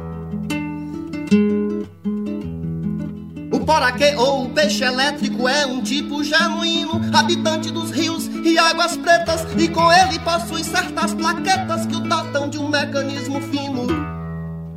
Poraquê 3.71 4.16
ou 4.16 4.47
o 4.47 4.51
peixe 4.51 4.83
elétrico 4.83 5.49
é 5.49 5.64
um 5.64 5.81
tipo 5.81 6.25
genuíno, 6.25 7.01
habitante 7.12 7.71
dos 7.71 7.93
rios 7.93 8.27
e 8.45 8.59
águas 8.59 8.97
pretas, 8.97 9.47
e 9.57 9.68
com 9.68 9.93
ele 9.93 10.18
possui 10.18 10.64
certas 10.64 11.14
plaquetas 11.14 11.87
que 11.87 11.95
o 11.95 12.01
dotam 12.01 12.51
de 12.51 12.59
um 12.59 12.68
mecanismo 12.68 13.41
fino. 13.43 13.87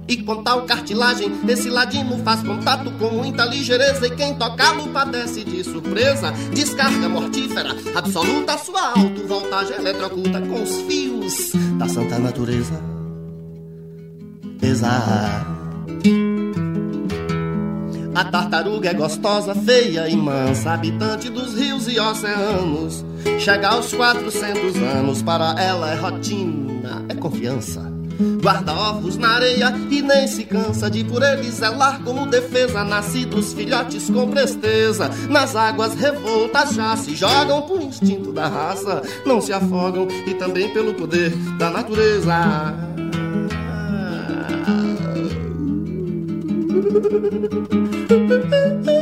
E 0.07 0.17
com 0.17 0.43
tal 0.43 0.61
cartilagem, 0.65 1.31
esse 1.47 1.71
ladino 1.71 2.19
faz 2.23 2.43
contato 2.43 2.91
com 2.99 3.09
muita 3.09 3.45
ligeireza, 3.45 4.05
e 4.05 4.11
quem 4.11 4.35
tocá-lo 4.35 4.87
padece 4.89 5.43
de 5.43 5.63
surpresa. 5.63 6.31
Descarga 6.53 7.09
mortífera, 7.09 7.75
absoluta 7.95 8.59
sua 8.59 8.89
alto-voltagem 8.89 9.75
eletrocuta 9.75 10.39
com 10.39 10.61
os 10.61 10.81
fios 10.81 11.51
da 11.79 11.89
santa 11.89 12.19
natureza. 12.19 12.79
Exato. 14.61 15.62
A 18.15 18.23
tartaruga 18.25 18.89
é 18.89 18.93
gostosa, 18.93 19.55
feia 19.55 20.07
e 20.07 20.15
mansa, 20.15 20.71
habitante 20.71 21.29
dos 21.29 21.55
rios 21.55 21.87
e 21.87 21.99
oceanos. 21.99 23.03
Chega 23.39 23.69
aos 23.69 23.91
400 23.91 24.75
anos, 24.75 25.23
para 25.23 25.59
ela 25.59 25.89
é 25.89 25.95
rotina, 25.95 27.03
é 27.09 27.15
confiança. 27.15 27.91
Guarda 28.39 28.71
ovos 28.71 29.17
na 29.17 29.29
areia 29.29 29.73
e 29.89 30.01
nem 30.03 30.27
se 30.27 30.43
cansa 30.43 30.91
de 30.91 31.03
por 31.03 31.23
ele 31.23 31.49
zelar 31.49 32.01
como 32.03 32.27
defesa. 32.27 32.83
Nascidos 32.83 33.53
filhotes 33.53 34.07
com 34.11 34.29
presteza, 34.29 35.09
nas 35.29 35.55
águas 35.55 35.95
revoltas 35.95 36.75
já 36.75 36.95
se 36.95 37.15
jogam 37.15 37.63
por 37.63 37.81
instinto 37.81 38.31
da 38.31 38.47
raça. 38.47 39.01
Não 39.25 39.41
se 39.41 39.51
afogam 39.51 40.07
e 40.27 40.35
também 40.35 40.69
pelo 40.69 40.93
poder 40.93 41.31
da 41.57 41.71
natureza. 41.71 42.92
Thank 46.83 48.83
you. 48.87 48.92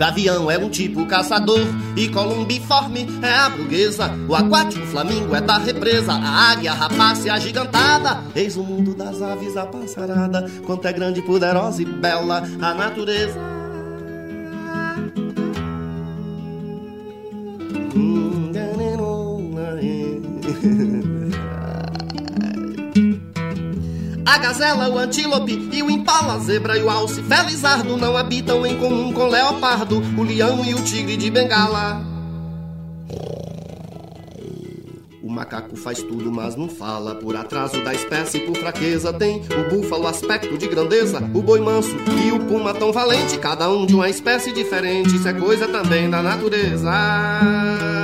Gavião 0.00 0.50
é 0.50 0.56
um 0.56 0.70
tipo 0.70 1.04
caçador 1.04 1.60
e 1.94 2.08
columbiforme 2.08 3.06
é 3.20 3.34
a 3.34 3.50
burguesa. 3.50 4.10
O 4.26 4.34
aquático 4.34 4.86
flamingo 4.86 5.36
é 5.36 5.42
da 5.42 5.58
represa, 5.58 6.14
a 6.14 6.52
águia 6.52 6.72
rapácea 6.72 7.34
agigantada. 7.34 8.24
Eis 8.34 8.56
o 8.56 8.62
mundo 8.62 8.94
das 8.94 9.20
aves 9.20 9.58
a 9.58 9.66
passarada, 9.66 10.50
quanto 10.64 10.88
é 10.88 10.92
grande, 10.94 11.20
poderosa 11.20 11.82
e 11.82 11.84
bela 11.84 12.42
a 12.62 12.72
natureza. 12.72 13.49
A 24.30 24.38
gazela, 24.38 24.88
o 24.88 24.96
antílope 24.96 25.68
e 25.72 25.82
o 25.82 25.90
impala, 25.90 26.34
a 26.34 26.38
zebra 26.38 26.78
e 26.78 26.82
o 26.84 26.88
alce 26.88 27.20
felizardo 27.20 27.96
não 27.96 28.16
habitam 28.16 28.64
em 28.64 28.76
comum 28.76 29.12
com 29.12 29.22
o 29.22 29.28
leopardo, 29.28 30.00
o 30.16 30.22
leão 30.22 30.64
e 30.64 30.72
o 30.72 30.80
tigre 30.84 31.16
de 31.16 31.28
bengala. 31.28 32.00
O 35.20 35.28
macaco 35.28 35.74
faz 35.74 36.00
tudo, 36.00 36.30
mas 36.30 36.54
não 36.54 36.68
fala. 36.68 37.16
Por 37.16 37.34
atraso 37.34 37.82
da 37.82 37.92
espécie, 37.92 38.38
por 38.38 38.56
fraqueza, 38.56 39.12
tem 39.12 39.42
o 39.50 39.68
búfalo 39.68 40.06
aspecto 40.06 40.56
de 40.56 40.68
grandeza, 40.68 41.18
o 41.34 41.42
boi 41.42 41.58
manso 41.58 41.96
e 42.24 42.30
o 42.30 42.38
puma 42.38 42.72
tão 42.72 42.92
valente, 42.92 43.36
cada 43.36 43.68
um 43.68 43.84
de 43.84 43.96
uma 43.96 44.08
espécie 44.08 44.52
diferente. 44.52 45.16
Isso 45.16 45.26
é 45.26 45.32
coisa 45.32 45.66
também 45.66 46.08
da 46.08 46.22
natureza. 46.22 47.99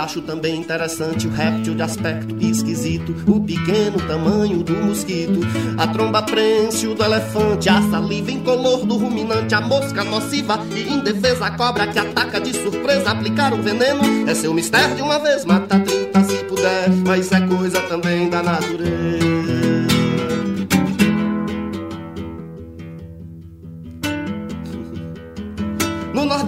Acho 0.00 0.22
também 0.22 0.56
interessante 0.56 1.26
o 1.26 1.30
réptil 1.30 1.74
de 1.74 1.82
aspecto 1.82 2.34
esquisito, 2.40 3.14
o 3.26 3.40
pequeno 3.40 3.98
tamanho 4.06 4.62
do 4.62 4.72
mosquito, 4.72 5.40
a 5.76 5.86
tromba 5.86 6.22
prênsil 6.22 6.94
do 6.94 7.04
elefante, 7.04 7.68
a 7.68 7.82
saliva 7.82 8.30
incolor 8.30 8.86
do 8.86 8.96
ruminante, 8.96 9.54
a 9.54 9.60
mosca 9.60 10.02
nociva 10.02 10.58
e 10.74 10.92
indefesa, 10.92 11.46
a 11.46 11.50
cobra 11.50 11.86
que 11.86 11.98
ataca 11.98 12.40
de 12.40 12.54
surpresa, 12.54 13.10
aplicar 13.10 13.52
um 13.52 13.60
veneno 13.60 14.28
é 14.28 14.34
seu 14.34 14.54
mistério 14.54 14.96
de 14.96 15.02
uma 15.02 15.18
vez, 15.18 15.44
mata 15.44 15.78
30 15.78 16.24
se 16.24 16.44
puder, 16.44 16.88
mas 17.06 17.30
é 17.32 17.40
coisa 17.46 17.80
também 17.82 18.30
da 18.30 18.42
natureza. 18.42 19.39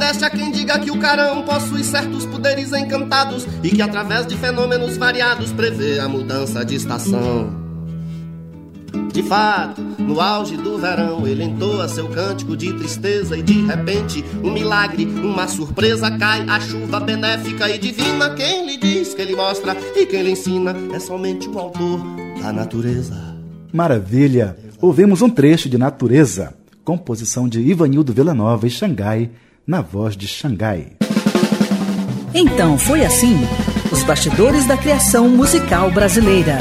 Há 0.03 0.31
quem 0.31 0.51
diga 0.51 0.81
que 0.81 0.91
o 0.91 0.99
carão 0.99 1.43
possui 1.43 1.85
certos 1.85 2.27
poderes 2.27 2.73
encantados 2.73 3.47
e 3.63 3.71
que 3.71 3.81
através 3.81 4.27
de 4.27 4.37
fenômenos 4.37 4.97
variados 4.97 5.53
prevê 5.53 6.01
a 6.01 6.09
mudança 6.09 6.65
de 6.65 6.75
estação. 6.75 7.63
De 9.13 9.23
fato, 9.23 9.81
no 9.99 10.21
auge 10.21 10.57
do 10.57 10.77
verão, 10.77 11.27
ele 11.27 11.45
entoa 11.45 11.89
seu 11.89 12.09
cântico 12.09 12.57
de 12.57 12.73
tristeza 12.73 13.37
e 13.37 13.43
de 13.43 13.65
repente, 13.65 14.25
um 14.43 14.53
milagre, 14.53 15.05
uma 15.05 15.47
surpresa 15.47 16.11
cai, 16.19 16.45
a 16.49 16.59
chuva 16.59 16.99
benéfica 16.99 17.71
e 17.71 17.79
divina. 17.79 18.31
Quem 18.35 18.67
lhe 18.67 18.77
diz 18.77 19.15
que 19.15 19.23
ele 19.23 19.37
mostra 19.37 19.77
e 19.95 20.05
quem 20.05 20.23
lhe 20.23 20.33
ensina 20.33 20.75
é 20.93 20.99
somente 20.99 21.49
o 21.49 21.59
autor 21.59 22.01
da 22.41 22.53
natureza. 22.53 23.37
Maravilha! 23.73 24.57
Ouvimos 24.81 25.23
um 25.23 25.31
trecho 25.31 25.69
de 25.69 25.79
Natureza, 25.79 26.55
composição 26.85 27.49
de 27.49 27.61
Ivanildo 27.61 28.13
Villanova 28.13 28.67
e 28.67 28.71
Xangai, 28.71 29.31
na 29.67 29.81
voz 29.81 30.17
de 30.17 30.27
Xangai. 30.27 30.97
Então 32.35 32.79
foi 32.79 33.05
assim: 33.05 33.37
os 33.93 34.03
bastidores 34.03 34.67
da 34.67 34.77
criação 34.77 35.29
musical 35.29 35.91
brasileira. 35.91 36.59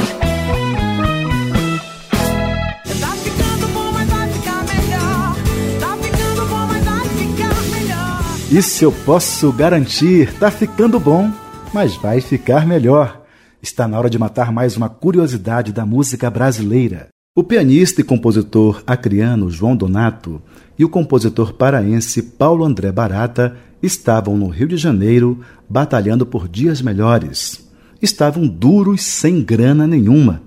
Isso 8.52 8.84
eu 8.84 8.92
posso 8.92 9.50
garantir, 9.54 10.34
tá 10.38 10.52
ficando 10.52 11.00
bom, 11.00 11.32
mas 11.74 11.96
vai 11.96 12.20
ficar 12.20 12.68
melhor. 12.68 13.22
Está 13.62 13.88
na 13.88 13.98
hora 13.98 14.10
de 14.10 14.20
matar 14.20 14.52
mais 14.52 14.76
uma 14.76 14.90
curiosidade 14.90 15.72
da 15.72 15.86
música 15.86 16.30
brasileira. 16.30 17.11
O 17.34 17.46
pianista 17.46 18.02
e 18.02 18.04
compositor 18.04 18.84
acriano 18.86 19.50
João 19.50 19.74
Donato 19.74 20.42
e 20.78 20.84
o 20.84 20.90
compositor 20.90 21.54
paraense 21.54 22.22
Paulo 22.22 22.66
André 22.66 22.92
Barata 22.92 23.56
estavam 23.82 24.36
no 24.36 24.50
Rio 24.50 24.68
de 24.68 24.76
Janeiro 24.76 25.40
batalhando 25.70 26.26
por 26.26 26.50
dias 26.50 26.82
melhores. 26.82 27.66
Estavam 28.02 28.46
duros 28.46 29.02
sem 29.04 29.42
grana 29.42 29.88
nenhuma. 29.88 30.42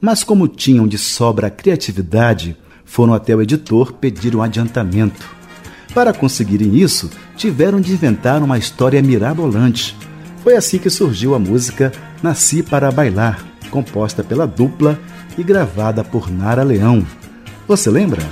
Mas, 0.00 0.24
como 0.24 0.48
tinham 0.48 0.88
de 0.88 0.96
sobra 0.96 1.48
a 1.48 1.50
criatividade, 1.50 2.56
foram 2.86 3.12
até 3.12 3.36
o 3.36 3.42
editor 3.42 3.92
pedir 3.92 4.34
um 4.34 4.40
adiantamento. 4.40 5.28
Para 5.92 6.14
conseguirem 6.14 6.74
isso, 6.74 7.10
tiveram 7.36 7.82
de 7.82 7.92
inventar 7.92 8.42
uma 8.42 8.56
história 8.56 9.02
mirabolante. 9.02 9.94
Foi 10.42 10.56
assim 10.56 10.78
que 10.78 10.88
surgiu 10.88 11.34
a 11.34 11.38
música 11.38 11.92
Nasci 12.22 12.62
para 12.62 12.90
Bailar, 12.90 13.44
composta 13.70 14.24
pela 14.24 14.46
dupla 14.46 14.98
e 15.36 15.42
gravada 15.42 16.04
por 16.04 16.30
Nara 16.30 16.62
Leão. 16.62 17.06
Você 17.66 17.90
lembra? 17.90 18.22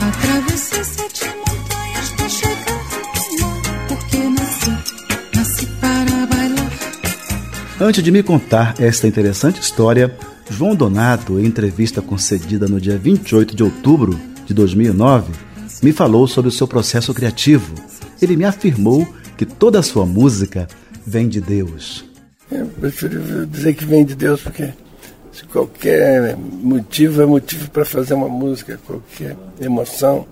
Atravessei 0.00 0.84
sete 0.84 1.24
montanhas 1.26 2.10
pra 2.16 2.28
chegar 2.28 3.86
porque 3.88 4.16
nasci, 4.18 4.70
nasci 5.34 5.66
para 5.80 6.26
bailar. 6.26 6.72
Antes 7.80 8.02
de 8.02 8.10
me 8.10 8.22
contar 8.22 8.74
esta 8.80 9.06
interessante 9.06 9.60
história, 9.60 10.16
João 10.50 10.74
Donato, 10.74 11.38
em 11.38 11.46
entrevista 11.46 12.02
concedida 12.02 12.66
no 12.66 12.80
dia 12.80 12.98
28 12.98 13.56
de 13.56 13.62
outubro 13.62 14.18
de 14.46 14.54
2009, 14.54 15.32
me 15.82 15.92
falou 15.92 16.26
sobre 16.26 16.48
o 16.48 16.52
seu 16.52 16.68
processo 16.68 17.12
criativo. 17.12 17.74
Ele 18.20 18.36
me 18.36 18.44
afirmou 18.44 19.06
que 19.36 19.44
toda 19.44 19.80
a 19.80 19.82
sua 19.82 20.06
música 20.06 20.68
vem 21.06 21.28
de 21.28 21.40
Deus. 21.40 22.04
Eu 22.50 22.66
prefiro 22.66 23.46
dizer 23.46 23.74
que 23.74 23.84
vem 23.84 24.04
de 24.04 24.14
Deus 24.14 24.42
porque 24.42 24.72
se 25.32 25.44
qualquer 25.46 26.36
motivo 26.36 27.22
é 27.22 27.26
motivo 27.26 27.70
para 27.70 27.84
fazer 27.84 28.14
uma 28.14 28.28
música, 28.28 28.78
qualquer 28.86 29.36
emoção 29.60 30.26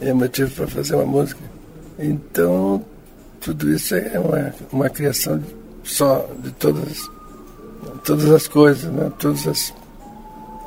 é 0.00 0.12
motivo 0.12 0.50
para 0.54 0.66
fazer 0.66 0.96
uma 0.96 1.06
música. 1.06 1.40
Então, 1.98 2.84
tudo 3.40 3.72
isso 3.72 3.94
é 3.94 4.18
uma, 4.18 4.54
uma 4.70 4.90
criação 4.90 5.42
só 5.82 6.28
de 6.42 6.50
todas, 6.52 7.10
todas 8.04 8.30
as 8.30 8.46
coisas, 8.46 8.92
né? 8.92 9.10
todas 9.18 9.46
as, 9.48 9.74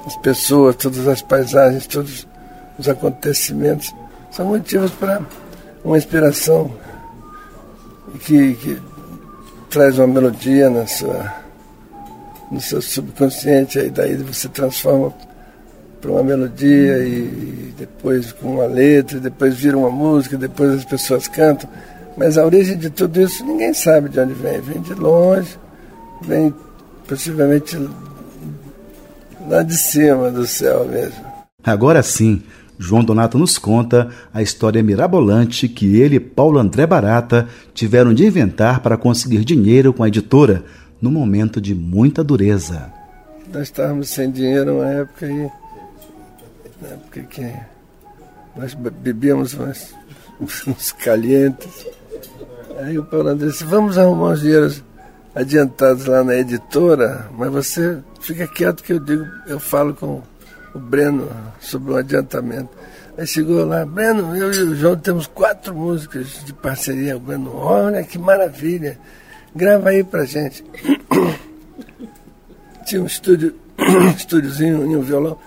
as 0.08 0.16
pessoas, 0.18 0.76
todas 0.76 1.08
as 1.08 1.22
paisagens, 1.22 1.86
todos 1.86 2.28
os 2.80 2.90
acontecimentos 2.90 3.94
são 4.32 4.48
motivos 4.48 4.92
para 4.92 5.22
uma 5.84 5.98
inspiração 5.98 6.72
que, 8.22 8.56
que 8.56 8.82
traz 9.70 10.00
uma 10.00 10.08
melodia 10.08 10.70
na 10.70 10.88
sua 10.88 11.41
no 12.52 12.60
seu 12.60 12.82
subconsciente, 12.82 13.80
aí 13.80 13.90
daí 13.90 14.18
você 14.18 14.50
transforma 14.50 15.14
para 16.02 16.12
uma 16.12 16.24
melodia 16.24 16.98
e 17.06 17.74
depois 17.78 18.34
com 18.34 18.56
uma 18.56 18.66
letra, 18.66 19.20
depois 19.20 19.56
vira 19.56 19.78
uma 19.78 19.92
música, 19.92 20.38
depois 20.38 20.72
as 20.72 20.86
pessoas 20.86 21.28
cantam. 21.28 21.70
Mas 22.18 22.38
a 22.38 22.46
origem 22.46 22.78
de 22.78 22.90
tudo 22.90 23.22
isso 23.22 23.46
ninguém 23.46 23.74
sabe 23.74 24.10
de 24.10 24.20
onde 24.20 24.34
vem. 24.34 24.60
Vem 24.60 24.82
de 24.82 24.94
longe, 24.94 25.58
vem 26.22 26.54
possivelmente 27.08 27.78
lá 29.48 29.64
de 29.64 29.78
cima 29.78 30.30
do 30.30 30.46
céu 30.46 30.86
mesmo. 30.86 31.32
Agora 31.64 32.02
sim, 32.04 32.42
João 32.78 33.04
Donato 33.04 33.38
nos 33.38 33.58
conta 33.58 34.10
a 34.34 34.42
história 34.42 34.82
mirabolante 34.82 35.70
que 35.70 35.98
ele 35.98 36.16
e 36.16 36.20
Paulo 36.20 36.58
André 36.58 36.88
Barata 36.88 37.48
tiveram 37.74 38.14
de 38.14 38.26
inventar 38.26 38.80
para 38.80 38.98
conseguir 38.98 39.46
dinheiro 39.46 39.94
com 39.94 40.04
a 40.04 40.08
editora 40.08 40.64
no 41.02 41.10
momento 41.10 41.60
de 41.60 41.74
muita 41.74 42.24
dureza. 42.24 42.94
Nós 43.52 43.64
estávamos 43.64 44.10
sem 44.10 44.32
dinheiro 44.32 44.76
uma 44.76 44.88
época 44.88 45.26
aí, 45.26 45.52
na 46.82 46.88
época 46.90 47.22
que 47.24 47.54
nós 48.56 48.74
bebíamos 48.74 49.56
uns, 49.56 49.96
uns 50.68 50.92
calientes. 50.92 51.88
Aí 52.80 52.98
o 52.98 53.04
Paulo 53.04 53.30
André 53.30 53.48
disse, 53.48 53.64
vamos 53.64 53.98
arrumar 53.98 54.34
uns 54.34 54.42
dinheiros 54.42 54.84
adiantados 55.34 56.06
lá 56.06 56.24
na 56.24 56.36
editora, 56.36 57.28
mas 57.38 57.52
você 57.52 57.98
fica 58.20 58.48
quieto 58.48 58.84
que 58.84 58.94
eu 58.94 59.00
digo, 59.00 59.26
eu 59.48 59.60
falo 59.60 59.94
com 59.94 60.22
o 60.74 60.80
Breno 60.80 61.30
sobre 61.60 61.94
um 61.94 61.96
adiantamento. 61.96 62.70
Aí 63.18 63.28
chegou 63.28 63.66
lá, 63.66 63.86
Breno, 63.86 64.36
eu 64.36 64.54
e 64.54 64.64
o 64.64 64.76
João 64.76 64.96
temos 64.96 65.28
quatro 65.28 65.76
músicas 65.76 66.42
de 66.46 66.54
parceria. 66.54 67.18
O 67.18 67.20
Breno, 67.20 67.54
olha 67.56 68.04
que 68.04 68.18
maravilha 68.18 68.98
grava 69.56 69.90
aí 69.90 70.04
pra 70.04 70.26
gente. 70.26 70.64
Tinha 72.86 73.02
um 73.02 73.06
estúdio, 73.06 73.56
estúdiozinho 74.18 74.92
e 74.92 74.96
um 74.96 75.02
violão. 75.02 75.38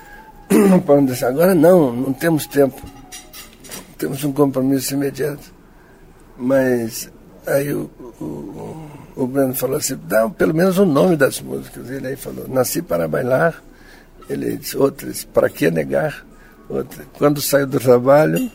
Paulo 0.87 1.07
disse, 1.07 1.25
agora 1.25 1.55
não, 1.55 1.93
não 1.93 2.13
temos 2.13 2.47
tempo. 2.47 2.81
Temos 3.99 4.25
um 4.25 4.33
compromisso 4.33 4.95
imediato. 4.95 5.53
Mas 6.37 7.11
aí 7.47 7.73
o, 7.73 7.91
o, 8.21 8.91
o 9.17 9.27
Breno 9.27 9.55
falou 9.55 9.77
assim, 9.77 9.99
dá 10.05 10.29
pelo 10.29 10.55
menos 10.55 10.79
o 10.79 10.85
nome 10.85 11.17
das 11.17 11.41
músicas. 11.41 11.91
Ele 11.91 12.09
aí 12.09 12.17
falou, 12.17 12.49
Nasci 12.49 12.83
para 12.83 13.09
Bailar. 13.09 13.63
Ele 14.29 14.57
disse, 14.57 14.77
outra, 14.77 15.11
Para 15.33 15.49
que 15.49 15.71
negar? 15.71 16.25
Outra, 16.69 17.05
Quando 17.19 17.41
saio 17.41 17.67
do 17.67 17.79
trabalho, 17.79 18.51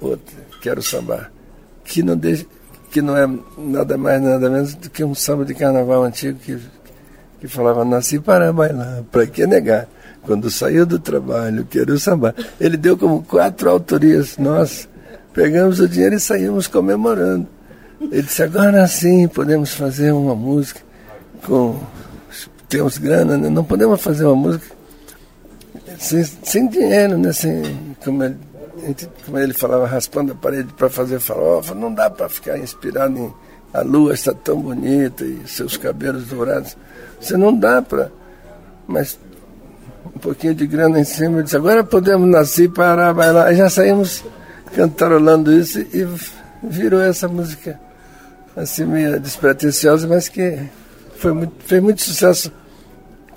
outra, 0.00 0.36
Quero 0.60 0.82
sambar. 0.82 1.30
Que 1.84 2.02
não 2.02 2.16
deixe 2.16 2.46
que 2.92 3.00
não 3.00 3.16
é 3.16 3.26
nada 3.56 3.96
mais, 3.96 4.22
nada 4.22 4.50
menos 4.50 4.74
do 4.74 4.90
que 4.90 5.02
um 5.02 5.14
samba 5.14 5.46
de 5.46 5.54
carnaval 5.54 6.04
antigo 6.04 6.38
que, 6.38 6.58
que 7.40 7.48
falava, 7.48 7.84
nasci 7.86 8.20
para 8.20 8.52
bailar, 8.52 9.02
para 9.10 9.26
que 9.26 9.46
negar? 9.46 9.88
Quando 10.22 10.50
saiu 10.50 10.84
do 10.84 10.98
trabalho, 10.98 11.66
quero 11.68 11.98
sambar. 11.98 12.34
Ele 12.60 12.76
deu 12.76 12.96
como 12.96 13.22
quatro 13.22 13.70
autorias, 13.70 14.36
nós 14.36 14.88
pegamos 15.32 15.80
o 15.80 15.88
dinheiro 15.88 16.14
e 16.14 16.20
saímos 16.20 16.66
comemorando. 16.66 17.48
Ele 17.98 18.22
disse, 18.22 18.42
agora 18.42 18.86
sim 18.86 19.26
podemos 19.26 19.72
fazer 19.72 20.12
uma 20.12 20.34
música 20.34 20.80
com. 21.46 21.80
Temos 22.68 22.98
grana, 22.98 23.36
né? 23.36 23.48
não 23.48 23.64
podemos 23.64 24.00
fazer 24.00 24.24
uma 24.24 24.36
música 24.36 24.66
sem, 25.98 26.24
sem 26.24 26.68
dinheiro, 26.68 27.18
né? 27.18 27.32
Sem, 27.32 27.62
como 28.04 28.22
ele 28.24 28.36
como 29.24 29.38
ele 29.38 29.54
falava, 29.54 29.86
raspando 29.86 30.32
a 30.32 30.34
parede 30.34 30.72
para 30.74 30.90
fazer 30.90 31.20
farofa, 31.20 31.74
não 31.74 31.92
dá 31.92 32.10
para 32.10 32.28
ficar 32.28 32.58
inspirado 32.58 33.18
em 33.18 33.32
a 33.72 33.80
lua 33.80 34.12
está 34.12 34.34
tão 34.34 34.60
bonita 34.60 35.24
e 35.24 35.40
seus 35.46 35.78
cabelos 35.78 36.26
dourados. 36.26 36.76
Você 37.18 37.36
não 37.36 37.56
dá 37.56 37.80
para. 37.80 38.12
Mas 38.86 39.18
um 40.14 40.18
pouquinho 40.18 40.54
de 40.54 40.66
grana 40.66 41.00
em 41.00 41.04
cima, 41.04 41.38
eu 41.38 41.42
disse, 41.42 41.56
agora 41.56 41.82
podemos 41.82 42.28
nascer, 42.28 42.70
parar, 42.70 43.14
bailar. 43.14 43.46
Aí 43.46 43.56
já 43.56 43.70
saímos 43.70 44.22
cantarolando 44.74 45.50
isso 45.52 45.80
e 45.80 46.06
virou 46.62 47.00
essa 47.00 47.26
música 47.28 47.80
assim 48.54 48.84
meio 48.84 49.18
despretensiosa, 49.18 50.06
mas 50.06 50.28
que 50.28 50.58
foi 51.16 51.32
muito, 51.32 51.54
fez 51.64 51.82
muito 51.82 52.02
sucesso 52.02 52.52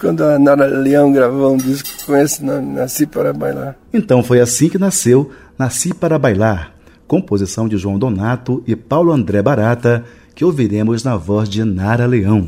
quando 0.06 0.24
a 0.24 0.38
Nara 0.38 0.68
Leão 0.68 1.12
gravou 1.12 1.56
um 1.56 1.58
disco 1.58 1.90
com 2.06 2.16
esse 2.16 2.44
nome, 2.44 2.76
Nasci 2.76 3.08
para 3.08 3.34
Bailar. 3.34 3.76
Então 3.92 4.22
foi 4.22 4.40
assim 4.40 4.70
que 4.70 4.78
nasceu 4.78 5.32
Nasci 5.58 5.96
para 5.96 6.20
Bailar, 6.20 6.74
composição 7.08 7.68
de 7.68 7.76
João 7.76 7.98
Donato 7.98 8.64
e 8.68 8.76
Paulo 8.76 9.12
André 9.12 9.42
Barata, 9.42 10.06
que 10.36 10.46
ouviremos 10.46 11.04
na 11.04 11.18
voz 11.18 11.50
de 11.50 11.64
Nara 11.64 12.06
Leão. 12.06 12.48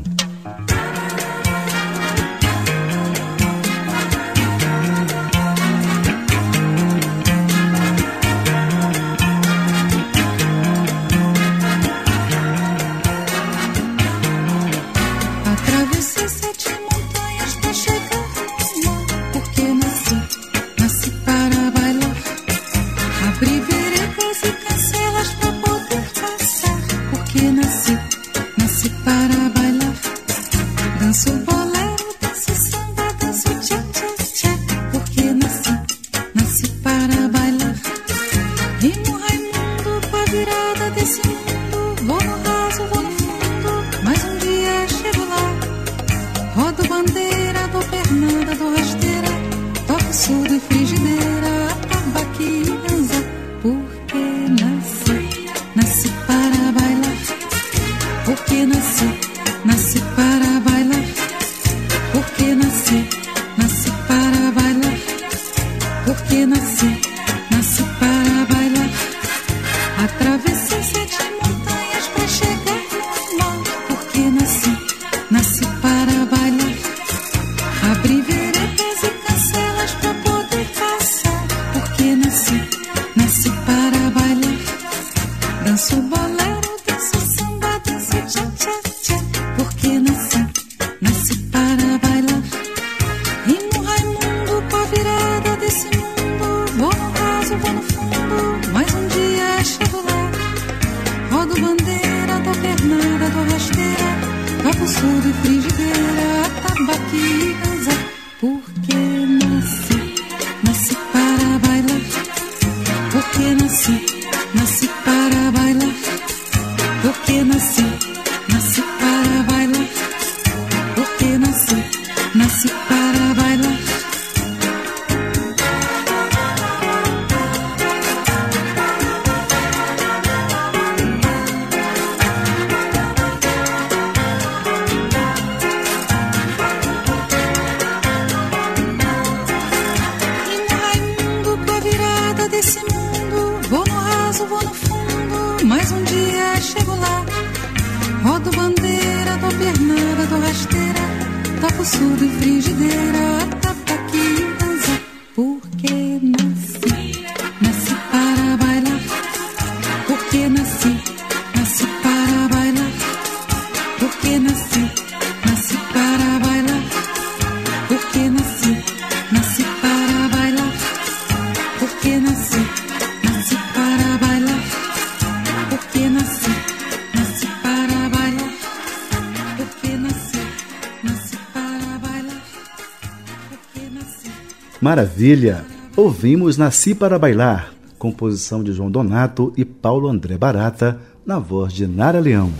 Maravilha! 185.18 185.64
Ouvimos 185.96 186.56
Nasci 186.56 186.94
para 186.94 187.18
Bailar, 187.18 187.72
composição 187.98 188.62
de 188.62 188.72
João 188.72 188.88
Donato 188.88 189.52
e 189.56 189.64
Paulo 189.64 190.06
André 190.06 190.38
Barata, 190.38 191.00
na 191.26 191.40
voz 191.40 191.72
de 191.72 191.88
Nara 191.88 192.20
Leão. 192.20 192.52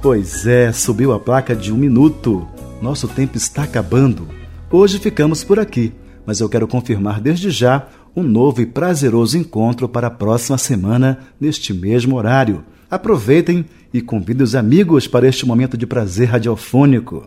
Pois 0.00 0.46
é, 0.46 0.72
subiu 0.72 1.12
a 1.12 1.20
placa 1.20 1.54
de 1.54 1.70
um 1.70 1.76
minuto. 1.76 2.48
Nosso 2.80 3.06
tempo 3.06 3.36
está 3.36 3.64
acabando. 3.64 4.26
Hoje 4.70 4.98
ficamos 4.98 5.44
por 5.44 5.60
aqui, 5.60 5.92
mas 6.24 6.40
eu 6.40 6.48
quero 6.48 6.66
confirmar 6.66 7.20
desde 7.20 7.50
já 7.50 7.86
um 8.16 8.22
novo 8.22 8.62
e 8.62 8.66
prazeroso 8.66 9.36
encontro 9.36 9.90
para 9.90 10.06
a 10.06 10.10
próxima 10.10 10.56
semana, 10.56 11.18
neste 11.38 11.74
mesmo 11.74 12.16
horário. 12.16 12.64
Aproveitem 12.90 13.66
e 13.92 14.00
convide 14.00 14.42
os 14.42 14.54
amigos 14.54 15.06
para 15.06 15.26
este 15.26 15.46
momento 15.46 15.76
de 15.76 15.86
prazer 15.86 16.28
radiofônico. 16.28 17.26